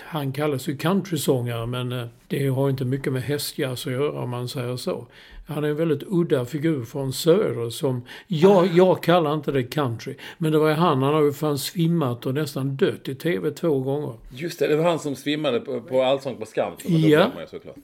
han 0.00 0.32
kallas 0.32 0.68
ju 0.68 0.76
countrysångare 0.76 1.66
men 1.66 1.92
eh, 1.92 2.06
det 2.28 2.48
har 2.48 2.70
inte 2.70 2.84
mycket 2.84 3.12
med 3.12 3.22
hästjazz 3.22 3.86
att 3.86 3.92
göra 3.92 4.22
om 4.22 4.30
man 4.30 4.48
säger 4.48 4.76
så. 4.76 5.06
Han 5.46 5.64
är 5.64 5.68
en 5.68 5.76
väldigt 5.76 6.02
udda 6.06 6.44
figur 6.44 6.84
från 6.84 7.12
söder 7.12 7.70
som, 7.70 8.02
jag, 8.26 8.66
jag 8.66 9.02
kallar 9.02 9.34
inte 9.34 9.52
det 9.52 9.62
country. 9.62 10.14
Men 10.38 10.52
det 10.52 10.58
var 10.58 10.68
ju 10.68 10.74
han, 10.74 11.02
han 11.02 11.14
har 11.14 11.22
ju 11.22 11.32
fan 11.32 11.58
svimmat 11.58 12.26
och 12.26 12.34
nästan 12.34 12.76
dött 12.76 13.08
i 13.08 13.14
TV 13.14 13.50
två 13.50 13.80
gånger. 13.80 14.14
Just 14.30 14.58
det, 14.58 14.66
det 14.66 14.76
var 14.76 14.84
han 14.84 14.98
som 14.98 15.16
svimmade 15.16 15.60
på, 15.60 15.80
på 15.80 16.02
Allsång 16.02 16.36
på 16.36 16.46
Skansen. 16.46 17.00
Ja. 17.00 17.30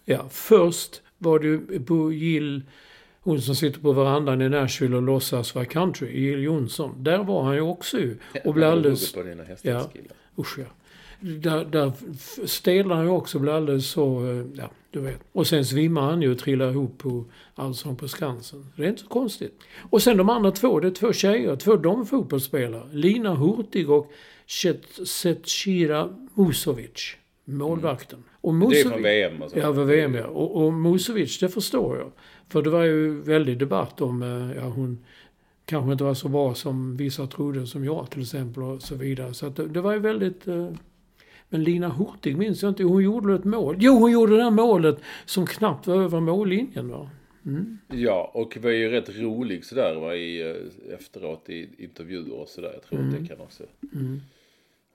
Ja, 0.05 0.27
först 0.31 1.03
var 1.19 1.39
det 1.39 1.81
på 1.81 2.13
Jill, 2.13 2.63
hon 3.21 3.41
som 3.41 3.55
sitter 3.55 3.81
på 3.81 3.93
verandan 3.93 4.43
i 4.43 4.49
Nashville 4.49 4.97
och 4.97 5.03
låtsas 5.03 5.55
vara 5.55 5.65
country, 5.65 6.21
Jill 6.21 6.43
Johnson. 6.43 7.05
Där 7.05 7.19
var 7.19 7.43
han 7.43 7.55
ju 7.55 7.61
också. 7.61 7.99
Och 8.45 8.55
blev 8.55 8.69
alldeles... 8.71 9.17
Ja, 9.63 9.91
usch 10.39 10.59
ja. 10.59 10.65
Där, 11.21 11.65
där 11.65 11.93
stelnar 12.47 12.95
han 12.97 13.05
ju 13.05 13.11
också 13.11 13.39
och 13.39 13.43
blir 13.43 13.53
alldeles 13.53 13.87
så, 13.91 14.27
eh, 14.31 14.45
ja, 14.55 14.71
du 14.91 15.01
vet. 15.01 15.21
Och 15.33 15.47
sen 15.47 15.65
svimmar 15.65 16.03
han 16.03 16.23
ju 16.23 16.33
och 16.33 16.39
trillar 16.39 16.71
ihop 16.71 16.99
på 16.99 17.25
Allsång 17.55 17.97
på 17.97 18.09
Skansen. 18.09 18.67
Det 18.77 18.85
är 18.85 18.89
inte 18.89 19.03
så 19.03 19.09
konstigt. 19.09 19.59
Och 19.91 20.03
sen 20.03 20.17
de 20.17 20.29
andra 20.29 20.51
två, 20.51 20.81
det 20.81 20.87
är 20.89 20.91
två 20.91 21.13
tjejer, 21.13 21.57
två 21.57 21.77
damfotbollsspelare. 21.77 22.83
Lina 22.93 23.35
Hurtig 23.35 23.91
och 23.91 24.13
Zecira 25.07 26.09
Musovic, 26.35 27.17
målvakten. 27.45 28.25
Och 28.41 28.55
Det 28.55 28.67
är 28.67 28.85
Musovic- 28.85 28.91
från 28.91 29.03
VM 29.03 29.43
och 29.43 29.51
så. 29.51 29.59
Ja, 29.59 29.75
för 29.75 29.85
VM 29.85 30.15
ja. 30.15 30.27
Och, 30.27 30.65
och 30.67 30.73
Musovic, 30.73 31.39
det 31.39 31.49
förstår 31.49 31.97
jag. 31.99 32.13
För 32.49 32.63
det 32.63 32.71
var 32.71 32.83
ju 32.83 33.21
väldig 33.21 33.59
debatt 33.59 34.01
om, 34.01 34.23
eh, 34.23 34.57
ja 34.63 34.69
hon 34.69 34.99
kanske 35.65 35.93
inte 35.93 36.05
var 36.05 36.15
så 36.15 36.29
bra 36.29 36.55
som 36.55 36.97
vissa 36.97 37.27
trodde, 37.27 37.67
som 37.67 37.85
jag 37.85 38.11
till 38.11 38.23
exempel 38.23 38.63
och 38.63 38.83
så 38.83 38.95
vidare. 38.95 39.35
Så 39.35 39.47
att 39.47 39.57
det, 39.57 39.67
det 39.67 39.81
var 39.81 39.93
ju 39.93 39.99
väldigt... 39.99 40.47
Men 41.51 41.65
Lina 41.65 41.89
Hurtig 41.89 42.37
minns 42.37 42.63
jag 42.63 42.69
inte, 42.71 42.83
hon 42.83 43.03
gjorde 43.05 43.35
ett 43.35 43.45
mål. 43.45 43.77
Jo, 43.79 43.93
hon 43.95 44.13
gjorde 44.13 44.37
det 44.37 44.43
här 44.43 44.51
målet 44.51 44.99
som 45.25 45.47
knappt 45.47 45.87
var 45.87 45.97
över 46.03 46.21
mållinjen 46.21 46.89
va. 46.89 47.11
Ja, 47.89 48.31
och 48.35 48.59
var 48.63 48.71
ju 48.71 48.89
rätt 48.91 49.17
rolig 49.19 49.65
sådär 49.65 49.95
va, 50.01 50.15
i, 50.15 50.51
eh, 50.51 50.95
efteråt 50.95 51.51
i 51.51 51.69
intervjuer 51.79 52.33
och 52.33 52.49
sådär. 52.49 52.71
Jag 52.75 52.83
tror 52.83 52.99
Mm. 53.01 53.15
att 53.15 53.21
det 53.21 53.29
kan 53.29 53.41
också 53.41 53.63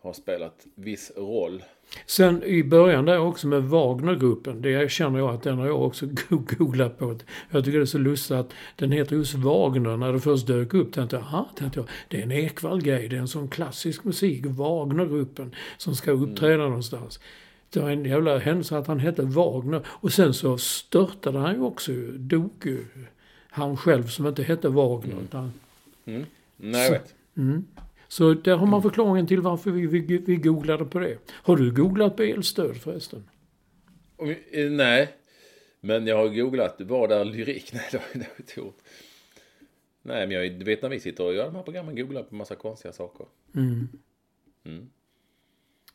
ha 0.03 0.13
spelat 0.13 0.67
viss 0.75 1.11
roll. 1.17 1.63
Sen 2.05 2.43
i 2.43 2.63
början 2.63 3.05
där 3.05 3.19
också 3.19 3.47
med 3.47 3.63
Wagnergruppen. 3.63 4.61
Det 4.61 4.91
känner 4.91 5.19
jag 5.19 5.29
att 5.29 5.43
den 5.43 5.57
har 5.57 5.65
jag 5.65 5.81
också 5.81 6.05
googlat 6.29 6.99
på. 6.99 7.17
Jag 7.49 7.65
tycker 7.65 7.77
det 7.77 7.83
är 7.83 7.85
så 7.85 7.97
lustigt 7.97 8.37
att 8.37 8.53
den 8.75 8.91
heter 8.91 9.15
just 9.15 9.33
Wagner. 9.33 9.97
När 9.97 10.13
det 10.13 10.19
först 10.19 10.47
dök 10.47 10.73
upp 10.73 10.93
tänkte 10.93 11.15
jag, 11.15 11.23
aha, 11.23 11.49
tänkte 11.55 11.79
jag, 11.79 11.89
det 12.07 12.17
är 12.19 12.23
en 12.23 12.31
Ekvall-grej. 12.31 13.07
Det 13.07 13.15
är 13.15 13.19
en 13.19 13.27
sån 13.27 13.47
klassisk 13.47 14.03
musik, 14.03 14.45
Wagnergruppen, 14.45 15.55
som 15.77 15.95
ska 15.95 16.11
uppträda 16.11 16.63
någonstans. 16.63 17.19
Det 17.69 17.79
var 17.79 17.89
en 17.89 18.05
jävla 18.05 18.37
händelse 18.37 18.77
att 18.77 18.87
han 18.87 18.99
hette 18.99 19.21
Wagner. 19.21 19.81
Och 19.87 20.13
sen 20.13 20.33
så 20.33 20.57
störtade 20.57 21.39
han 21.39 21.55
ju 21.55 21.61
också, 21.61 21.91
dog 22.17 22.51
ju. 22.63 22.85
han 23.49 23.77
själv 23.77 24.07
som 24.07 24.27
inte 24.27 24.43
hette 24.43 24.69
Wagner. 24.69 25.15
Utan, 25.23 25.53
Mm. 26.05 26.25
Nej, 26.57 26.83
jag 26.83 26.91
vet. 26.91 27.13
så 27.33 27.82
där 28.17 28.55
har 28.55 28.67
man 28.67 28.81
förklaringen 28.81 29.27
till 29.27 29.41
varför 29.41 29.71
vi, 29.71 29.87
vi, 29.87 30.17
vi 30.17 30.35
googlade 30.35 30.85
på 30.85 30.99
det. 30.99 31.17
Har 31.31 31.57
du 31.57 31.71
googlat 31.71 32.15
på 32.15 32.23
elstöd 32.23 32.77
förresten? 32.77 33.23
Eh, 34.51 34.71
Nej. 34.71 35.15
Men 35.79 36.07
jag 36.07 36.17
har 36.17 36.29
googlat, 36.29 36.81
var 36.81 37.07
där 37.07 37.25
lyrik? 37.25 37.71
Nej, 37.73 37.89
det 37.91 37.97
har 37.97 38.05
jag 38.13 38.25
inte 38.37 38.59
gjort. 38.59 38.77
Nej, 40.01 40.27
men 40.27 40.37
jag, 40.37 40.59
du 40.59 40.65
vet 40.65 40.81
när 40.81 40.89
vi 40.89 40.99
sitter 40.99 41.23
och 41.23 41.33
gör 41.33 41.45
de 41.45 41.55
här 41.55 41.63
programmen, 41.63 41.95
googlar 41.95 42.23
på 42.23 42.35
massa 42.35 42.55
konstiga 42.55 42.93
saker. 42.93 43.25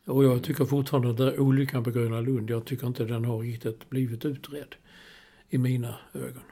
Och 0.04 0.24
jag 0.24 0.42
tycker 0.42 0.64
fortfarande 0.64 1.10
att 1.10 1.16
det 1.16 1.24
är 1.24 1.40
olyckan 1.40 1.84
på 1.84 1.90
Gröna 1.90 2.20
Lund, 2.20 2.50
jag 2.50 2.64
tycker 2.64 2.86
inte 2.86 3.04
den 3.04 3.24
har 3.24 3.38
riktigt 3.38 3.90
blivit 3.90 4.24
utredd. 4.24 4.74
I 5.48 5.58
mina 5.58 5.98
ögon. 6.14 6.42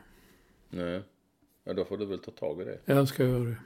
Nej. 0.70 1.02
Ja, 1.64 1.72
då 1.72 1.84
får 1.84 1.98
du 1.98 2.06
väl 2.06 2.18
ta 2.18 2.30
tag 2.30 2.62
i 2.62 2.64
det. 2.64 2.78
Jag 2.84 3.08
ska 3.08 3.24
göra 3.24 3.44
det. 3.44 3.56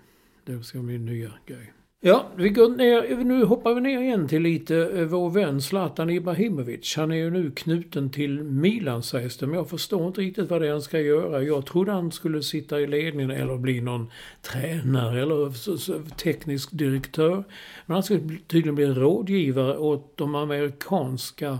Det 0.45 0.63
ska 0.63 0.79
bli 0.79 0.99
nya 0.99 1.33
grej. 1.47 1.73
Ja, 2.03 2.27
vi 2.37 2.49
går 2.49 2.69
ner, 2.69 3.25
nu 3.25 3.45
hoppar 3.45 3.75
vi 3.75 3.81
ner 3.81 4.01
igen 4.01 4.29
till 4.29 4.43
lite 4.43 4.77
eh, 4.77 5.05
vår 5.05 5.31
vän 5.31 5.63
Zlatan 5.63 6.11
Ibrahimovic. 6.11 6.97
Han 6.97 7.11
är 7.13 7.17
ju 7.17 7.31
nu 7.31 7.51
knuten 7.51 8.11
till 8.11 8.43
Milan 8.43 9.03
sägs 9.03 9.37
det, 9.37 9.47
men 9.47 9.57
jag 9.57 9.69
förstår 9.71 10.07
inte 10.07 10.21
riktigt 10.21 10.51
vad 10.51 10.61
det 10.63 10.67
är 10.69 10.73
han 10.73 10.83
ska 10.83 11.01
göra. 11.01 11.43
Jag 11.43 11.67
trodde 11.67 11.93
han 11.93 12.13
skulle 12.13 12.43
sitta 12.43 12.81
i 12.81 12.87
ledningen 12.87 13.31
eller 13.31 13.57
bli 13.57 13.81
någon 13.81 14.11
tränare 14.43 15.23
eller 15.23 16.11
teknisk 16.17 16.69
direktör. 16.73 17.45
Men 17.87 17.95
han 17.95 18.03
ska 18.03 18.19
tydligen 18.47 18.75
bli 18.75 18.87
rådgivare 18.87 19.79
åt 19.79 20.17
de 20.17 20.35
amerikanska, 20.35 21.59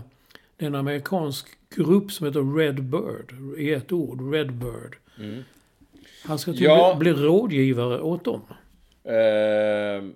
den 0.57 0.75
amerikansk 0.75 1.47
grupp 1.75 2.11
som 2.11 2.25
heter 2.27 2.57
Red 2.57 2.83
Bird, 2.83 3.33
i 3.57 3.73
ett 3.73 3.91
ord, 3.91 4.33
Red 4.33 4.53
Bird. 4.53 4.97
Han 6.25 6.39
ska 6.39 6.51
tydligen 6.51 6.77
Ja. 6.77 6.95
bli, 6.99 7.13
rådgivare 7.13 8.01
åt 8.01 8.23
dem. 8.25 8.41
Ehm, 9.03 10.13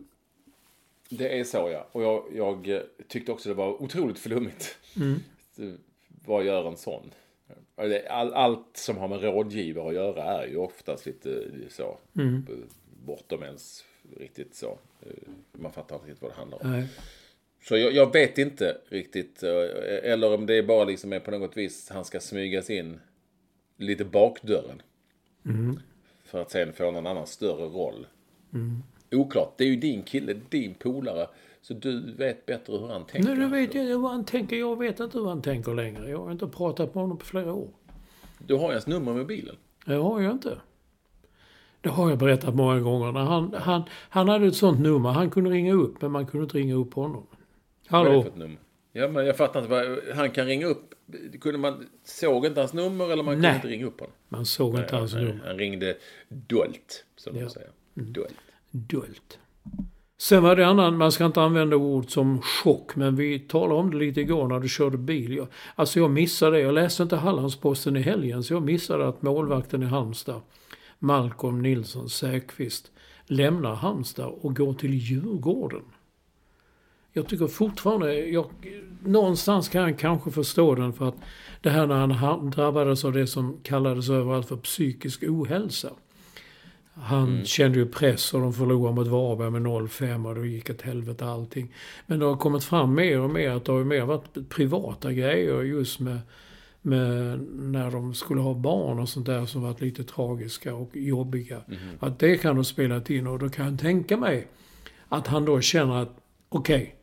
det 1.09 1.39
är 1.39 1.43
så 1.43 1.69
ja. 1.69 1.87
Och 1.91 2.03
jag, 2.03 2.25
jag 2.35 2.81
tyckte 3.07 3.31
också 3.31 3.49
det 3.49 3.55
var 3.55 3.81
otroligt 3.83 4.19
flummigt. 4.19 4.77
Det- 5.55 5.77
Vad 6.27 6.45
gör 6.45 6.67
en 6.67 6.77
sån? 6.77 7.11
Det- 7.75 8.07
All, 8.09 8.33
allt 8.33 8.77
som 8.77 8.97
har 8.97 9.07
med 9.07 9.21
rådgivare 9.23 9.87
att 9.89 9.93
göra 9.95 10.23
är 10.23 10.47
ju 10.47 10.57
oftast 10.57 11.05
lite 11.05 11.43
så. 11.69 11.97
eh, 12.49 12.55
Bortom 13.05 13.43
ens 13.43 13.85
riktigt 14.17 14.55
så. 14.55 14.79
eh, 15.01 15.09
Man 15.51 15.71
fattar 15.71 15.95
inte 15.95 16.07
riktigt 16.07 16.21
vad 16.21 16.31
det 16.31 16.35
handlar 16.35 16.63
om. 16.65 16.71
Nej. 16.71 16.87
Så 17.63 17.77
jag, 17.77 17.93
jag 17.93 18.13
vet 18.13 18.37
inte 18.37 18.77
riktigt. 18.89 19.43
eh, 19.43 19.51
Eller 20.03 20.33
om 20.33 20.45
det 20.45 20.63
bara 20.63 20.83
liksom 20.83 21.13
är 21.13 21.19
på 21.19 21.31
något 21.31 21.57
vis 21.57 21.89
han 21.89 22.05
ska 22.05 22.19
smygas 22.19 22.69
in 22.69 22.99
lite 23.77 24.05
bakdörren. 24.05 24.81
För 26.25 26.41
att 26.41 26.51
sen 26.51 26.73
få 26.73 26.91
någon 26.91 27.07
annan 27.07 27.27
större 27.27 27.65
roll. 27.65 28.07
Oklart. 29.11 29.53
Det 29.57 29.63
är 29.63 29.67
ju 29.67 29.75
din 29.75 30.03
kille, 30.03 30.33
din 30.49 30.73
polare. 30.73 31.27
Så 31.61 31.73
du 31.73 32.13
vet 32.15 32.45
bättre 32.45 32.77
hur 32.77 32.87
han 32.87 33.05
tänker. 33.05 33.29
Nej, 33.29 33.37
det 33.39 33.47
vet 33.47 33.75
jag 33.75 33.99
vad 33.99 34.11
han 34.11 34.25
tänker. 34.25 34.55
Jag 34.55 34.79
vet 34.79 34.99
inte 34.99 35.17
hur 35.17 35.25
han 35.27 35.41
tänker 35.41 35.73
längre. 35.73 36.09
Jag 36.09 36.17
har 36.19 36.31
inte 36.31 36.47
pratat 36.47 36.95
med 36.95 37.01
honom 37.03 37.17
på 37.17 37.25
flera 37.25 37.53
år. 37.53 37.69
Du 38.47 38.55
har 38.55 38.67
ju 38.67 38.71
hans 38.73 38.87
nummer 38.87 39.13
med 39.13 39.25
bilen. 39.27 39.55
Det 39.85 39.93
har 39.93 40.21
jag 40.21 40.31
inte. 40.31 40.57
Det 41.81 41.89
har 41.89 42.09
jag 42.09 42.19
berättat 42.19 42.55
många 42.55 42.79
gånger. 42.79 43.11
Han, 43.11 43.53
han, 43.53 43.83
han 43.91 44.29
hade 44.29 44.47
ett 44.47 44.55
sånt 44.55 44.79
nummer. 44.79 45.09
Han 45.09 45.29
kunde 45.29 45.49
ringa 45.49 45.73
upp, 45.73 46.01
men 46.01 46.11
man 46.11 46.25
kunde 46.27 46.43
inte 46.43 46.57
ringa 46.57 46.75
upp 46.75 46.93
honom. 46.93 47.27
Vad 47.89 48.01
är 48.01 48.05
det 48.05 48.09
Hallå? 48.11 48.21
för 48.23 48.29
ett 48.29 48.37
nummer? 48.37 48.57
Ja, 48.91 49.07
men 49.07 49.25
jag 49.25 49.37
fattar 49.37 49.59
inte. 49.59 49.71
Vad, 49.71 50.15
han 50.15 50.31
kan 50.31 50.45
ringa 50.45 50.65
upp. 50.67 50.93
Kunde 51.41 51.57
man, 51.59 51.87
såg 52.03 52.45
inte 52.45 52.59
hans 52.59 52.73
nummer 52.73 53.11
eller 53.11 53.23
man 53.23 53.33
kunde 53.33 53.47
Nej. 53.47 53.55
inte 53.55 53.67
ringa 53.67 53.85
upp 53.85 53.99
honom? 53.99 54.15
Man 54.29 54.45
såg 54.45 54.75
inte 54.79 54.95
hans 54.95 55.13
Nej, 55.13 55.23
nummer. 55.25 55.43
Han 55.47 55.57
ringde 55.57 55.97
dolt, 56.29 57.05
som 57.15 57.35
Ja. 57.37 57.43
de 57.43 57.49
säger. 57.49 57.69
Dolt. 57.93 58.33
Dolt. 58.75 59.39
Sen 60.17 60.43
var 60.43 60.55
det 60.55 60.67
annan, 60.67 60.97
man 60.97 61.11
ska 61.11 61.25
inte 61.25 61.41
använda 61.41 61.75
ord 61.75 62.11
som 62.11 62.41
chock, 62.41 62.95
men 62.95 63.15
vi 63.15 63.39
talade 63.39 63.79
om 63.79 63.91
det 63.91 63.97
lite 63.97 64.21
igår 64.21 64.47
när 64.47 64.59
du 64.59 64.69
körde 64.69 64.97
bil. 64.97 65.35
Jag, 65.35 65.47
alltså 65.75 65.99
jag 65.99 66.11
missade 66.11 66.57
det. 66.57 66.63
Jag 66.63 66.73
läste 66.73 67.03
inte 67.03 67.15
Hallandsposten 67.15 67.97
i 67.97 68.01
helgen, 68.01 68.43
så 68.43 68.53
jag 68.53 68.63
missade 68.63 69.07
att 69.07 69.21
målvakten 69.21 69.83
i 69.83 69.85
Halmstad, 69.85 70.41
Malcolm 70.99 71.61
Nilsson 71.61 72.09
Säkvist, 72.09 72.91
lämnar 73.25 73.75
Halmstad 73.75 74.33
och 74.41 74.55
går 74.55 74.73
till 74.73 74.93
Djurgården. 74.93 75.83
Jag 77.13 77.27
tycker 77.27 77.47
fortfarande, 77.47 78.15
jag, 78.15 78.45
någonstans 79.03 79.69
kan 79.69 79.81
jag 79.81 79.99
kanske 79.99 80.31
förstå 80.31 80.75
den 80.75 80.93
för 80.93 81.07
att 81.07 81.15
det 81.61 81.69
här 81.69 81.87
när 81.87 81.95
han 81.95 82.49
drabbades 82.49 83.05
av 83.05 83.13
det 83.13 83.27
som 83.27 83.59
kallades 83.63 84.09
överallt 84.09 84.47
för 84.47 84.57
psykisk 84.57 85.23
ohälsa. 85.23 85.89
Han 86.97 87.45
kände 87.45 87.79
ju 87.79 87.85
press 87.85 88.33
och 88.33 88.41
de 88.41 88.53
förlorade 88.53 88.95
mot 88.95 89.07
Varberg 89.07 89.51
med 89.51 89.61
0-5 89.61 90.27
och 90.29 90.35
då 90.35 90.45
gick 90.45 90.69
ett 90.69 90.81
helvete 90.81 91.25
allting. 91.25 91.73
Men 92.05 92.19
det 92.19 92.25
har 92.25 92.37
kommit 92.37 92.63
fram 92.63 92.95
mer 92.95 93.19
och 93.19 93.29
mer 93.29 93.49
att 93.49 93.65
det 93.65 93.71
har 93.71 93.79
ju 93.79 93.85
mer 93.85 94.05
varit 94.05 94.49
privata 94.49 95.13
grejer 95.13 95.61
just 95.61 95.99
med, 95.99 96.19
med 96.81 97.39
när 97.53 97.91
de 97.91 98.13
skulle 98.13 98.41
ha 98.41 98.53
barn 98.53 98.99
och 98.99 99.09
sånt 99.09 99.25
där 99.25 99.45
som 99.45 99.61
varit 99.61 99.81
lite 99.81 100.03
tragiska 100.03 100.75
och 100.75 100.89
jobbiga. 100.93 101.61
Att 101.99 102.19
det 102.19 102.37
kan 102.37 102.57
ha 102.57 102.63
spelat 102.63 103.09
in 103.09 103.27
och 103.27 103.39
då 103.39 103.49
kan 103.49 103.65
jag 103.65 103.79
tänka 103.79 104.17
mig 104.17 104.47
att 105.09 105.27
han 105.27 105.45
då 105.45 105.61
känner 105.61 106.01
att 106.01 106.17
okej, 106.49 106.95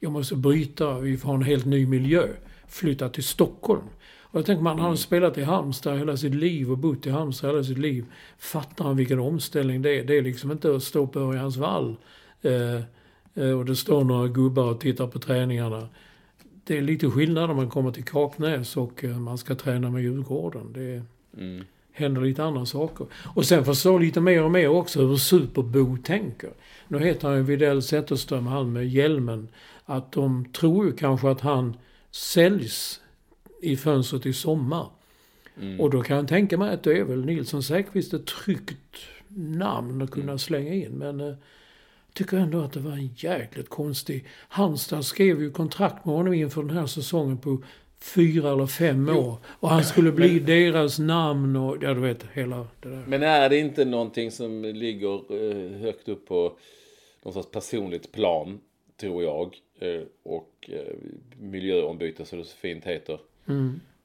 jag 0.00 0.12
måste 0.12 0.36
bryta, 0.36 0.98
vi 0.98 1.16
får 1.16 1.28
ha 1.28 1.34
en 1.34 1.42
helt 1.42 1.66
ny 1.66 1.86
miljö. 1.86 2.28
Flytta 2.68 3.08
till 3.08 3.24
Stockholm. 3.24 3.82
Och 4.30 4.38
jag 4.38 4.46
tänker 4.46 4.62
man, 4.62 4.78
han 4.78 4.88
har 4.88 4.96
spelat 4.96 5.38
i 5.38 5.42
Halmstad 5.42 5.98
hela 5.98 6.16
sitt 6.16 6.34
liv 6.34 6.70
och 6.70 6.78
bott 6.78 7.06
i 7.06 7.10
Halmstad 7.10 7.50
hela 7.50 7.64
sitt 7.64 7.78
liv. 7.78 8.04
Fattar 8.38 8.84
han 8.84 8.96
vilken 8.96 9.18
omställning 9.18 9.82
det 9.82 9.98
är? 9.98 10.04
Det 10.04 10.18
är 10.18 10.22
liksom 10.22 10.50
inte 10.52 10.74
att 10.74 10.82
stå 10.82 11.06
på 11.06 11.20
Örjans 11.20 11.56
vall 11.56 11.96
eh, 12.42 12.74
eh, 13.34 13.58
och 13.58 13.64
det 13.64 13.76
står 13.76 14.04
några 14.04 14.28
gubbar 14.28 14.70
och 14.70 14.80
tittar 14.80 15.06
på 15.06 15.18
träningarna. 15.18 15.88
Det 16.64 16.78
är 16.78 16.82
lite 16.82 17.10
skillnad 17.10 17.50
om 17.50 17.56
man 17.56 17.70
kommer 17.70 17.92
till 17.92 18.04
Kaknäs 18.04 18.76
och 18.76 19.04
eh, 19.04 19.18
man 19.18 19.38
ska 19.38 19.54
träna 19.54 19.90
med 19.90 20.02
Djurgården. 20.02 20.72
Det 20.72 21.02
händer 21.92 22.20
lite 22.20 22.44
andra 22.44 22.66
saker. 22.66 23.06
Och 23.34 23.44
sen 23.44 23.64
förstå 23.64 23.98
lite 23.98 24.20
mer 24.20 24.44
och 24.44 24.50
mer 24.50 24.68
också 24.68 25.00
hur 25.00 25.16
Superbo 25.16 25.96
tänker. 25.96 26.50
Nu 26.88 26.98
heter 26.98 27.28
han 27.28 27.36
ju 27.36 27.42
Widell 27.42 27.82
Zetterström, 27.82 28.46
han 28.46 28.72
med 28.72 28.88
hjälmen. 28.88 29.48
Att 29.84 30.12
de 30.12 30.44
tror 30.44 30.86
ju 30.86 30.92
kanske 30.92 31.30
att 31.30 31.40
han 31.40 31.76
säljs 32.10 33.00
i 33.62 33.76
fönstret 33.76 34.26
i 34.26 34.32
sommar. 34.32 34.86
Och 35.78 35.90
då 35.90 36.02
kan 36.02 36.16
jag 36.16 36.28
tänka 36.28 36.58
mig 36.58 36.74
att 36.74 36.82
det 36.82 36.98
är 36.98 37.04
väl 37.04 37.24
Nilsson 37.24 37.62
Säfqvist 37.62 38.14
ett 38.14 38.26
tryggt 38.26 38.96
namn 39.36 40.02
att 40.02 40.10
kunna 40.10 40.38
slänga 40.38 40.74
in. 40.74 40.92
Men 40.92 41.20
eh, 41.20 41.34
tycker 42.12 42.36
ändå 42.36 42.60
att 42.60 42.72
det 42.72 42.80
var 42.80 42.92
en 42.92 43.10
jäkligt 43.16 43.68
konstig... 43.68 44.24
Halmstad 44.48 45.04
skrev 45.04 45.42
ju 45.42 45.50
kontrakt 45.50 46.04
med 46.04 46.14
honom 46.14 46.34
inför 46.34 46.62
den 46.62 46.76
här 46.76 46.86
säsongen 46.86 47.38
på 47.38 47.62
fyra 48.00 48.52
eller 48.52 48.66
fem 48.66 49.08
år. 49.08 49.36
Och 49.44 49.68
han 49.68 49.84
skulle 49.84 50.12
bli 50.12 50.38
deras 50.38 50.98
namn 50.98 51.56
och, 51.56 51.76
ja 51.82 51.94
du 51.94 52.00
vet, 52.00 52.24
hela 52.32 52.66
det 52.80 52.88
där. 52.88 53.04
Men 53.06 53.22
är 53.22 53.48
det 53.48 53.58
inte 53.58 53.84
någonting 53.84 54.30
som 54.30 54.62
ligger 54.64 55.14
eh, 55.14 55.80
högt 55.80 56.08
upp 56.08 56.26
på 56.26 56.52
någon 57.22 57.34
sorts 57.34 57.50
personligt 57.50 58.12
plan, 58.12 58.60
tror 59.00 59.22
jag. 59.22 59.56
Eh, 59.78 60.02
och 60.22 60.70
eh, 60.72 60.94
miljöombyte, 61.40 62.24
så 62.24 62.36
det 62.36 62.44
så 62.44 62.56
fint 62.56 62.84
heter. 62.84 63.18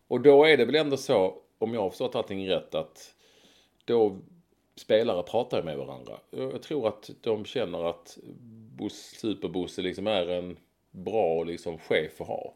Och 0.07 0.21
då 0.21 0.43
är 0.43 0.57
det 0.57 0.65
väl 0.65 0.75
ändå 0.75 0.97
så, 0.97 1.37
om 1.57 1.73
jag 1.73 1.81
har 1.81 1.89
förstått 1.89 2.15
allting 2.15 2.49
rätt, 2.49 2.75
att 2.75 3.15
då 3.85 4.17
spelare 4.75 5.23
pratar 5.23 5.63
med 5.63 5.77
varandra. 5.77 6.13
Jag 6.29 6.61
tror 6.61 6.87
att 6.87 7.09
de 7.21 7.45
känner 7.45 7.89
att 7.89 8.17
Bus- 8.77 9.15
Superbosse 9.19 9.81
liksom 9.81 10.07
är 10.07 10.27
en 10.29 10.57
bra 10.91 11.43
liksom, 11.43 11.77
chef 11.77 12.21
att 12.21 12.27
ha. 12.27 12.53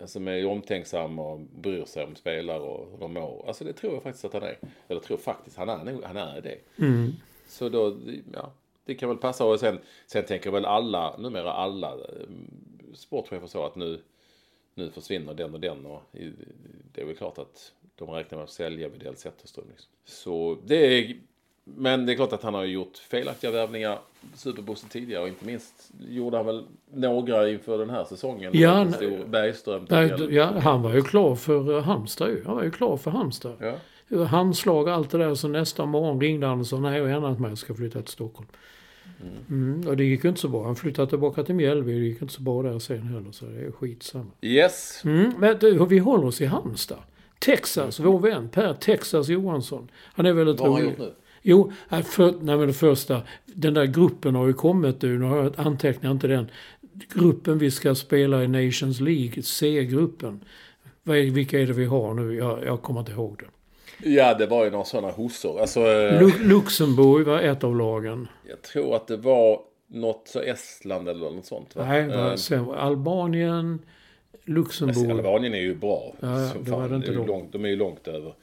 Alltså 0.00 0.20
med 0.20 0.46
omtänksam 0.46 1.18
och 1.18 1.40
bryr 1.40 1.84
sig 1.84 2.04
om 2.04 2.14
spelare 2.16 2.60
och 2.60 2.90
hur 2.90 2.98
de 2.98 3.12
mår. 3.12 3.44
Alltså 3.46 3.64
det 3.64 3.72
tror 3.72 3.92
jag 3.94 4.02
faktiskt 4.02 4.24
att 4.24 4.32
han 4.32 4.42
är. 4.42 4.58
Eller 4.88 5.00
tror 5.00 5.16
faktiskt, 5.16 5.56
han 5.56 5.68
är, 5.68 6.02
han 6.04 6.16
är 6.16 6.40
det. 6.40 6.58
Så 7.46 7.68
då, 7.68 7.96
ja, 8.32 8.52
det 8.84 8.94
kan 8.94 9.08
väl 9.08 9.18
passa. 9.18 9.44
Och 9.44 9.60
sen, 9.60 9.78
sen 10.06 10.24
tänker 10.24 10.50
väl 10.50 10.64
alla, 10.64 11.16
numera 11.18 11.52
alla 11.52 11.92
eh, 11.92 12.26
sportchefer 12.94 13.46
så 13.46 13.66
att 13.66 13.76
nu, 13.76 14.00
nu 14.74 14.90
försvinner 14.90 15.34
den 15.34 15.54
och 15.54 15.60
den. 15.60 15.86
Och 15.86 16.02
det 16.92 17.00
är 17.00 17.04
väl 17.04 17.16
klart 17.16 17.38
att 17.38 17.72
de 17.94 18.10
räknar 18.10 18.38
med 18.38 18.44
att 18.44 18.50
sälja 18.50 18.88
Widell 18.88 19.16
Zetterström. 19.16 19.64
Liksom. 19.70 19.90
Så 20.04 20.58
det 20.66 20.76
är, 20.76 21.16
men 21.64 22.06
det 22.06 22.12
är 22.12 22.16
klart 22.16 22.32
att 22.32 22.42
han 22.42 22.54
har 22.54 22.64
gjort 22.64 22.96
felaktiga 22.96 23.50
värvningar, 23.50 23.98
Superbosse 24.34 24.88
tidigare. 24.88 25.22
Och 25.22 25.28
inte 25.28 25.46
minst 25.46 25.92
gjorde 26.08 26.36
han 26.36 26.46
väl 26.46 26.64
några 26.92 27.50
inför 27.50 27.78
den 27.78 27.90
här 27.90 28.04
säsongen. 28.04 28.50
Ja, 28.54 28.92
stor 28.92 29.24
Bergström. 29.24 29.86
Nej, 29.90 30.34
ja, 30.34 30.58
han 30.58 30.82
var 30.82 30.94
ju 30.94 31.02
klar 31.02 31.34
för 31.34 31.80
Halmstad 31.80 32.30
ju. 32.30 32.44
Han 32.44 32.56
var 32.56 32.62
ju 32.62 32.70
klar 32.70 32.96
för 32.96 33.10
Halmstad. 33.10 33.56
Ja. 34.08 34.24
Handslag 34.24 34.86
och 34.86 34.92
allt 34.92 35.10
det 35.10 35.18
där. 35.18 35.34
Så 35.34 35.48
nästa 35.48 35.86
morgon 35.86 36.20
ringde 36.20 36.46
han 36.46 36.60
och 36.60 36.66
sa 36.66 36.78
nej, 36.78 36.98
jag 36.98 37.04
har 37.04 37.10
ändrat 37.10 37.40
mig. 37.40 37.50
Jag 37.50 37.58
ska 37.58 37.74
flytta 37.74 38.02
till 38.02 38.12
Stockholm. 38.12 38.48
Mm, 39.50 39.86
och 39.88 39.96
det 39.96 40.04
gick 40.04 40.24
inte 40.24 40.40
så 40.40 40.48
bra. 40.48 40.64
Han 40.64 40.76
flyttade 40.76 41.08
tillbaka 41.08 41.42
till 41.42 41.54
Mjällby. 41.54 41.92
Det 41.92 42.06
gick 42.06 42.22
inte 42.22 42.34
så 42.34 42.42
bra 42.42 42.62
där 42.62 42.78
sen 42.78 43.02
heller. 43.02 43.32
Så 43.32 43.44
det 43.44 43.60
är 43.60 43.70
skitsamma. 43.70 44.30
Yes. 44.42 45.00
Mm, 45.04 45.32
men 45.38 45.58
du, 45.58 45.86
vi 45.86 45.98
håller 45.98 46.24
oss 46.26 46.40
i 46.40 46.44
Halmstad. 46.46 46.98
Texas, 47.38 48.00
vår 48.00 48.18
vän 48.18 48.48
Per 48.48 48.74
Texas 48.74 49.28
Johansson. 49.28 49.90
Han 50.14 50.26
är 50.26 50.32
väldigt 50.32 50.60
Vad 50.60 50.68
har 50.70 50.76
han 50.76 50.82
rolig. 50.86 50.98
gjort 50.98 51.08
nu? 51.08 51.14
Jo, 51.42 51.72
nej, 51.88 52.02
för, 52.02 52.34
nej, 52.40 52.56
men 52.56 52.66
det 52.66 52.72
första. 52.72 53.22
Den 53.46 53.74
där 53.74 53.84
gruppen 53.84 54.34
har 54.34 54.46
ju 54.46 54.52
kommit 54.52 55.02
nu. 55.02 55.18
Nu 55.18 55.24
har 55.24 55.36
jag 55.36 55.52
antecknat 55.56 56.10
inte 56.12 56.26
den. 56.26 56.50
Gruppen 57.14 57.58
vi 57.58 57.70
ska 57.70 57.94
spela 57.94 58.44
i 58.44 58.48
Nations 58.48 59.00
League, 59.00 59.42
C-gruppen. 59.42 60.44
Vilka 61.04 61.60
är 61.60 61.66
det 61.66 61.72
vi 61.72 61.84
har 61.84 62.14
nu? 62.14 62.34
Jag, 62.34 62.64
jag 62.64 62.82
kommer 62.82 63.00
inte 63.00 63.12
ihåg 63.12 63.36
det. 63.38 63.44
Ja, 64.04 64.34
det 64.34 64.46
var 64.46 64.64
ju 64.64 64.70
några 64.70 64.84
sådana 64.84 65.10
hossor. 65.10 65.60
Alltså, 65.60 65.80
eh, 65.80 66.20
Lu- 66.22 66.44
Luxemburg 66.48 67.26
var 67.26 67.38
ett 67.40 67.64
av 67.64 67.76
lagen. 67.76 68.28
jag 68.48 68.62
tror 68.62 68.96
att 68.96 69.06
det 69.06 69.16
var 69.16 69.60
något 69.86 70.22
så 70.28 70.40
Estland 70.40 71.08
eller 71.08 71.30
något 71.30 71.46
sånt. 71.46 71.76
Va? 71.76 71.84
Nej, 71.86 72.08
var, 72.08 72.52
Eh, 72.56 72.64
var 72.66 72.76
Albanien, 72.76 73.78
Luxemburg. 74.44 75.10
Albanien 75.10 75.54
är 75.54 75.58
ju 75.60 75.74
bra. 75.74 76.14
Ja, 76.20 76.40
ja, 76.42 76.50
det 76.64 76.70
var 76.70 76.88
det 76.88 76.96
inte 76.96 77.08
är 77.08 77.12
ju 77.12 77.18
då. 77.18 77.24
långt, 77.26 77.52
de 77.52 77.64
är 77.64 77.68
ju 77.68 77.76
långt 77.76 78.08
över. 78.08 78.34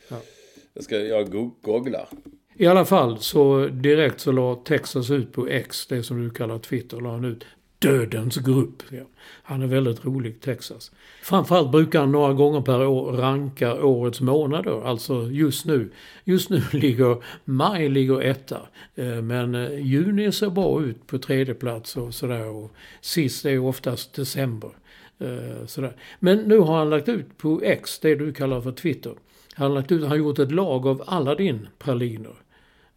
Jag 0.74 0.84
ska, 0.84 0.97
jag 0.99 1.32
go- 1.32 1.51
googlar. 1.62 2.07
I 2.55 2.68
alla 2.68 2.86
fall 2.86 3.18
så 3.20 3.68
direkt 3.68 4.20
så 4.20 4.32
la 4.32 4.55
Texas 4.55 5.12
ut 5.12 5.34
på 5.34 5.47
X, 5.47 5.88
det 5.88 6.03
som 6.03 6.24
du 6.24 6.30
kallar 6.30 6.60
Twitter, 6.60 6.97
la 6.99 7.10
han 7.12 7.26
ut 7.26 7.45
Dödens 7.80 8.38
grupp. 8.38 8.84
Ja. 8.90 9.04
Han 9.44 9.62
är 9.62 9.68
väldigt 9.68 10.06
rolig, 10.06 10.42
Texas. 10.42 10.92
Framförallt 11.24 11.72
brukar 11.72 12.00
han 12.00 12.12
några 12.12 12.34
gånger 12.34 12.62
per 12.62 12.86
år 12.86 13.12
ranka 13.12 13.84
årets 13.84 14.22
månader. 14.22 14.88
Alltså 14.88 15.30
just 15.32 15.66
nu. 15.66 15.92
Just 16.24 16.50
nu 16.50 16.62
ligger 16.72 17.24
maj 17.46 17.90
ligger 17.90 18.22
etta. 18.22 18.62
Eh, 18.96 19.22
men 19.22 19.56
eh, 19.56 19.80
juni 19.88 20.32
ser 20.32 20.50
bra 20.50 20.84
ut 20.84 21.08
på 21.08 21.18
tredje 21.18 21.54
plats 21.54 21.98
och 21.98 22.14
sådär. 22.14 22.48
Och 22.48 22.72
sist 23.02 23.46
är 23.46 23.60
oftast 23.60 24.14
december. 24.14 24.72
Eh, 25.20 25.66
sådär. 25.66 25.96
Men 26.20 26.38
nu 26.38 26.60
har 26.60 26.78
han 26.78 26.90
lagt 26.90 27.10
ut 27.10 27.38
på 27.38 27.62
X, 27.64 28.00
det 28.00 28.16
du 28.16 28.34
kallar 28.34 28.62
för 28.62 28.72
Twitter. 28.72 29.14
Han 29.54 29.68
har 29.68 29.76
lagt 29.76 29.92
ut, 29.92 30.02
han 30.02 30.10
har 30.10 30.18
gjort 30.18 30.40
ett 30.40 30.52
lag 30.52 30.88
av 30.88 31.04
alla 31.08 31.36
din 31.36 31.68
praliner. 31.78 32.34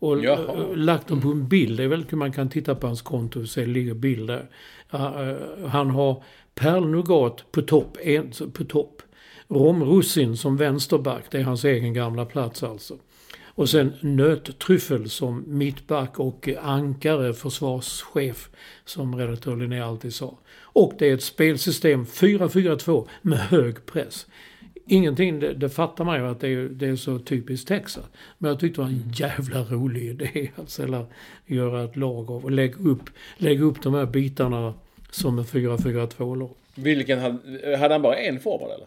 Och 0.03 0.25
Jaha. 0.25 0.57
eh, 0.57 0.77
lagt 0.77 1.09
dem 1.09 1.21
på 1.21 1.29
en 1.29 1.49
bild. 1.49 1.77
Det 1.77 1.85
är 1.85 1.89
väl 1.89 2.07
man 2.13 2.33
kan 2.33 2.49
titta 2.49 2.75
på 2.75 2.87
hans 2.87 3.03
konto 3.03 3.41
och 3.41 3.49
se 3.49 3.61
det 3.61 3.67
ligger 3.67 3.95
bild 3.95 4.27
där. 4.29 4.49
Ja, 4.91 5.31
eh, 5.31 5.67
Han 5.69 5.91
har 5.91 6.23
pärlnougat 6.55 7.53
på 7.53 7.63
topp. 7.63 7.97
På 8.53 8.65
topp. 8.65 9.03
Romrussin 9.49 10.37
som 10.37 10.57
vänsterback. 10.57 11.25
Det 11.31 11.39
är 11.39 11.43
hans 11.43 11.65
egen 11.65 11.95
gamla 11.95 12.25
plats 12.25 12.63
alltså. 12.63 12.95
Och 13.55 13.69
sen 13.69 13.93
nöttryffel 14.01 15.11
som 15.11 15.45
mittback 15.47 16.19
och 16.19 16.49
ankare, 16.63 17.35
försvarschef, 17.35 18.51
som 18.85 19.17
redaktör 19.17 19.57
Linné 19.57 19.81
alltid 19.81 20.15
sa. 20.15 20.39
Och 20.63 20.93
det 20.99 21.11
är 21.11 21.15
ett 21.15 21.23
spelsystem 21.23 22.05
4-4-2 22.05 23.09
med 23.23 23.39
hög 23.39 23.87
press. 23.87 24.27
Ingenting, 24.87 25.41
det, 25.41 25.55
det 25.55 25.69
fattar 25.69 26.05
man 26.05 26.19
ju 26.21 26.27
att 26.29 26.41
det 26.41 26.49
är, 26.49 26.69
det 26.69 26.87
är 26.87 26.97
så 26.97 27.19
typiskt 27.19 27.69
Texas. 27.69 28.05
Men 28.39 28.49
jag 28.49 28.61
tyckte 28.61 28.81
det 28.81 28.85
var 28.85 28.91
en 28.93 29.13
jävla 29.15 29.63
rolig 29.65 30.03
idé 30.03 30.51
att 30.57 30.71
ställa, 30.71 31.07
göra 31.47 31.85
ett 31.85 31.97
lag 31.97 32.31
av 32.31 32.45
och 32.45 32.51
lägga 32.51 32.75
upp, 32.77 33.11
lägga 33.37 33.65
upp 33.65 33.83
de 33.83 33.95
här 33.95 34.07
bitarna 34.07 34.75
som 35.11 35.39
en 35.39 35.45
4-4-2-lag. 35.45 36.51
Vilken 36.75 37.19
hade, 37.19 37.77
hade 37.77 37.95
han 37.95 38.03
bara 38.03 38.17
en 38.17 38.41
forward 38.41 38.71
eller? 38.71 38.87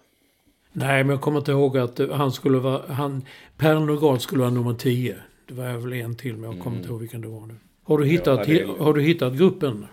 Nej, 0.72 1.04
men 1.04 1.10
jag 1.10 1.22
kommer 1.22 1.40
inte 1.40 1.52
ihåg 1.52 1.78
att 1.78 2.00
han 2.12 2.32
skulle 2.32 2.58
vara... 2.58 2.94
Han, 2.94 3.26
per 3.58 3.80
Nogard 3.80 4.22
skulle 4.22 4.42
vara 4.42 4.52
nummer 4.52 4.74
10. 4.74 5.16
Det 5.48 5.54
var 5.54 5.78
väl 5.78 5.94
en 5.94 6.16
till, 6.16 6.38
men 6.38 6.52
jag 6.52 6.64
kommer 6.64 6.78
inte 6.78 6.90
ihåg 6.90 7.00
vilken 7.00 7.22
det 7.22 7.28
var 7.28 7.46
nu. 7.48 7.56
Har 7.84 7.98
du 7.98 8.06
hittat, 8.06 8.46
det 8.46 8.62
är- 8.62 8.84
har 8.84 8.94
du 8.94 9.02
hittat 9.02 9.34
gruppen? 9.38 9.86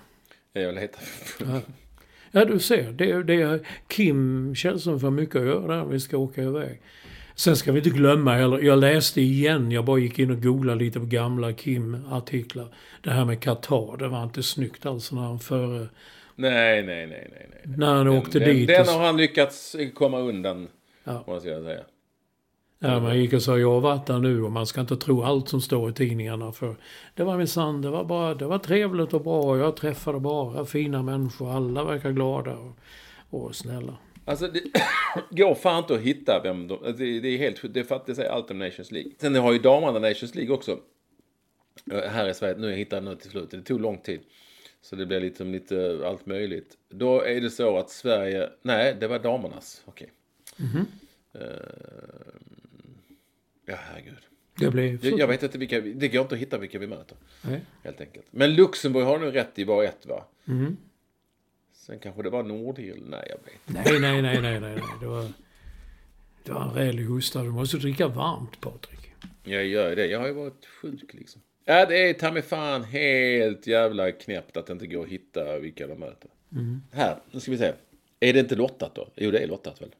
Jag 0.52 0.66
vill 0.66 0.78
heta... 0.78 0.98
Ja, 1.40 1.60
du 2.32 2.58
ser. 2.58 2.92
Det, 2.92 3.22
det 3.22 3.42
är 3.42 3.60
Kim 3.88 4.54
Källström 4.54 5.00
får 5.00 5.10
mycket 5.10 5.36
att 5.36 5.46
göra. 5.46 5.84
Vi 5.84 6.00
ska 6.00 6.16
åka 6.16 6.42
iväg. 6.42 6.80
Sen 7.34 7.56
ska 7.56 7.72
vi 7.72 7.78
inte 7.78 7.90
glömma 7.90 8.34
heller. 8.34 8.58
Jag 8.58 8.78
läste 8.78 9.20
igen. 9.20 9.70
Jag 9.70 9.84
bara 9.84 9.98
gick 9.98 10.18
in 10.18 10.30
och 10.30 10.42
googlade 10.42 10.84
lite 10.84 11.00
på 11.00 11.06
gamla 11.06 11.52
Kim-artiklar. 11.52 12.66
Det 13.02 13.10
här 13.10 13.24
med 13.24 13.40
Qatar. 13.40 13.96
Det 13.96 14.08
var 14.08 14.22
inte 14.24 14.42
snyggt 14.42 14.86
alls 14.86 15.12
när 15.12 15.22
han 15.22 15.38
före... 15.38 15.88
Nej, 16.36 16.82
nej, 16.82 17.06
nej, 17.06 17.28
nej. 17.32 17.48
nej. 17.64 17.76
När 17.78 17.94
han 17.94 18.08
åkte 18.08 18.38
den, 18.38 18.48
dit. 18.48 18.68
Den 18.68 18.80
och- 18.80 18.86
har 18.86 19.06
han 19.06 19.16
lyckats 19.16 19.76
komma 19.94 20.18
undan. 20.20 20.68
Ja. 21.04 21.38
Ska 21.40 21.48
jag 21.48 21.62
säga. 21.64 21.80
Ja, 22.84 23.00
man 23.00 23.18
gick 23.18 23.32
och 23.32 23.42
sa 23.42 23.58
jag 23.58 23.70
har 23.70 23.80
varit 23.80 24.06
där 24.06 24.18
nu 24.18 24.42
och 24.42 24.52
man 24.52 24.66
ska 24.66 24.80
inte 24.80 24.96
tro 24.96 25.22
allt 25.22 25.48
som 25.48 25.60
står 25.60 25.90
i 25.90 25.92
tidningarna. 25.92 26.52
För 26.52 26.76
det 27.14 27.24
var 27.24 27.38
minsann, 27.38 27.82
det 27.82 27.90
var 27.90 28.04
bara, 28.04 28.34
det 28.34 28.46
var 28.46 28.58
trevligt 28.58 29.12
och 29.14 29.22
bra. 29.22 29.58
Jag 29.58 29.76
träffade 29.76 30.20
bara 30.20 30.64
fina 30.64 31.02
människor. 31.02 31.50
Alla 31.56 31.84
verkar 31.84 32.10
glada 32.12 32.56
och, 32.56 32.76
och 33.30 33.56
snälla. 33.56 33.96
Alltså 34.24 34.46
det 34.48 34.60
går 35.30 35.54
fan 35.54 35.78
inte 35.78 35.94
att 35.94 36.00
hitta 36.00 36.40
vem 36.42 36.68
de... 36.68 36.74
alltså, 36.74 36.92
Det, 36.92 37.20
det 37.20 37.28
är 37.28 37.38
helt... 37.38 37.74
Det 37.74 37.80
är 37.80 37.84
för 37.84 37.94
att 37.96 38.06
det 38.06 38.14
säger 38.14 38.30
allt 38.30 38.50
om 38.50 38.58
Nations 38.58 38.90
League. 38.90 39.12
Sen 39.20 39.34
har 39.34 39.52
ju 39.52 39.58
damerna 39.58 39.98
Nations 39.98 40.34
League 40.34 40.54
också. 40.54 40.78
Eh, 41.92 42.10
Här 42.10 42.28
i 42.28 42.34
Sverige. 42.34 42.54
Nu 42.58 42.70
jag 42.70 42.76
hittade 42.76 43.06
jag 43.06 43.10
nu 43.10 43.16
till 43.20 43.30
slut. 43.30 43.50
Det 43.50 43.62
tog 43.62 43.80
lång 43.80 43.98
tid. 43.98 44.20
Så 44.82 44.96
det 44.96 45.06
blev 45.06 45.22
liksom 45.22 45.52
lite 45.52 46.02
allt 46.06 46.26
möjligt. 46.26 46.76
Då 46.88 47.20
är 47.20 47.40
det 47.40 47.50
så 47.50 47.76
att 47.78 47.90
Sverige... 47.90 48.48
Nej, 48.62 48.96
det 49.00 49.06
var 49.06 49.18
damernas. 49.18 49.82
Okej. 49.86 50.10
Eh, 51.34 51.40
ja, 53.66 53.74
herregud. 53.78 54.18
Det 54.58 54.70
blev 54.70 55.04
Jag, 55.06 55.18
jag 55.18 55.26
vet 55.26 55.42
inte 55.42 55.58
vilka... 55.58 55.80
vi- 55.80 55.92
Det 55.92 56.08
går 56.08 56.22
inte 56.22 56.34
att 56.34 56.40
hitta 56.40 56.58
vilka 56.58 56.78
vi 56.78 56.86
möter. 56.86 57.16
Nej. 57.42 57.60
Helt 57.82 58.00
enkelt. 58.00 58.26
Men 58.30 58.54
Luxemburg 58.54 59.04
har 59.04 59.18
nu 59.18 59.30
rätt 59.30 59.58
i 59.58 59.64
var 59.64 59.84
ett 59.84 60.06
va? 60.06 60.24
Mm. 60.48 60.76
Sen 61.72 61.98
kanske 61.98 62.22
det 62.22 62.30
var 62.30 62.42
Nordirland. 62.42 63.10
Nej, 63.10 63.26
jag 63.28 63.36
vet 63.36 63.54
inte. 63.68 64.00
Nej, 64.00 64.00
nej, 64.00 64.22
nej, 64.22 64.40
nej, 64.42 64.60
nej. 64.60 64.82
Det 65.00 65.06
var, 65.06 65.28
det 66.44 66.52
var 66.52 66.62
en 66.62 66.70
rejäl 66.74 66.98
hosta. 66.98 67.42
Du 67.42 67.50
måste 67.50 67.76
dricka 67.76 68.08
varmt, 68.08 68.60
Patrik. 68.60 69.12
Jag 69.44 69.66
gör 69.66 69.96
det. 69.96 70.06
Jag 70.06 70.20
har 70.20 70.26
ju 70.26 70.32
varit 70.32 70.66
sjuk 70.66 71.14
liksom. 71.14 71.42
Ja, 71.64 71.86
det 71.86 72.08
är 72.10 72.14
ta 72.14 72.32
mig 72.32 72.42
fan 72.42 72.84
helt 72.84 73.66
jävla 73.66 74.12
knäppt 74.12 74.56
att 74.56 74.66
det 74.66 74.72
inte 74.72 74.86
går 74.86 75.02
att 75.04 75.08
hitta 75.10 75.58
vilka 75.58 75.86
de 75.86 75.94
möter. 75.98 76.30
Här, 76.92 77.18
nu 77.30 77.40
ska 77.40 77.50
vi 77.50 77.58
se. 77.58 77.72
Är 78.20 78.32
det 78.32 78.40
inte 78.40 78.54
lottat 78.56 78.94
då? 78.94 79.08
Jo, 79.16 79.30
det 79.30 79.38
är 79.38 79.46
lottat 79.46 79.82
väl? 79.82 79.94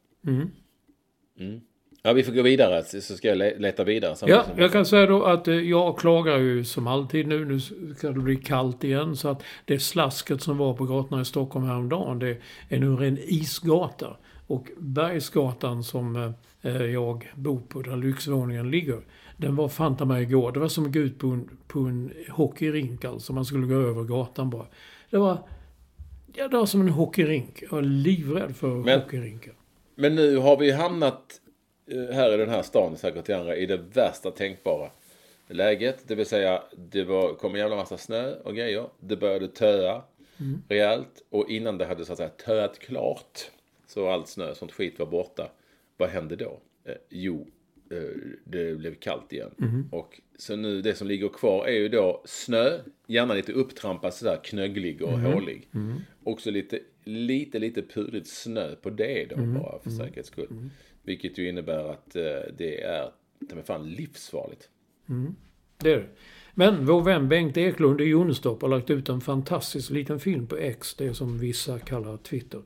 Mm. 1.38 1.60
Ja, 2.05 2.12
vi 2.12 2.22
får 2.22 2.32
gå 2.32 2.42
vidare 2.42 2.84
så 2.84 3.16
ska 3.16 3.28
jag 3.28 3.38
le- 3.38 3.59
leta 3.59 3.84
vidare. 3.84 4.14
Ja, 4.26 4.44
jag 4.57 4.72
kan 4.72 4.86
säga 4.86 5.07
då 5.07 5.24
att 5.24 5.48
eh, 5.48 5.55
jag 5.55 5.98
klagar 5.98 6.38
ju 6.38 6.64
som 6.64 6.86
alltid 6.86 7.26
nu. 7.26 7.44
Nu 7.44 7.61
ska 7.96 8.11
det 8.11 8.20
bli 8.20 8.36
kallt 8.36 8.84
igen. 8.84 9.16
Så 9.16 9.28
att 9.28 9.42
det 9.64 9.78
slasket 9.78 10.42
som 10.42 10.59
var 10.59 10.74
på 10.74 10.84
gatorna 10.84 11.22
i 11.22 11.24
Stockholm 11.24 11.66
häromdagen, 11.66 12.18
det 12.18 12.36
är 12.68 12.78
nu 12.80 12.86
en 12.86 12.98
ren 12.98 13.18
isgata. 13.20 14.16
Och 14.46 14.66
Bergsgatan 14.78 15.84
som 15.84 16.34
eh, 16.62 16.72
jag 16.84 17.32
bor 17.34 17.61
på, 17.68 17.82
där 17.82 17.96
lyxvåningen 17.96 18.70
ligger, 18.70 19.00
den 19.36 19.57
var 19.57 19.68
fanta 19.68 20.05
mig 20.05 20.22
igår. 20.22 20.53
Det 20.53 20.61
var 20.61 20.68
som 20.68 20.86
att 20.86 20.92
gå 20.92 21.00
ut 21.00 21.18
på 21.18 21.26
en, 21.26 21.48
på 21.68 21.78
en 21.78 22.12
hockeyrink 22.30 23.05
alltså. 23.05 23.32
Man 23.32 23.44
skulle 23.44 23.66
gå 23.66 23.74
över 23.74 24.03
gatan 24.03 24.50
bara. 24.50 24.66
Det 25.11 25.16
var, 25.18 25.38
ja, 26.34 26.48
det 26.48 26.57
var 26.57 26.66
som 26.66 26.80
en 26.80 26.88
hockeyrink. 26.88 27.62
Jag 27.62 27.70
var 27.70 27.82
livrädd 27.82 28.57
för 28.57 28.68
Men- 28.68 29.00
hockeyrinkar. 29.00 29.53
Men 29.94 30.14
nu 30.14 30.36
har 30.36 30.57
vi 30.57 30.70
hamnat 30.70 31.12
eh, 31.14 31.51
här 32.12 32.34
i 32.34 32.36
den 32.36 32.48
här 32.48 32.62
stan, 32.62 32.96
säkert 32.96 33.28
i 33.28 33.32
andra, 33.32 33.56
i 33.56 33.66
det 33.66 33.76
värsta 33.76 34.30
tänkbara 34.30 34.90
läget. 35.48 36.08
Det 36.08 36.14
vill 36.14 36.26
säga, 36.26 36.62
det 36.76 37.04
var, 37.04 37.34
kom 37.34 37.54
en 37.54 37.60
jävla 37.60 37.76
massa 37.76 37.96
snö 37.96 38.34
och 38.34 38.54
grejer. 38.56 38.86
Det 39.00 39.16
började 39.16 39.48
töa 39.48 40.02
rejält. 40.68 41.24
Och 41.30 41.50
innan 41.50 41.78
det 41.78 41.84
hade 41.84 42.04
så 42.04 42.12
att 42.12 42.18
säga 42.18 42.28
töat 42.28 42.78
klart, 42.78 43.50
så 43.86 44.08
allt 44.08 44.28
snö, 44.28 44.54
sånt 44.54 44.72
skit 44.72 44.98
var 44.98 45.06
borta. 45.06 45.50
Vad 45.96 46.08
hände 46.08 46.36
då? 46.36 46.60
Eh, 46.84 46.94
jo, 47.08 47.46
eh, 47.90 47.98
det 48.44 48.78
blev 48.78 48.94
kallt 48.94 49.32
igen. 49.32 49.50
Och 49.92 50.20
så 50.38 50.56
nu, 50.56 50.82
det 50.82 50.94
som 50.94 51.06
ligger 51.08 51.28
kvar 51.28 51.66
är 51.66 51.72
ju 51.72 51.88
då 51.88 52.22
snö, 52.24 52.78
gärna 53.06 53.34
lite 53.34 53.52
upptrampad 53.52 54.14
sådär 54.14 54.40
knögglig 54.44 55.02
och 55.02 55.18
hålig. 55.32 55.68
Också 56.24 56.50
lite, 56.50 56.78
lite, 57.04 57.58
lite 57.58 57.82
pudrigt 57.82 58.26
snö 58.28 58.74
på 58.74 58.90
det 58.90 59.26
då 59.30 59.36
bara 59.60 59.78
för 59.78 59.90
säkerhets 59.90 60.28
skull. 60.28 60.48
Vilket 61.03 61.38
ju 61.38 61.48
innebär 61.48 61.90
att 61.92 62.16
eh, 62.16 62.22
det 62.59 62.82
är, 62.82 63.11
det 63.38 63.59
är 63.59 63.62
fan 63.62 63.90
livsfarligt. 63.90 64.68
Mm. 65.09 65.36
Det 65.78 65.92
är 65.92 65.96
det. 65.96 66.09
Men 66.55 66.86
vår 66.86 67.03
vän 67.03 67.28
Bengt 67.28 67.57
Eklund 67.57 68.00
i 68.00 68.05
Jonstorp 68.05 68.62
har 68.62 68.68
lagt 68.68 68.90
ut 68.90 69.09
en 69.09 69.20
fantastisk 69.20 69.90
liten 69.90 70.20
film 70.20 70.46
på 70.46 70.57
X, 70.57 70.94
det 70.94 71.14
som 71.14 71.38
vissa 71.38 71.78
kallar 71.78 72.16
Twitter. 72.16 72.62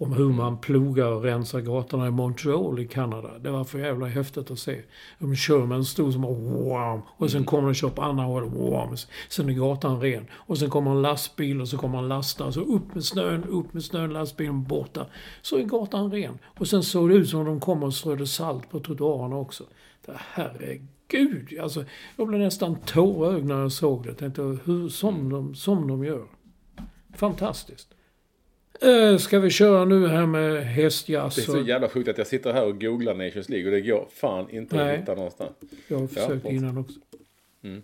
Om 0.00 0.12
hur 0.12 0.28
man 0.28 0.58
plogar 0.58 1.06
och 1.06 1.22
rensar 1.22 1.60
gatorna 1.60 2.06
i 2.06 2.10
Montreal 2.10 2.80
i 2.80 2.88
Kanada. 2.88 3.38
Det 3.38 3.50
var 3.50 3.64
för 3.64 3.78
jävla 3.78 4.06
häftigt 4.06 4.50
att 4.50 4.58
se. 4.58 4.82
De 5.18 5.36
kör 5.36 5.66
med 5.66 5.76
en 5.76 5.84
stor 5.84 6.12
som 6.12 6.22
bara 6.22 6.32
wow, 6.32 7.02
och 7.08 7.30
sen 7.30 7.44
kommer 7.44 7.68
de 7.68 7.74
köra 7.74 7.90
på 7.90 8.02
andra 8.02 8.24
hållet 8.24 8.52
wow, 8.52 8.96
sen 9.28 9.48
är 9.48 9.52
gatan 9.52 10.00
ren. 10.00 10.26
Och 10.32 10.58
sen 10.58 10.70
kommer 10.70 10.90
en 10.90 11.02
lastbil 11.02 11.60
och 11.60 11.68
så 11.68 11.78
kommer 11.78 11.98
en 11.98 12.08
lastare. 12.08 12.52
Så 12.52 12.60
upp 12.60 12.94
med 12.94 13.04
snön, 13.04 13.44
upp 13.44 13.74
med 13.74 13.84
snön, 13.84 14.12
lastbilen 14.12 14.64
borta. 14.64 15.06
Så 15.42 15.56
är 15.56 15.62
gatan 15.62 16.12
ren. 16.12 16.38
Och 16.58 16.68
sen 16.68 16.82
såg 16.82 17.08
det 17.08 17.14
ut 17.14 17.28
som 17.28 17.44
de 17.44 17.60
kom 17.60 17.82
och 17.82 17.94
strödde 17.94 18.26
salt 18.26 18.70
på 18.70 18.80
trottoarerna 18.80 19.36
också. 19.36 19.64
Det, 20.06 20.12
herregud, 20.16 21.58
alltså 21.60 21.84
jag 22.16 22.28
blev 22.28 22.40
nästan 22.40 22.74
tårögd 22.74 23.44
när 23.46 23.60
jag 23.60 23.72
såg 23.72 24.04
det. 24.04 24.14
Tänkte 24.14 24.42
hur, 24.42 24.88
som, 24.88 25.28
de, 25.28 25.54
som 25.54 25.86
de 25.88 26.04
gör. 26.04 26.26
Fantastiskt. 27.14 27.94
Eh, 28.80 29.16
ska 29.18 29.38
vi 29.38 29.50
köra 29.50 29.84
nu 29.84 30.08
här 30.08 30.26
med 30.26 30.64
hästjazz? 30.64 31.36
Det 31.36 31.42
är 31.42 31.44
så 31.44 31.60
jävla 31.60 31.88
sjukt 31.88 32.08
att 32.08 32.18
jag 32.18 32.26
sitter 32.26 32.52
här 32.52 32.66
och 32.66 32.80
googlar 32.80 33.14
Nations 33.14 33.48
League 33.48 33.66
och 33.66 33.72
det 33.72 33.80
går 33.80 34.06
fan 34.14 34.50
inte 34.50 34.76
Nej. 34.76 34.94
att 34.94 35.00
hitta 35.00 35.14
någonstans. 35.14 35.50
Jag 35.88 35.98
har 35.98 36.06
försökt 36.06 36.42
bort. 36.42 36.52
innan 36.52 36.78
också. 36.78 36.98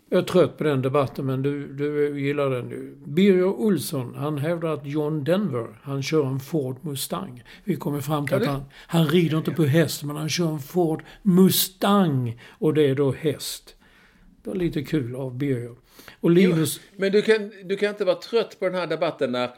Jag 0.08 0.18
är 0.18 0.22
trött 0.22 0.58
på 0.58 0.64
den 0.64 0.82
debatten, 0.82 1.26
men 1.26 1.42
du, 1.42 1.66
du 1.66 2.20
gillar 2.20 2.50
den 2.50 2.70
ju. 2.70 2.94
Birger 3.06 3.44
Olsson, 3.44 4.14
han 4.14 4.38
hävdar 4.38 4.74
att 4.74 4.86
John 4.86 5.24
Denver, 5.24 5.66
han 5.82 6.02
kör 6.02 6.26
en 6.26 6.40
Ford 6.40 6.76
Mustang. 6.80 7.42
Vi 7.64 7.76
kommer 7.76 8.00
fram 8.00 8.26
till 8.26 8.36
Ja, 8.36 8.42
att 8.42 8.46
han, 8.46 8.64
han 8.72 9.06
rider 9.06 9.38
inte 9.38 9.50
på 9.50 9.64
häst, 9.64 10.02
men 10.04 10.16
han 10.16 10.28
kör 10.28 10.48
en 10.48 10.58
Ford 10.58 11.02
Mustang. 11.22 12.40
Och 12.58 12.74
det 12.74 12.82
är 12.82 12.94
då 12.94 13.12
häst. 13.12 13.74
Det 14.42 14.50
var 14.50 14.56
lite 14.56 14.82
kul 14.82 15.16
av 15.16 15.38
Birger. 15.38 15.74
Och 16.20 16.30
Linus... 16.30 16.80
Men 16.96 17.12
du 17.12 17.22
kan, 17.22 17.52
du 17.64 17.76
kan 17.76 17.88
inte 17.88 18.04
vara 18.04 18.16
trött 18.16 18.56
på 18.58 18.64
den 18.64 18.74
här 18.74 18.86
debatten 18.86 19.32
när 19.32 19.50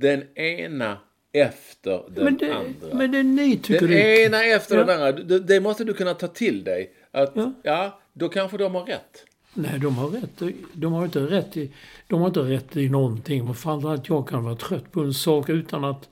den 0.00 0.38
ena 0.38 0.98
efter 1.32 2.02
den 2.08 2.24
Men 2.24 2.36
det, 2.36 2.52
andra. 2.54 2.96
men 2.98 3.12
det 3.12 3.22
ni 3.22 3.56
tycker 3.58 3.88
den 3.88 3.96
är... 3.98 4.26
ena 4.26 4.44
efter 4.44 4.76
Ja. 4.78 4.84
den 4.84 4.94
andra. 5.02 5.12
Det, 5.12 5.40
det 5.40 5.60
måste 5.60 5.84
du 5.84 5.94
kunna 5.94 6.14
ta 6.14 6.26
till 6.28 6.64
dig. 6.64 6.90
Att, 7.10 7.32
ja. 7.34 7.52
Ja. 7.62 8.00
då 8.12 8.28
kanske 8.28 8.56
de 8.56 8.74
har 8.74 8.84
rätt. 8.86 9.24
Nej, 9.54 9.78
de 9.80 9.96
har 9.98 10.08
rätt. 10.08 10.42
De 10.72 10.92
har 10.92 11.04
inte 11.04 11.18
rätt 11.20 11.56
i, 11.56 11.70
de 12.08 12.20
har 12.20 12.26
inte 12.28 12.40
rätt 12.40 12.76
i 12.76 12.88
någonting. 12.88 13.44
Men 13.44 13.54
framförallt 13.54 14.08
jag 14.08 14.28
kan 14.28 14.44
vara 14.44 14.56
trött 14.56 14.92
på 14.92 15.00
en 15.00 15.14
sak 15.14 15.48
utan 15.48 15.84
att... 15.84 16.08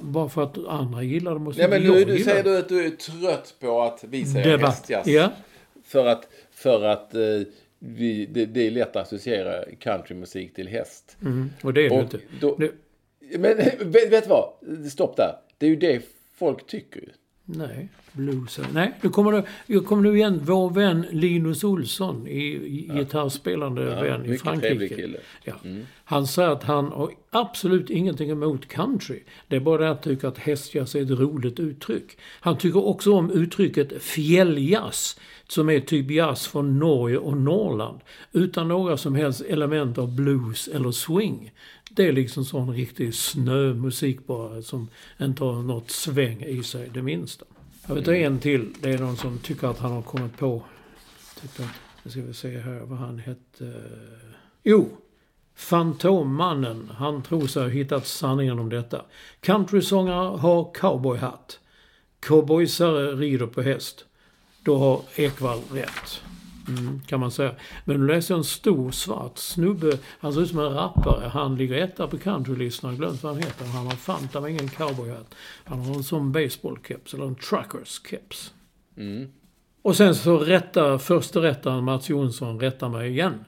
Bara 0.00 0.28
för 0.28 0.42
att 0.42 0.58
andra 0.68 1.02
gillar 1.02 1.32
det 1.32 1.38
måste 1.40 1.68
Nej, 1.68 1.80
men 1.80 1.92
nu, 1.92 2.04
du 2.04 2.18
säger 2.24 2.44
du 2.44 2.58
att 2.58 2.68
du 2.68 2.86
är 2.86 2.90
trött 2.90 3.54
på 3.60 3.82
att 3.82 4.04
vi 4.08 4.24
säger 4.24 4.58
hästjazz. 4.58 5.06
Ja. 5.06 5.30
För 5.84 6.06
att, 6.06 6.28
för 6.52 6.84
att 6.84 7.14
eh, 7.14 7.20
vi, 7.78 8.26
det, 8.26 8.46
det 8.46 8.66
är 8.66 8.70
lätt 8.70 8.96
att 8.96 9.02
associera 9.06 9.64
countrymusik 9.80 10.54
till 10.54 10.68
häst. 10.68 11.16
Mm, 11.22 11.50
och 11.62 11.74
det 11.74 11.86
är 11.86 11.90
det 11.90 11.96
Och 11.96 12.02
inte. 12.02 12.18
då- 12.40 12.56
Det, 12.58 12.70
Men 13.30 13.56
vet, 13.80 14.12
vet 14.12 14.24
du 14.24 14.28
vad? 14.28 14.52
Stopp 14.92 15.16
där. 15.16 15.36
Det 15.58 15.66
är 15.66 15.70
ju 15.70 15.76
det 15.76 16.02
folk 16.38 16.66
tycker 16.66 17.00
ju. 17.00 17.08
nej, 17.44 17.88
blues. 18.12 18.60
Nej, 18.72 18.92
nu 19.00 19.08
kommer 19.08 19.32
det, 19.32 19.44
jag 19.66 19.86
kommer 19.86 20.02
nu 20.02 20.16
igen. 20.16 20.40
Vår 20.44 20.70
vän 20.70 21.06
Linus 21.10 21.64
Olsson, 21.64 22.26
i, 22.28 22.46
i 22.46 22.90
gitarrspelande 22.94 23.84
vän 23.84 24.24
i 24.26 24.38
Frankrike. 24.38 24.96
kille. 24.96 25.18
Ja. 25.44 25.54
Han 26.04 26.26
säger 26.26 26.48
att 26.48 26.62
han 26.62 26.84
har 26.92 27.10
absolut 27.30 27.90
ingenting 27.90 28.30
emot 28.30 28.68
country. 28.68 29.22
Det 29.48 29.56
är 29.56 29.60
bara 29.60 29.82
det 29.82 29.90
att 29.90 30.04
han 30.04 30.14
tycker 30.14 30.28
att 30.28 30.38
hästjazz 30.38 30.94
är 30.94 31.02
ett 31.02 31.10
roligt 31.10 31.60
uttryck. 31.60 32.18
Han 32.40 32.58
tycker 32.58 32.86
också 32.86 33.12
om 33.12 33.30
uttrycket 33.30 34.02
fjälljazz, 34.02 35.20
som 35.48 35.70
är 35.70 35.80
typ 35.80 36.10
jazz 36.10 36.46
från 36.46 36.78
Norge 36.78 37.18
och 37.18 37.36
Norrland. 37.36 38.00
Utan 38.32 38.68
några 38.68 38.96
som 38.96 39.14
helst 39.14 39.40
element 39.40 39.98
av 39.98 40.14
blues 40.14 40.68
eller 40.68 40.90
swing. 40.90 41.52
Det 41.96 42.08
är 42.08 42.12
liksom 42.12 42.44
sån 42.44 42.74
riktig 42.74 43.14
snömusik 43.14 44.26
bara, 44.26 44.62
som 44.62 44.88
inte 45.20 45.44
har 45.44 45.62
något 45.62 45.90
sväng 45.90 46.42
i 46.42 46.62
sig 46.62 46.90
det 46.94 47.02
minsta. 47.02 47.44
Jag 47.86 47.94
vet 47.94 48.08
en 48.08 48.38
till. 48.38 48.74
Det 48.80 48.90
är 48.90 48.98
någon 48.98 49.16
som 49.16 49.38
tycker 49.38 49.66
att 49.66 49.78
han 49.78 49.92
har 49.92 50.02
kommit 50.02 50.38
på... 50.38 50.62
Typ 51.40 51.60
att, 51.60 51.66
nu 52.02 52.10
ska 52.10 52.22
vi 52.22 52.34
se 52.34 52.58
här 52.58 52.80
vad 52.80 52.98
han 52.98 53.18
hette. 53.18 53.82
Jo, 54.62 54.88
Fantommannen. 55.54 56.90
Han 56.96 57.22
tror 57.22 57.46
sig 57.46 57.62
ha 57.62 57.68
hittat 57.68 58.06
sanningen 58.06 58.58
om 58.58 58.68
detta. 58.68 59.04
Countrysångare 59.40 60.36
har 60.36 60.74
cowboyhatt. 60.74 61.60
Cowboysare 62.20 63.12
rider 63.12 63.46
på 63.46 63.62
häst. 63.62 64.04
Då 64.62 64.78
har 64.78 65.02
Ekvall 65.16 65.60
rätt. 65.72 66.22
Mm, 66.68 67.00
kan 67.06 67.20
man 67.20 67.30
säga. 67.30 67.54
Men 67.84 68.00
nu 68.00 68.06
läser 68.06 68.34
en 68.34 68.44
stor 68.44 68.90
svart 68.90 69.38
snubbe. 69.38 69.98
Han 70.20 70.32
ser 70.32 70.40
ut 70.40 70.48
som 70.48 70.58
en 70.58 70.74
rappare. 70.74 71.28
Han 71.28 71.56
ligger 71.56 71.76
etta 71.76 72.06
på 72.06 72.18
countrylistan. 72.18 72.90
Jag 72.90 72.98
glömt 72.98 73.22
vad 73.22 73.34
han 73.34 73.42
heter. 73.42 73.64
Han 73.64 73.86
har 73.86 73.92
fan 73.92 74.28
ta 74.28 74.40
mig 74.40 74.52
ingen 74.52 74.68
cowboyhatt. 74.68 75.34
Han 75.64 75.80
har 75.80 75.94
en 75.94 76.02
sån 76.04 76.32
baseballkeps. 76.32 77.14
Eller 77.14 77.24
en 77.24 77.34
truckers 77.34 78.00
keps. 78.10 78.52
Och 79.82 79.96
sen 79.96 80.14
så 80.14 80.38
rättar 80.38 80.98
första 80.98 81.42
rättaren 81.42 81.84
Mats 81.84 82.08
Jonsson 82.08 82.60
rättar 82.60 82.88
mig 82.88 83.10
igen. 83.10 83.44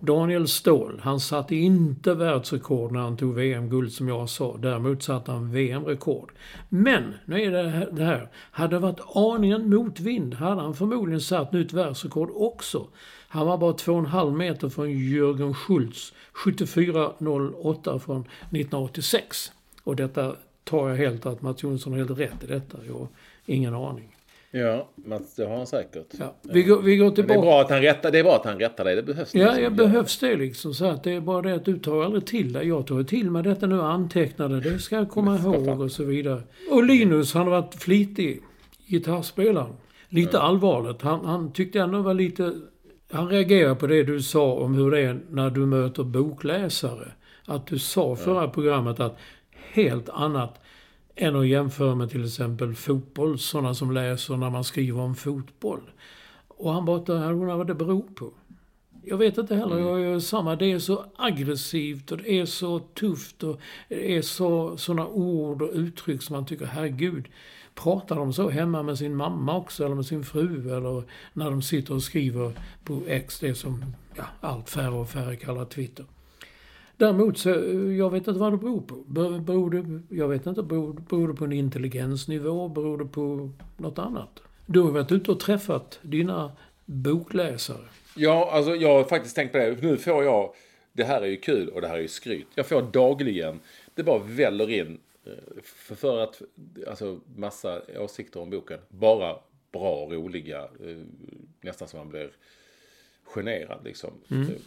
Daniel 0.00 0.48
Ståhl, 0.48 1.00
han 1.02 1.20
satte 1.20 1.54
inte 1.56 2.14
världsrekord 2.14 2.92
när 2.92 3.00
han 3.00 3.16
tog 3.16 3.34
VM-guld 3.34 3.92
som 3.92 4.08
jag 4.08 4.28
sa. 4.28 4.56
Däremot 4.56 5.02
satte 5.02 5.32
han 5.32 5.50
VM-rekord. 5.52 6.32
Men, 6.68 7.14
nu 7.24 7.42
är 7.42 7.50
det 7.50 7.68
här- 7.68 7.88
det 7.92 8.04
här. 8.04 8.28
Hade 8.34 8.76
det 8.76 8.80
varit 8.80 9.00
aningen 9.14 9.70
motvind 9.70 10.34
hade 10.34 10.60
han 10.60 10.74
förmodligen 10.74 11.20
satt 11.20 11.52
nytt 11.52 11.72
världsrekord 11.72 12.30
också. 12.34 12.86
Han 13.28 13.46
var 13.46 13.58
bara 13.58 13.72
2,5 13.72 14.36
meter 14.36 14.68
från 14.68 14.88
Jürgen 14.88 15.54
Schultz, 15.54 16.12
74,08 16.32 17.98
från 17.98 18.20
1986. 18.50 19.52
Och 19.84 19.96
detta 19.96 20.36
tar 20.64 20.88
jag 20.88 20.96
helt 20.96 21.26
att 21.26 21.42
Mats 21.42 21.62
Jonsson 21.62 21.92
har 21.92 21.98
helt 21.98 22.18
rätt 22.18 22.44
i 22.44 22.46
detta. 22.46 22.78
Jag 22.86 22.94
har 22.94 23.08
ingen 23.46 23.74
aning. 23.74 24.14
Ja, 24.50 24.88
Mats, 24.94 25.34
det 25.34 25.44
har 25.46 25.56
han 25.56 25.66
säkert. 25.66 26.06
Ja, 26.18 26.34
vi, 26.42 26.62
går, 26.62 26.82
vi 26.82 26.96
går 26.96 27.04
Men 27.04 27.10
det, 27.14 27.14
tillbaka. 27.16 27.38
är 27.38 27.42
bra 27.42 27.60
att 27.60 27.70
han 27.70 27.82
rättar, 27.82 28.10
det 28.10 28.18
är 28.18 28.24
bra 28.24 28.36
att 28.36 28.44
han 28.44 28.58
rättar 28.58 28.84
dig. 28.84 28.96
Det 28.96 29.02
behövs 29.02 29.34
Ja, 29.34 29.44
liksom. 29.46 29.62
jag 29.62 29.72
behövs 29.76 30.18
det 30.18 30.36
liksom. 30.36 30.74
Så 30.74 30.84
att 30.84 31.04
det 31.04 31.12
är 31.12 31.20
bara 31.20 31.42
det 31.42 31.54
att 31.54 31.64
du 31.64 31.78
tar 31.78 32.04
aldrig 32.04 32.26
till 32.26 32.52
dig. 32.52 32.68
Jag 32.68 32.86
tar 32.86 33.02
till 33.02 33.30
mig 33.30 33.42
detta 33.42 33.66
nu 33.66 33.78
och 33.80 33.90
antecknar 33.90 34.48
det. 34.48 34.60
Det 34.60 34.78
ska 34.78 34.96
jag 34.96 35.10
komma 35.10 35.36
ihåg 35.38 35.80
och 35.80 35.92
så 35.92 36.04
vidare. 36.04 36.42
Och 36.70 36.84
Linus, 36.84 37.34
han 37.34 37.42
har 37.48 37.60
varit 37.60 37.74
flitig 37.74 38.42
gitarrspelare. 38.86 39.72
Lite 40.08 40.40
allvarligt. 40.40 41.02
Han, 41.02 41.24
han 41.24 41.52
tyckte 41.52 41.80
ändå 41.80 42.02
var 42.02 42.14
lite... 42.14 42.52
Han 43.12 43.28
reagerar 43.28 43.74
på 43.74 43.86
det 43.86 44.02
du 44.02 44.22
sa 44.22 44.52
om 44.52 44.74
hur 44.74 44.90
det 44.90 45.00
är 45.00 45.20
när 45.30 45.50
du 45.50 45.60
möter 45.66 46.02
bokläsare. 46.04 47.12
Att 47.44 47.66
du 47.66 47.78
sa 47.78 48.16
förra 48.16 48.48
programmet 48.48 49.00
att 49.00 49.16
helt 49.72 50.08
annat 50.08 50.60
än 51.20 51.36
att 51.36 51.48
jämföra 51.48 51.94
med 51.94 52.10
till 52.10 52.24
exempel 52.24 52.74
fotboll, 52.74 53.38
sådana 53.38 53.74
som 53.74 53.92
läser 53.92 54.36
när 54.36 54.50
man 54.50 54.64
skriver 54.64 55.00
om 55.00 55.14
fotboll. 55.14 55.80
Och 56.48 56.72
han 56.72 56.84
bara, 56.84 56.98
undrar 57.30 57.56
vad 57.56 57.66
det 57.66 57.74
beror 57.74 58.02
på. 58.14 58.32
Jag 59.04 59.16
vet 59.16 59.38
inte 59.38 59.56
heller, 59.56 59.78
jag 59.78 60.00
gör 60.00 60.18
samma. 60.20 60.56
Det 60.56 60.72
är 60.72 60.78
så 60.78 61.04
aggressivt 61.16 62.12
och 62.12 62.18
det 62.18 62.40
är 62.40 62.46
så 62.46 62.78
tufft 62.78 63.42
och 63.42 63.60
det 63.88 64.16
är 64.16 64.22
så, 64.22 64.76
såna 64.76 65.06
ord 65.06 65.62
och 65.62 65.70
uttryck 65.72 66.22
som 66.22 66.36
man 66.36 66.46
tycker, 66.46 66.66
herregud. 66.66 67.28
Pratar 67.74 68.16
de 68.16 68.32
så 68.32 68.48
hemma 68.48 68.82
med 68.82 68.98
sin 68.98 69.16
mamma 69.16 69.56
också 69.56 69.84
eller 69.84 69.94
med 69.94 70.06
sin 70.06 70.24
fru 70.24 70.76
eller 70.76 71.04
när 71.32 71.50
de 71.50 71.62
sitter 71.62 71.94
och 71.94 72.02
skriver 72.02 72.52
på 72.84 73.02
X, 73.06 73.40
det 73.40 73.54
som 73.54 73.84
ja, 74.16 74.24
allt 74.40 74.70
färre 74.70 74.94
och 74.94 75.08
färre 75.08 75.36
kallar 75.36 75.64
Twitter. 75.64 76.06
Däremot 76.98 77.38
så, 77.38 77.48
jag 77.98 78.10
vet 78.10 78.28
inte 78.28 78.40
vad 78.40 78.52
det 78.52 78.56
beror 78.56 78.80
på. 78.80 78.94
Beror 79.40 79.70
det, 79.70 80.16
jag 80.16 80.28
vet 80.28 80.46
inte, 80.46 80.62
beror, 80.62 80.92
beror 80.92 81.28
det 81.28 81.34
på 81.34 81.44
en 81.44 81.52
intelligensnivå? 81.52 82.68
Beror 82.68 82.98
det 82.98 83.04
på 83.04 83.50
något 83.76 83.98
annat? 83.98 84.42
Du 84.66 84.80
har 84.80 84.90
varit 84.90 85.12
ute 85.12 85.30
och 85.30 85.40
träffat 85.40 85.98
dina 86.02 86.52
bokläsare. 86.84 87.84
Ja, 88.16 88.50
alltså 88.52 88.74
jag 88.74 88.94
har 88.94 89.04
faktiskt 89.04 89.36
tänkt 89.36 89.52
på 89.52 89.58
det. 89.58 89.82
Nu 89.82 89.96
får 89.96 90.24
jag, 90.24 90.54
det 90.92 91.04
här 91.04 91.22
är 91.22 91.26
ju 91.26 91.36
kul 91.36 91.68
och 91.68 91.80
det 91.80 91.88
här 91.88 91.96
är 91.96 92.02
ju 92.02 92.08
skryt. 92.08 92.46
Jag 92.54 92.66
får 92.66 92.82
dagligen, 92.82 93.60
det 93.94 94.02
bara 94.02 94.18
väller 94.18 94.70
in. 94.70 94.98
För, 95.62 95.94
för 95.94 96.18
att, 96.18 96.42
alltså 96.88 97.20
massa 97.36 97.82
åsikter 97.98 98.40
om 98.40 98.50
boken. 98.50 98.78
Bara 98.88 99.36
bra, 99.72 100.08
roliga, 100.10 100.62
eh, 100.62 100.96
nästan 101.60 101.88
som 101.88 101.98
man 101.98 102.08
blir 102.08 102.30
generad 103.28 103.84
liksom. 103.84 104.10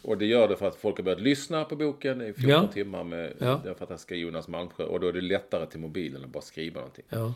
Och 0.02 0.18
det 0.18 0.26
gör 0.26 0.48
det 0.48 0.56
för 0.58 0.68
att 0.68 0.76
folk 0.76 0.98
har 0.98 1.04
börjat 1.04 1.22
lyssna 1.22 1.66
på 1.66 1.76
boken 1.76 2.22
i 2.22 2.34
14 2.34 2.50
Ja. 2.50 2.68
timmar 2.68 3.04
med 3.04 3.34
Ja. 3.40 3.62
den 3.64 3.76
fantastiska 3.76 4.16
Jonas 4.16 4.48
Malmsjö. 4.48 4.84
Och 4.84 5.00
då 5.00 5.08
är 5.08 5.14
det 5.14 5.22
lättare 5.22 5.66
till 5.66 5.80
mobilen 5.80 6.24
att 6.24 6.30
bara 6.30 6.42
skriva 6.42 6.80
någonting. 6.80 7.06
Ja, 7.10 7.34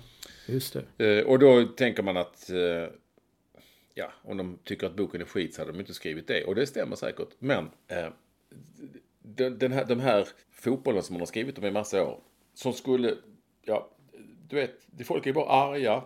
just 0.48 0.78
det. 0.98 1.18
Eh, 1.20 1.26
och 1.26 1.40
då 1.40 1.64
tänker 1.64 2.04
man 2.04 2.18
att 2.18 2.50
eh, 2.50 2.88
ja, 3.94 4.12
om 4.24 4.38
de 4.38 4.58
tycker 4.64 4.88
att 4.88 4.96
boken 4.96 5.22
är 5.22 5.26
skit 5.26 5.54
så 5.54 5.62
hade 5.62 5.72
de 5.72 5.80
inte 5.80 5.94
skrivit 5.94 6.28
det. 6.28 6.44
Och 6.46 6.56
det 6.56 6.68
stämmer 6.68 6.96
säkert. 6.96 7.30
Men 7.40 7.70
eh, 7.88 8.08
den, 9.52 9.72
här, 9.72 9.86
de 9.86 10.00
här 10.00 10.28
fotbollen 10.52 11.04
som 11.04 11.14
man 11.14 11.22
har 11.22 11.26
skrivit 11.28 11.58
om 11.58 11.66
i 11.66 11.72
massa 11.72 12.04
år. 12.04 12.20
Som 12.54 12.74
skulle, 12.74 13.14
ja, 13.62 13.90
du 14.50 14.56
vet, 14.56 14.76
folk 15.06 15.28
är 15.28 15.34
bara 15.34 15.46
arga, 15.50 16.04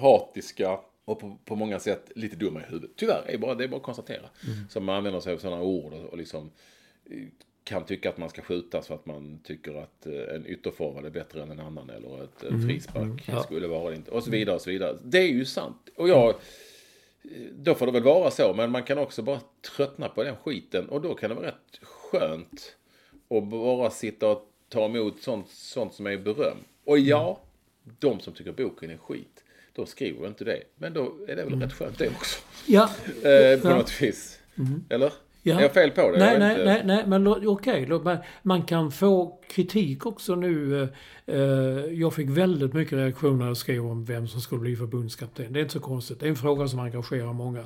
hatiska 0.00 0.80
och 1.04 1.20
på, 1.20 1.38
på 1.44 1.56
många 1.56 1.78
sätt 1.78 2.12
lite 2.14 2.36
dumma 2.36 2.60
i 2.60 2.64
huvudet. 2.64 2.90
Tyvärr, 2.96 3.22
är 3.26 3.38
bara, 3.38 3.54
det 3.54 3.64
är 3.64 3.68
bara 3.68 3.76
att 3.76 3.82
konstatera. 3.82 4.28
Som 4.68 4.84
man 4.84 4.96
använder 4.96 5.20
sig 5.20 5.32
av 5.32 5.38
sådana 5.38 5.62
ord 5.62 5.92
och, 5.92 6.04
och 6.04 6.18
liksom 6.18 6.50
eh, 7.10 7.18
kan 7.64 7.84
tycka 7.84 8.08
att 8.08 8.18
man 8.18 8.28
ska 8.28 8.42
skjutas 8.42 8.86
för 8.86 8.94
att 8.94 9.06
man 9.06 9.38
tycker 9.44 9.74
att 9.82 10.06
eh, 10.06 10.34
en 10.34 10.46
ytterforward 10.46 11.04
är 11.04 11.10
bättre 11.10 11.42
än 11.42 11.50
en 11.50 11.60
annan 11.60 11.90
eller 11.90 12.22
att 12.24 12.42
en 12.44 12.68
frispark 12.68 13.22
Ja. 13.28 13.42
skulle 13.42 13.66
vara 13.68 13.90
det 13.90 13.96
inte. 13.96 14.10
Och 14.10 14.24
så 14.24 14.30
vidare 14.30 14.54
och 14.56 14.62
så 14.62 14.70
vidare. 14.70 14.98
Det 15.04 15.18
är 15.18 15.28
ju 15.28 15.44
sant. 15.44 15.88
Och 15.96 16.08
jag, 16.08 16.34
då 17.52 17.74
får 17.74 17.86
det 17.86 17.92
väl 17.92 18.02
vara 18.02 18.30
så. 18.30 18.54
Men 18.54 18.70
man 18.70 18.82
kan 18.82 18.98
också 18.98 19.22
bara 19.22 19.40
tröttna 19.76 20.08
på 20.08 20.22
den 20.24 20.36
skiten. 20.36 20.88
Och 20.88 21.00
då 21.02 21.14
kan 21.14 21.30
det 21.30 21.36
vara 21.36 21.46
rätt 21.46 21.78
skönt 21.82 22.76
att 23.28 23.44
bara 23.48 23.90
sitta 23.90 24.28
och 24.28 24.48
ta 24.68 24.84
emot 24.84 25.22
sånt, 25.22 25.48
sånt 25.48 25.94
som 25.94 26.06
är 26.06 26.16
beröm. 26.16 26.56
Och 26.84 26.98
ja, 26.98 27.40
de 27.98 28.20
som 28.20 28.32
tycker 28.32 28.52
boken 28.52 28.90
är 28.90 28.96
skit, 28.96 29.31
de 29.74 29.86
skriver 29.86 30.26
inte 30.28 30.44
det. 30.44 30.62
Men 30.76 30.92
då 30.92 31.12
är 31.28 31.36
det 31.36 31.44
väl 31.44 31.60
rätt 31.60 31.72
skönt 31.72 31.98
det 31.98 32.08
också. 32.08 32.40
Ja, 32.66 32.90
Eh, 33.08 33.60
på 33.60 33.68
Ja. 33.68 33.76
något 33.76 34.02
vis. 34.02 34.38
Eller? 34.88 35.12
Ja. 35.42 35.58
Är 35.58 35.62
jag 35.62 35.74
fel 35.74 35.90
på 35.90 36.10
det? 36.10 36.18
Nej, 36.18 36.38
nej, 36.38 36.50
inte. 36.52 36.64
nej, 36.64 36.82
nej, 36.84 37.04
men 37.06 37.26
okej. 37.48 37.86
mig- 37.86 38.18
Man 38.42 38.62
kan 38.62 38.92
få 38.92 39.38
kritik 39.50 40.06
också 40.06 40.34
nu. 40.34 40.82
eh, 40.82 40.88
eh, 41.36 41.40
Jag 41.92 42.14
fick 42.14 42.28
väldigt 42.30 42.72
mycket 42.72 42.92
reaktioner 42.98 43.36
när 43.38 43.46
jag 43.46 43.56
skrev 43.56 43.86
om 43.86 44.04
vem 44.04 44.28
som 44.28 44.40
skulle 44.40 44.60
bli 44.60 44.76
förbundskapten. 44.76 45.52
Det 45.52 45.58
är 45.58 45.62
inte 45.62 45.72
så 45.72 45.80
konstigt. 45.80 46.20
Det 46.20 46.26
är 46.26 46.30
en 46.30 46.36
fråga 46.36 46.68
som 46.68 46.78
engagerar 46.78 47.32
många. 47.32 47.64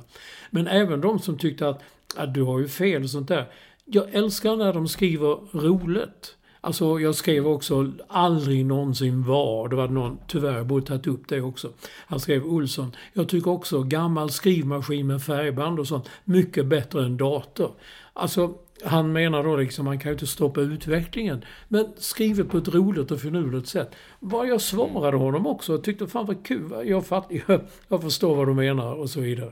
Men 0.51 0.67
även 0.67 1.01
de 1.01 1.19
som 1.19 1.37
tyckte 1.37 1.69
att, 1.69 1.81
att 2.15 2.33
du 2.33 2.41
har 2.43 2.59
ju 2.59 2.67
fel 2.67 3.03
och 3.03 3.09
sånt 3.09 3.27
där. 3.27 3.45
Jag 3.85 4.13
älskar 4.15 4.55
när 4.55 4.73
de 4.73 4.87
skriver 4.87 5.57
roligt. 5.59 6.35
Alltså 6.61 6.99
jag 6.99 7.15
skrev 7.15 7.47
också 7.47 7.91
aldrig 8.07 8.65
någonsin 8.65 9.23
var. 9.23 9.69
Det 9.69 9.75
var 9.75 9.87
någon, 9.87 10.17
tyvärr, 10.27 10.57
jag 10.57 10.67
borde 10.67 10.85
tagit 10.85 11.07
upp 11.07 11.27
det 11.27 11.41
också. 11.41 11.69
Han 12.07 12.19
skrev 12.19 12.45
Olsson. 12.45 12.95
Jag 13.13 13.29
tycker 13.29 13.51
också 13.51 13.83
gammal 13.83 14.29
skrivmaskin 14.29 15.07
med 15.07 15.23
färgband 15.23 15.79
och 15.79 15.87
sånt, 15.87 16.09
mycket 16.23 16.65
bättre 16.65 17.05
än 17.05 17.17
dator. 17.17 17.71
Alltså 18.13 18.53
han 18.83 19.11
menar 19.11 19.43
då 19.43 19.55
liksom, 19.55 19.85
man 19.85 19.99
kan 19.99 20.09
ju 20.09 20.13
inte 20.13 20.27
stoppa 20.27 20.61
utvecklingen. 20.61 21.45
Men 21.67 21.87
skrivet 21.97 22.49
på 22.49 22.57
ett 22.57 22.67
roligt 22.67 23.11
och 23.11 23.21
finurligt 23.21 23.67
sätt. 23.67 23.95
Vad 24.19 24.47
jag 24.47 24.61
svarade 24.61 25.17
honom 25.17 25.47
också, 25.47 25.71
jag 25.73 25.83
tyckte 25.83 26.07
fan 26.07 26.25
vad 26.25 26.45
kul. 26.45 26.71
Jag, 26.85 27.05
fatt, 27.05 27.27
jag, 27.47 27.61
jag 27.87 28.01
förstår 28.01 28.35
vad 28.35 28.47
du 28.47 28.53
menar 28.53 28.93
och 28.93 29.09
så 29.09 29.21
vidare. 29.21 29.51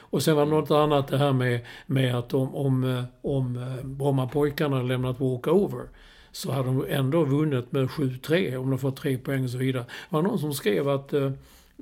Och 0.00 0.22
sen 0.22 0.36
var 0.36 0.44
det 0.44 0.50
något 0.50 0.70
annat 0.70 1.08
det 1.08 1.18
här 1.18 1.32
med, 1.32 1.60
med 1.86 2.14
att 2.14 2.34
om, 2.34 2.54
om, 2.54 2.84
eh, 2.84 3.04
om 3.22 3.56
eh, 3.56 3.84
Brommapojkarna 3.84 4.82
lämnat 4.82 5.20
walkover 5.20 5.88
så 6.32 6.52
hade 6.52 6.68
de 6.68 6.84
ändå 6.88 7.24
vunnit 7.24 7.72
med 7.72 7.88
7-3 7.88 8.56
om 8.56 8.70
de 8.70 8.78
fått 8.78 8.96
tre 8.96 9.18
poäng 9.18 9.44
och 9.44 9.50
så 9.50 9.58
vidare. 9.58 9.84
Det 9.84 10.16
var 10.16 10.22
någon 10.22 10.38
som 10.38 10.54
skrev 10.54 10.88
att, 10.88 11.12
eh, 11.12 11.30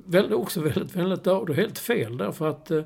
Väl, 0.05 0.33
också 0.33 0.61
väldigt 0.61 0.95
vänligt, 0.95 1.23
det 1.23 1.53
helt 1.53 1.79
fel 1.79 2.17
därför 2.17 2.49
att 2.49 2.71
eh, 2.71 2.81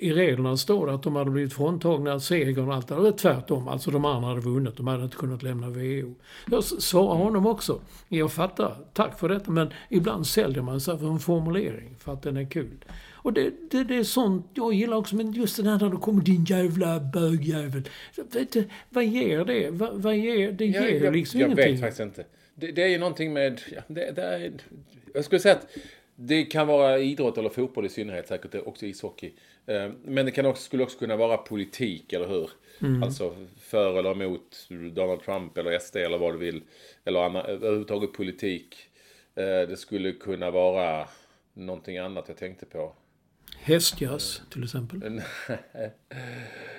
i 0.00 0.12
reglerna 0.12 0.56
står 0.56 0.86
det 0.86 0.94
att 0.94 1.02
de 1.02 1.16
hade 1.16 1.30
blivit 1.30 1.52
fråntagna 1.52 2.20
segern 2.20 2.68
och 2.68 2.74
allt 2.74 2.88
det 2.88 2.94
där. 2.94 3.12
Tvärtom, 3.12 3.68
alltså 3.68 3.90
de 3.90 4.04
andra 4.04 4.28
hade 4.28 4.40
vunnit, 4.40 4.76
de 4.76 4.86
hade 4.86 5.04
inte 5.04 5.16
kunnat 5.16 5.42
lämna 5.42 5.68
VO. 5.68 6.14
Jag 6.50 6.64
svarar 6.64 7.16
honom 7.16 7.46
också, 7.46 7.80
jag 8.08 8.32
fattar, 8.32 8.76
tack 8.92 9.18
för 9.18 9.28
detta, 9.28 9.50
men 9.50 9.70
ibland 9.88 10.26
säljer 10.26 10.62
man 10.62 10.80
sig 10.80 10.98
för 10.98 11.06
en 11.06 11.18
formulering 11.18 11.96
för 11.98 12.12
att 12.12 12.22
den 12.22 12.36
är 12.36 12.50
kul. 12.50 12.84
Och 13.26 13.32
det, 13.32 13.52
det, 13.70 13.84
det 13.84 13.96
är 13.96 14.04
sånt 14.04 14.46
jag 14.54 14.74
gillar 14.74 14.96
också, 14.96 15.16
men 15.16 15.32
just 15.32 15.56
den 15.56 15.66
här 15.66 15.78
när 15.78 15.90
det 15.90 15.96
kommer 15.96 16.22
din 16.22 16.44
jävla 16.44 17.00
bögjävel. 17.00 17.82
Vet 18.32 18.52
du, 18.52 18.64
vad 18.90 19.04
ger 19.04 19.44
det? 19.44 19.70
Vad, 19.70 20.02
vad 20.02 20.16
ger, 20.16 20.52
det 20.52 20.66
ger 20.66 20.82
Jag, 20.82 21.02
jag, 21.02 21.16
liksom 21.16 21.40
jag 21.40 21.46
ingenting. 21.46 21.72
vet 21.72 21.80
faktiskt 21.80 22.00
inte. 22.00 22.24
Det, 22.54 22.72
det 22.72 22.82
är 22.82 22.88
ju 22.88 22.98
någonting 22.98 23.32
med... 23.32 23.60
Det, 23.88 24.10
det 24.10 24.22
är, 24.22 24.52
jag 25.14 25.24
skulle 25.24 25.38
säga 25.40 25.54
att 25.54 25.66
det 26.16 26.44
kan 26.44 26.66
vara 26.66 26.98
idrott 26.98 27.38
eller 27.38 27.48
fotboll 27.48 27.86
i 27.86 27.88
synnerhet, 27.88 28.28
säkert 28.28 28.54
också 28.66 28.86
ishockey. 28.86 29.32
Eh, 29.66 29.90
Men 30.04 30.24
det 30.26 30.30
kan 30.32 30.46
också, 30.46 30.62
skulle 30.62 30.82
också 30.82 30.98
kunna 30.98 31.16
vara 31.16 31.36
politik, 31.36 32.12
eller 32.12 32.28
hur? 32.28 32.50
Mm. 32.80 33.02
Alltså 33.02 33.36
för 33.60 33.98
eller 33.98 34.10
emot 34.22 34.68
Donald 34.92 35.22
Trump 35.22 35.58
eller 35.58 35.78
SD 35.78 35.96
eller 35.96 36.18
vad 36.18 36.34
du 36.34 36.38
vill. 36.38 36.62
Eller 37.04 37.20
anna, 37.20 37.42
överhuvudtaget 37.42 38.12
politik. 38.12 38.76
Eh, 39.34 39.44
Det 39.44 39.76
skulle 39.78 40.12
kunna 40.12 40.50
vara 40.50 41.08
någonting 41.54 41.98
annat 41.98 42.24
jag 42.28 42.36
tänkte 42.36 42.66
på. 42.66 42.92
Hästjazz 43.66 44.42
till 44.50 44.64
exempel. 44.64 45.00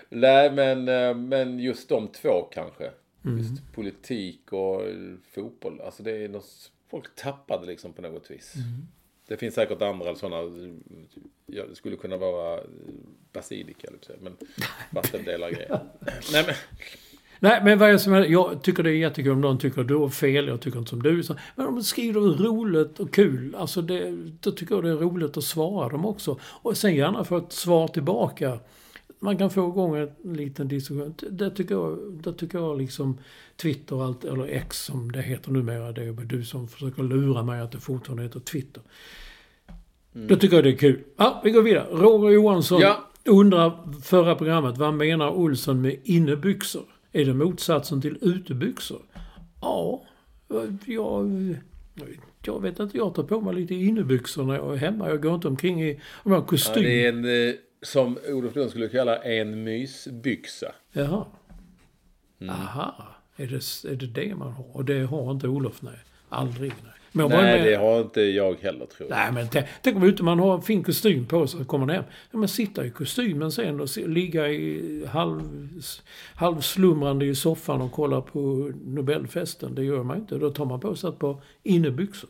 Nej, 0.10 0.52
men, 0.52 0.88
eh, 0.88 1.16
men 1.16 1.60
just 1.60 1.90
de 1.90 2.08
två 2.08 2.42
kanske. 2.42 2.92
Mm. 3.26 3.38
Just 3.38 3.74
politik 3.74 4.54
och 4.54 4.82
fotboll. 5.32 5.82
Alltså 5.82 6.04
det 6.04 6.12
är 6.12 6.30
något, 6.30 6.72
folk 6.90 7.16
tappade 7.16 7.66
liksom 7.66 7.94
på 7.94 8.02
något 8.02 8.32
vis. 8.32 8.56
Mm. 8.56 8.88
Det 9.28 9.38
finns 9.38 9.56
säkert 9.56 9.82
andra 9.82 10.16
sådana, 10.16 10.52
ja, 11.46 11.66
det 11.66 11.76
skulle 11.76 11.96
kunna 11.96 12.18
vara 12.18 12.58
eh, 12.58 12.64
basilika, 13.34 13.88
men 14.20 14.38
vattendelargrejer. 14.92 15.80
Nej 16.32 16.44
men, 16.46 16.56
Nej, 17.40 17.62
men 17.64 17.80
vad 17.80 18.02
som 18.02 18.14
är, 18.14 18.26
jag 18.26 18.62
tycker 18.64 18.84
det 18.84 18.90
är 18.90 18.94
jättekul 18.94 19.32
om 19.32 19.42
de 19.42 19.58
tycker 19.58 19.82
att 19.82 19.88
du 19.88 19.96
har 19.96 20.10
fel, 20.10 20.48
jag 20.48 20.62
tycker 20.62 20.80
inte 20.80 20.90
som 20.90 21.04
du. 21.04 21.24
Men 21.56 21.68
om 21.68 21.76
de 21.76 21.84
skriver 21.84 22.20
roligt 22.22 23.00
och 23.00 23.14
kul, 23.14 23.56
alltså 23.60 23.82
det, 23.82 24.12
då 24.42 24.52
tycker 24.52 24.76
jag 24.76 24.84
det 24.84 24.90
är 24.90 24.96
roligt 24.96 25.38
att 25.38 25.44
svara 25.44 25.90
dem 25.90 26.06
också. 26.06 26.40
Och 26.42 26.78
sen 26.78 26.96
gärna 26.96 27.24
få 27.24 27.38
ett 27.38 27.54
svar 27.54 27.88
tillbaka. 27.88 28.60
Man 29.20 29.38
kan 29.38 29.50
få 29.50 29.68
igång 29.70 29.96
en 29.98 30.34
liten 30.34 30.68
diskussion. 30.68 31.14
Det 31.30 31.50
tycker 31.50 31.76
jag, 31.76 32.00
det 32.24 32.34
tycker 32.34 32.60
jag 32.60 32.78
liksom 32.78 33.18
Twitter, 33.62 33.96
och 33.96 34.04
allt, 34.04 34.24
eller 34.24 34.46
X 34.48 34.86
som 34.86 35.12
det 35.12 35.22
heter 35.22 35.52
numera, 35.52 35.92
det 35.92 36.04
är 36.04 36.12
du 36.14 36.44
som 36.44 36.68
försöker 36.68 37.04
lura 37.04 37.44
mig 37.44 37.62
att 37.62 37.72
det 37.72 37.78
fortfarande 37.80 38.24
heter 38.24 38.40
Twitter. 38.40 38.84
Då 40.14 40.36
tycker 40.36 40.56
jag 40.56 40.64
det 40.64 40.70
är 40.72 40.78
kul. 40.78 41.00
Ja, 41.18 41.42
vi 41.44 41.52
går 41.52 41.62
vidare. 41.62 41.88
Roger 41.92 42.30
Johansson 42.30 42.82
Ja. 42.82 43.10
undrar 43.26 43.94
förra 44.02 44.36
programmet, 44.36 44.78
vad 44.78 44.94
menar 44.94 45.30
Olsson 45.30 45.82
med 45.82 45.96
innebyxor? 46.04 46.84
Är 47.18 47.26
det 47.26 47.34
motsatsen 47.34 48.02
till 48.02 48.18
utebyxor? 48.22 49.02
Ja, 49.62 50.04
jag, 50.86 51.56
jag 52.44 52.62
vet 52.62 52.80
inte. 52.80 52.98
Jag 52.98 53.16
tar 53.16 53.24
på 53.24 53.42
mig 53.42 53.56
lite 53.56 53.76
innebyxor 53.76 54.46
när 54.46 54.56
jag 54.56 54.74
är 54.74 54.78
hemma. 54.78 55.10
Jag 55.10 55.22
går 55.22 55.36
inte 55.36 55.48
omkring 55.48 55.84
i 55.84 55.94
om 55.94 56.32
jag 56.32 56.40
har 56.40 56.44
ja, 56.44 56.48
kostym. 56.48 56.84
det 56.84 57.06
är 57.06 57.10
en, 57.10 57.50
eh, 57.50 57.56
som 57.82 58.18
Olof 58.30 58.56
Lund 58.56 58.70
skulle 58.70 58.88
kalla 58.88 59.24
en 59.24 59.64
mysbyxa. 59.64 60.72
Jaha. 60.92 61.26
Mm. 62.40 62.56
Aha. 62.56 63.16
Är 63.36 63.48
det, 63.48 63.92
är 63.92 63.96
det 63.96 64.08
det 64.08 64.36
man 64.36 64.52
har? 64.52 64.76
Och 64.76 64.86
det 64.86 65.00
har 65.00 65.32
inte 65.32 65.48
Olof, 65.48 65.82
nej. 65.82 66.00
Aldrig, 66.30 66.74
nej. 66.84 66.94
Men 67.18 67.30
Nej, 67.30 67.70
det 67.70 67.76
har 67.76 68.00
inte 68.00 68.22
jag 68.22 68.56
heller 68.62 68.86
tror 68.86 69.10
jag. 69.10 69.18
Nej, 69.18 69.32
men 69.32 69.48
tänk, 69.52 69.66
tänk 69.82 69.98
om 69.98 70.04
ute 70.04 70.24
man 70.24 70.40
har 70.40 70.56
en 70.56 70.62
fin 70.62 70.84
kostym 70.84 71.26
på 71.26 71.48
sig 71.48 71.62
och 71.62 71.68
kommer 71.68 71.94
hem. 71.94 72.04
Ja, 72.32 72.38
men 72.38 72.48
sitta 72.48 72.86
i 72.86 72.90
kostymen 72.90 73.52
sen 73.52 73.80
och 73.80 73.90
se, 73.90 74.08
ligga 74.08 74.50
i 74.50 75.06
halv, 75.08 75.42
halvslumrande 76.36 77.26
i 77.26 77.36
soffan 77.36 77.82
och 77.82 77.92
kolla 77.92 78.22
på 78.22 78.72
Nobelfesten. 78.86 79.76
Det 79.76 79.84
gör 79.84 80.04
man 80.04 80.18
inte. 80.18 80.38
Då 80.38 80.50
tar 80.50 80.66
man 80.66 80.80
på 80.80 80.96
sig 80.96 81.10
ett 81.10 81.20
par 81.20 81.42
innebyxor. 81.64 82.30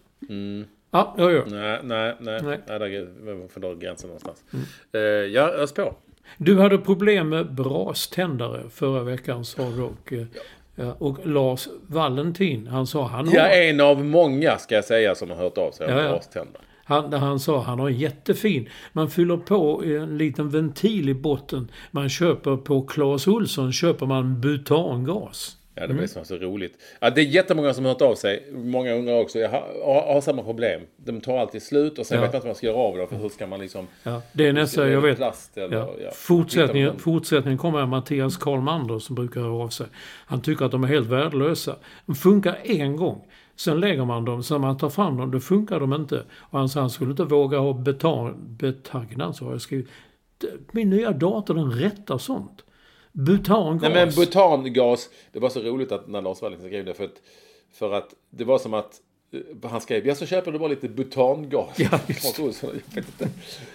Ja, 0.92 1.16
jag 1.18 1.32
gör. 1.32 1.46
Nej, 1.46 1.80
nej, 1.84 2.16
nej. 2.20 2.42
Nej. 2.44 2.60
nej. 2.68 2.80
där 2.80 3.48
får 3.48 3.62
dra 3.62 3.74
gränsen 3.74 4.08
någonstans. 4.08 4.44
Eh, 4.92 5.02
ja, 5.02 5.50
ös 5.50 5.74
på. 5.74 5.96
Du 6.38 6.60
hade 6.60 6.78
problem 6.78 7.30
med 7.30 7.54
braständare 7.54 8.70
förra 8.70 9.04
veckan 9.04 9.46
sa 9.46 9.70
du 9.70 9.82
och, 9.82 10.14
eh, 10.14 10.26
ja, 10.80 10.96
och 11.00 11.28
Lars 11.28 11.68
Valentin, 11.88 12.68
han 12.68 12.88
sa 12.88 13.08
han 13.08 13.28
har... 13.28 13.36
Är 13.36 13.70
en 13.70 13.82
av 13.82 14.06
många, 14.06 14.58
ska 14.58 14.76
jag 14.76 14.86
säga, 14.86 15.16
som 15.16 15.30
har 15.30 15.38
hört 15.38 15.58
av 15.58 15.72
sig 15.72 15.88
om 15.88 15.94
Ja, 15.94 16.02
ja. 16.02 16.10
braständer. 16.10 16.62
Han, 16.84 17.14
han 17.14 17.40
sa 17.40 17.62
han 17.62 17.80
har 17.80 17.90
en 17.90 17.98
jättefin. 17.98 18.70
Man 18.94 19.10
fyller 19.10 19.38
på 19.38 19.84
en 19.86 20.18
liten 20.18 20.50
ventil 20.50 21.10
i 21.10 21.14
botten. 21.14 21.72
Man 21.92 22.10
köper 22.10 22.58
på 22.58 22.82
Clas 22.82 23.28
Ohlson 23.28 23.74
köper 23.74 24.06
man 24.06 24.42
butangas. 24.42 25.58
Ja, 25.80 25.88
det 25.88 25.94
var 25.94 26.16
var 26.16 26.24
så 26.24 26.36
roligt. 26.38 26.78
Ja, 27.00 27.10
det 27.10 27.22
är 27.22 27.26
jättemånga 27.26 27.74
som 27.74 27.86
har 27.86 27.92
hört 27.92 28.02
av 28.02 28.16
sig. 28.16 28.48
Många 28.54 28.94
undrar 28.94 29.20
också. 29.20 29.40
Jag 29.40 29.50
har, 29.50 30.14
har, 30.14 30.22
samma 30.22 30.44
problem. 30.44 30.82
De 30.98 31.22
tar 31.22 31.38
alltid 31.38 31.64
slut 31.64 32.00
och 32.00 32.06
sen 32.06 32.16
Ja. 32.18 32.22
vet 32.22 32.32
man 32.34 32.38
inte 32.38 32.46
vad 32.46 32.50
man 32.50 32.56
ska 32.56 32.68
göra 32.68 32.78
av 32.78 32.98
dem. 32.98 33.08
För 33.08 33.16
hur 33.16 33.30
ska 33.30 33.48
man 33.48 33.60
liksom... 33.60 33.88
Ja, 34.04 34.22
det 34.34 34.48
är 34.48 34.54
nästa, 34.54 34.90
jag 34.90 35.02
vet. 35.02 35.18
plast 35.18 35.58
eller- 35.58 35.78
ja. 35.78 35.94
ja. 36.04 36.10
Fortsättningen, 36.14 37.00
fortsättningen 37.00 37.58
kommer 37.58 37.80
av 37.82 37.88
Mattias 37.88 38.38
Karlmander 38.38 39.00
som 39.00 39.16
brukar 39.16 39.42
höra 39.42 39.64
av 39.64 39.70
sig. 39.70 39.88
Han 40.26 40.42
tycker 40.42 40.66
att 40.66 40.72
de 40.72 40.84
är 40.84 40.88
helt 40.88 41.08
värdelösa. 41.08 41.76
De 42.06 42.16
funkar 42.16 42.58
en 42.64 42.96
gång. 42.96 43.26
Sen 43.56 43.80
lägger 43.80 44.06
man 44.06 44.26
dem, 44.26 44.44
sen 44.44 44.62
man 44.62 44.78
tar 44.78 44.90
fram 44.90 45.18
dem, 45.18 45.32
då 45.32 45.40
funkar 45.40 45.80
de 45.80 45.94
inte. 45.94 46.24
Och 46.40 46.60
han 46.60 46.70
sa 46.70 46.80
han 46.80 46.90
skulle 46.90 47.12
inte 47.12 47.24
våga 47.24 47.58
ha 47.60 47.74
betan, 47.74 48.36
betagnad, 48.38 49.36
så 49.36 49.46
har 49.46 49.52
jag 49.52 49.62
skrivit. 49.62 49.88
Min 50.72 50.90
nya 50.90 51.12
dator 51.12 51.54
den 51.54 51.72
rättar 51.72 52.18
sånt. 52.18 52.64
Butangas. 53.18 53.82
Nej 53.82 53.92
men 53.94 54.10
butangas. 54.16 55.10
Det 55.32 55.40
var 55.40 55.50
så 55.50 55.60
roligt 55.60 55.92
att 55.92 56.08
när 56.08 56.22
Lars 56.22 56.42
Valentin 56.42 56.68
skrev 56.68 56.86
det. 56.86 56.94
För 56.94 57.04
att, 57.04 57.22
för 57.74 57.94
att 57.94 58.14
det 58.30 58.44
var 58.44 58.58
som 58.58 58.74
att 58.74 59.02
eh, 59.32 59.70
han 59.70 59.82
skrev, 59.82 60.08
ja 60.08 60.16
så 60.16 60.26
köper 60.26 60.52
du 60.52 60.60
bara 60.60 60.70
lite 60.70 60.90
butangas. 60.90 61.80
Ja, 61.80 62.00
jag, 62.00 62.00
vet 62.96 62.98
inte, 62.98 63.30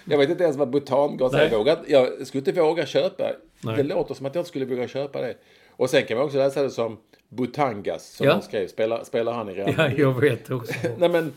jag 0.05 0.17
vet 0.17 0.29
inte 0.29 0.43
ens 0.43 0.57
vad 0.57 0.69
butangas 0.69 1.33
är. 1.33 1.51
Jag, 1.51 1.77
jag 1.87 2.27
skulle 2.27 2.39
inte 2.39 2.61
våga 2.61 2.85
köpa. 2.85 3.23
Nej. 3.63 3.77
Det 3.77 3.83
låter 3.83 4.13
som 4.13 4.25
att 4.25 4.35
jag 4.35 4.41
inte 4.41 4.49
skulle 4.49 4.65
våga 4.65 4.87
köpa 4.87 5.21
det. 5.21 5.35
Och 5.69 5.89
sen 5.89 6.05
kan 6.05 6.17
man 6.17 6.25
också 6.25 6.37
läsa 6.37 6.63
det 6.63 6.69
som 6.69 6.97
butangas. 7.29 8.09
Som 8.15 8.25
Ja. 8.27 8.33
han 8.33 8.41
skrev. 8.41 8.67
Spelar, 8.67 9.03
spelar 9.03 9.33
han 9.33 9.49
i 9.49 9.53
Real 9.53 9.73
Ja, 9.77 9.89
jag 9.97 10.21
vet 10.21 10.51
också. 10.51 10.73
Nej 10.97 11.09
men 11.09 11.33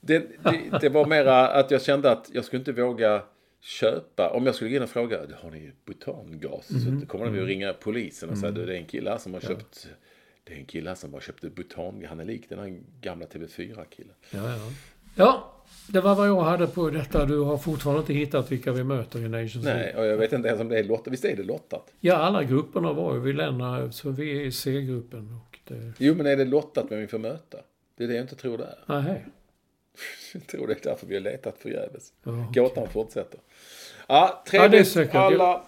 det, 0.00 0.18
det, 0.18 0.78
det 0.80 0.88
var 0.88 1.06
mera 1.06 1.48
att 1.48 1.70
jag 1.70 1.82
kände 1.82 2.10
att 2.10 2.30
jag 2.32 2.44
skulle 2.44 2.60
inte 2.60 2.72
våga 2.72 3.22
köpa. 3.62 4.30
Om 4.30 4.46
jag 4.46 4.54
skulle 4.54 4.70
gå 4.70 4.76
in 4.76 4.82
och 4.82 4.90
fråga, 4.90 5.20
har 5.42 5.50
ni 5.50 5.72
butangas? 5.84 6.70
Mhm. 6.70 7.00
Så 7.00 7.06
kommer 7.06 7.24
de 7.24 7.34
ju 7.34 7.46
ringa 7.46 7.72
polisen 7.72 8.30
och 8.30 8.38
säga, 8.38 8.52
"Du, 8.52 8.66
det 8.66 8.72
är 8.74 8.78
en 8.78 8.86
kille 8.86 9.10
här 9.10 9.18
som 9.18 9.34
har 9.34 9.40
köpt 9.40 9.88
det 10.44 10.52
är 10.52 10.58
en 10.58 10.64
kille 10.64 10.90
här 10.90 10.94
som 10.94 11.12
har 11.12 11.20
köpt 11.20 11.40
butangas. 11.40 12.08
Han 12.08 12.20
är 12.20 12.24
lik 12.24 12.48
den 12.48 12.58
här 12.58 12.80
gamla 13.00 13.26
TV4-killen. 13.26 14.14
Ja, 14.30 14.56
ja. 14.56 14.70
ja, 15.14 15.64
det 15.88 16.00
var 16.00 16.14
vad 16.14 16.28
jag 16.28 16.40
hade 16.40 16.66
på 16.66 16.90
detta. 16.90 17.24
Du 17.26 17.38
har 17.38 17.58
fortfarande 17.58 18.00
inte 18.00 18.12
hittat 18.12 18.52
vilka 18.52 18.72
vi 18.72 18.84
möter 18.84 19.18
i 19.18 19.28
Nations 19.28 19.54
League. 19.64 19.82
Nej, 19.82 19.96
och 19.96 20.06
jag 20.06 20.16
vet 20.16 20.32
inte 20.32 20.48
ens 20.48 20.60
om 20.60 20.68
det 20.68 20.78
är 20.78 20.84
lottat. 20.84 21.12
Visst 21.12 21.24
är 21.24 21.36
det 21.36 21.42
lottat? 21.42 21.92
Ja, 22.00 22.16
alla 22.16 22.44
grupperna 22.44 22.92
var 22.92 23.14
ju 23.14 23.20
vi 23.20 23.32
lämnade, 23.32 23.92
så 23.92 24.10
vi 24.10 24.36
är 24.36 24.40
i 24.40 24.52
C-gruppen. 24.52 25.38
Det... 25.64 25.92
Jo, 25.98 26.14
men 26.14 26.26
är 26.26 26.36
det 26.36 26.44
lottat 26.44 26.86
vem 26.90 27.00
vi 27.00 27.06
får 27.06 27.18
möta? 27.18 27.58
Det 27.96 28.04
är 28.04 28.08
det 28.08 28.14
jag 28.14 28.24
inte 28.24 28.36
tror 28.36 28.58
det 28.58 28.64
är. 28.64 29.00
Nej. 29.02 29.26
Jag 30.34 30.46
tror 30.46 30.66
det 30.66 30.72
är 30.72 30.78
därför 30.82 31.06
vi 31.06 31.14
har 31.14 31.20
letat 31.20 31.58
förgäves. 31.58 32.12
Ja, 32.22 32.46
okej. 32.50 32.62
Gåtan 32.62 32.88
fortsätter. 32.88 33.40
Ja, 34.06 34.42
Ja, 34.52 34.52
det 34.52 34.56
är 34.58 34.60
trevligt 34.68 34.88
säkert. 34.88 35.14
alla. 35.14 35.62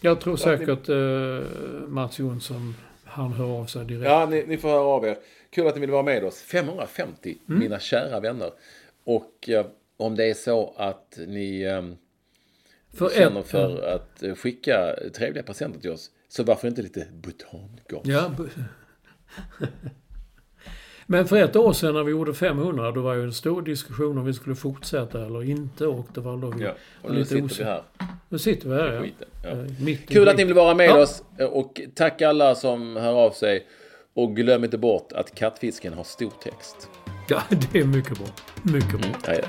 Jag 0.00 0.20
tror 0.20 0.36
säkert 0.36 0.88
eh, 0.88 1.86
Mats 1.88 2.18
Jonsson, 2.18 2.74
han 3.04 3.32
hör 3.32 3.60
av 3.60 3.66
sig 3.66 3.84
direkt. 3.84 4.04
Ja, 4.10 4.26
ni, 4.30 4.44
ni 4.46 4.56
får 4.56 4.68
höra 4.68 4.80
av 4.80 5.04
er. 5.06 5.16
Kul 5.50 5.66
att 5.66 5.74
ni 5.74 5.80
vill 5.80 5.90
vara 5.90 6.02
med 6.02 6.24
oss. 6.24 6.42
550, 6.42 7.36
Mm. 7.48 7.60
mina 7.60 7.78
kära 7.78 8.20
vänner. 8.20 8.50
Och 9.04 9.48
eh, 9.48 9.66
om 9.96 10.16
det 10.16 10.24
är 10.24 10.34
så 10.34 10.74
att 10.76 11.18
ni 11.26 11.62
eh, 11.62 11.82
För 12.98 13.08
känner 13.10 13.40
ett- 13.40 13.46
för 13.46 13.94
att 13.94 14.38
skicka 14.38 14.94
trevliga 15.14 15.42
presenter 15.44 15.80
till 15.80 15.90
oss, 15.90 16.10
så 16.28 16.42
varför 16.42 16.68
inte 16.68 16.82
lite 16.82 17.06
butangas? 17.12 18.02
Ja. 18.04 18.30
bu- 18.38 18.48
Men 21.06 21.26
för 21.28 21.36
ett 21.36 21.56
år 21.56 21.72
sedan 21.72 21.94
när 21.94 22.04
vi 22.04 22.10
gjorde 22.10 22.34
500 22.34 22.90
då 22.92 23.00
var 23.00 23.14
ju 23.14 23.22
en 23.24 23.32
stor 23.32 23.62
diskussion 23.62 24.18
om 24.18 24.24
vi 24.24 24.32
skulle 24.34 24.54
fortsätta 24.54 25.26
eller 25.26 25.42
inte 25.50 25.86
och 25.86 26.06
det 26.14 26.20
var 26.20 26.36
då 26.36 26.50
vi 26.50 26.64
Ja, 26.64 26.74
och 27.02 27.10
nu 27.10 27.16
lite 27.18 27.28
sitter 27.28 27.40
vi 27.40 27.46
osäkra. 27.46 27.66
här. 27.72 27.82
Nu 28.28 28.38
sitter 28.38 28.68
vi 28.68 28.74
här 28.74 29.12
ja. 29.42 29.48
Eh, 29.50 29.56
mitt 29.80 30.08
Kul 30.08 30.28
att 30.28 30.36
ni 30.36 30.44
vill 30.44 30.54
vara 30.54 30.74
med 30.74 30.88
Ja. 30.88 31.02
oss 31.02 31.22
och 31.50 31.80
tack 31.94 32.22
alla 32.22 32.54
som 32.54 32.96
hör 32.96 33.12
av 33.14 33.30
sig. 33.30 33.66
Och 34.14 34.36
glöm 34.36 34.64
inte 34.64 34.78
bort 34.78 35.12
att 35.12 35.34
kattfisken 35.34 35.92
har 35.92 36.04
stor 36.04 36.32
text. 36.42 36.88
Ja, 37.28 37.42
det 37.72 37.78
är 37.80 37.84
mycket 37.84 38.18
bra. 38.18 38.26
Mycket 38.62 39.00
bra. 39.00 39.10
Ja, 39.26 39.32
ja. 39.34 39.48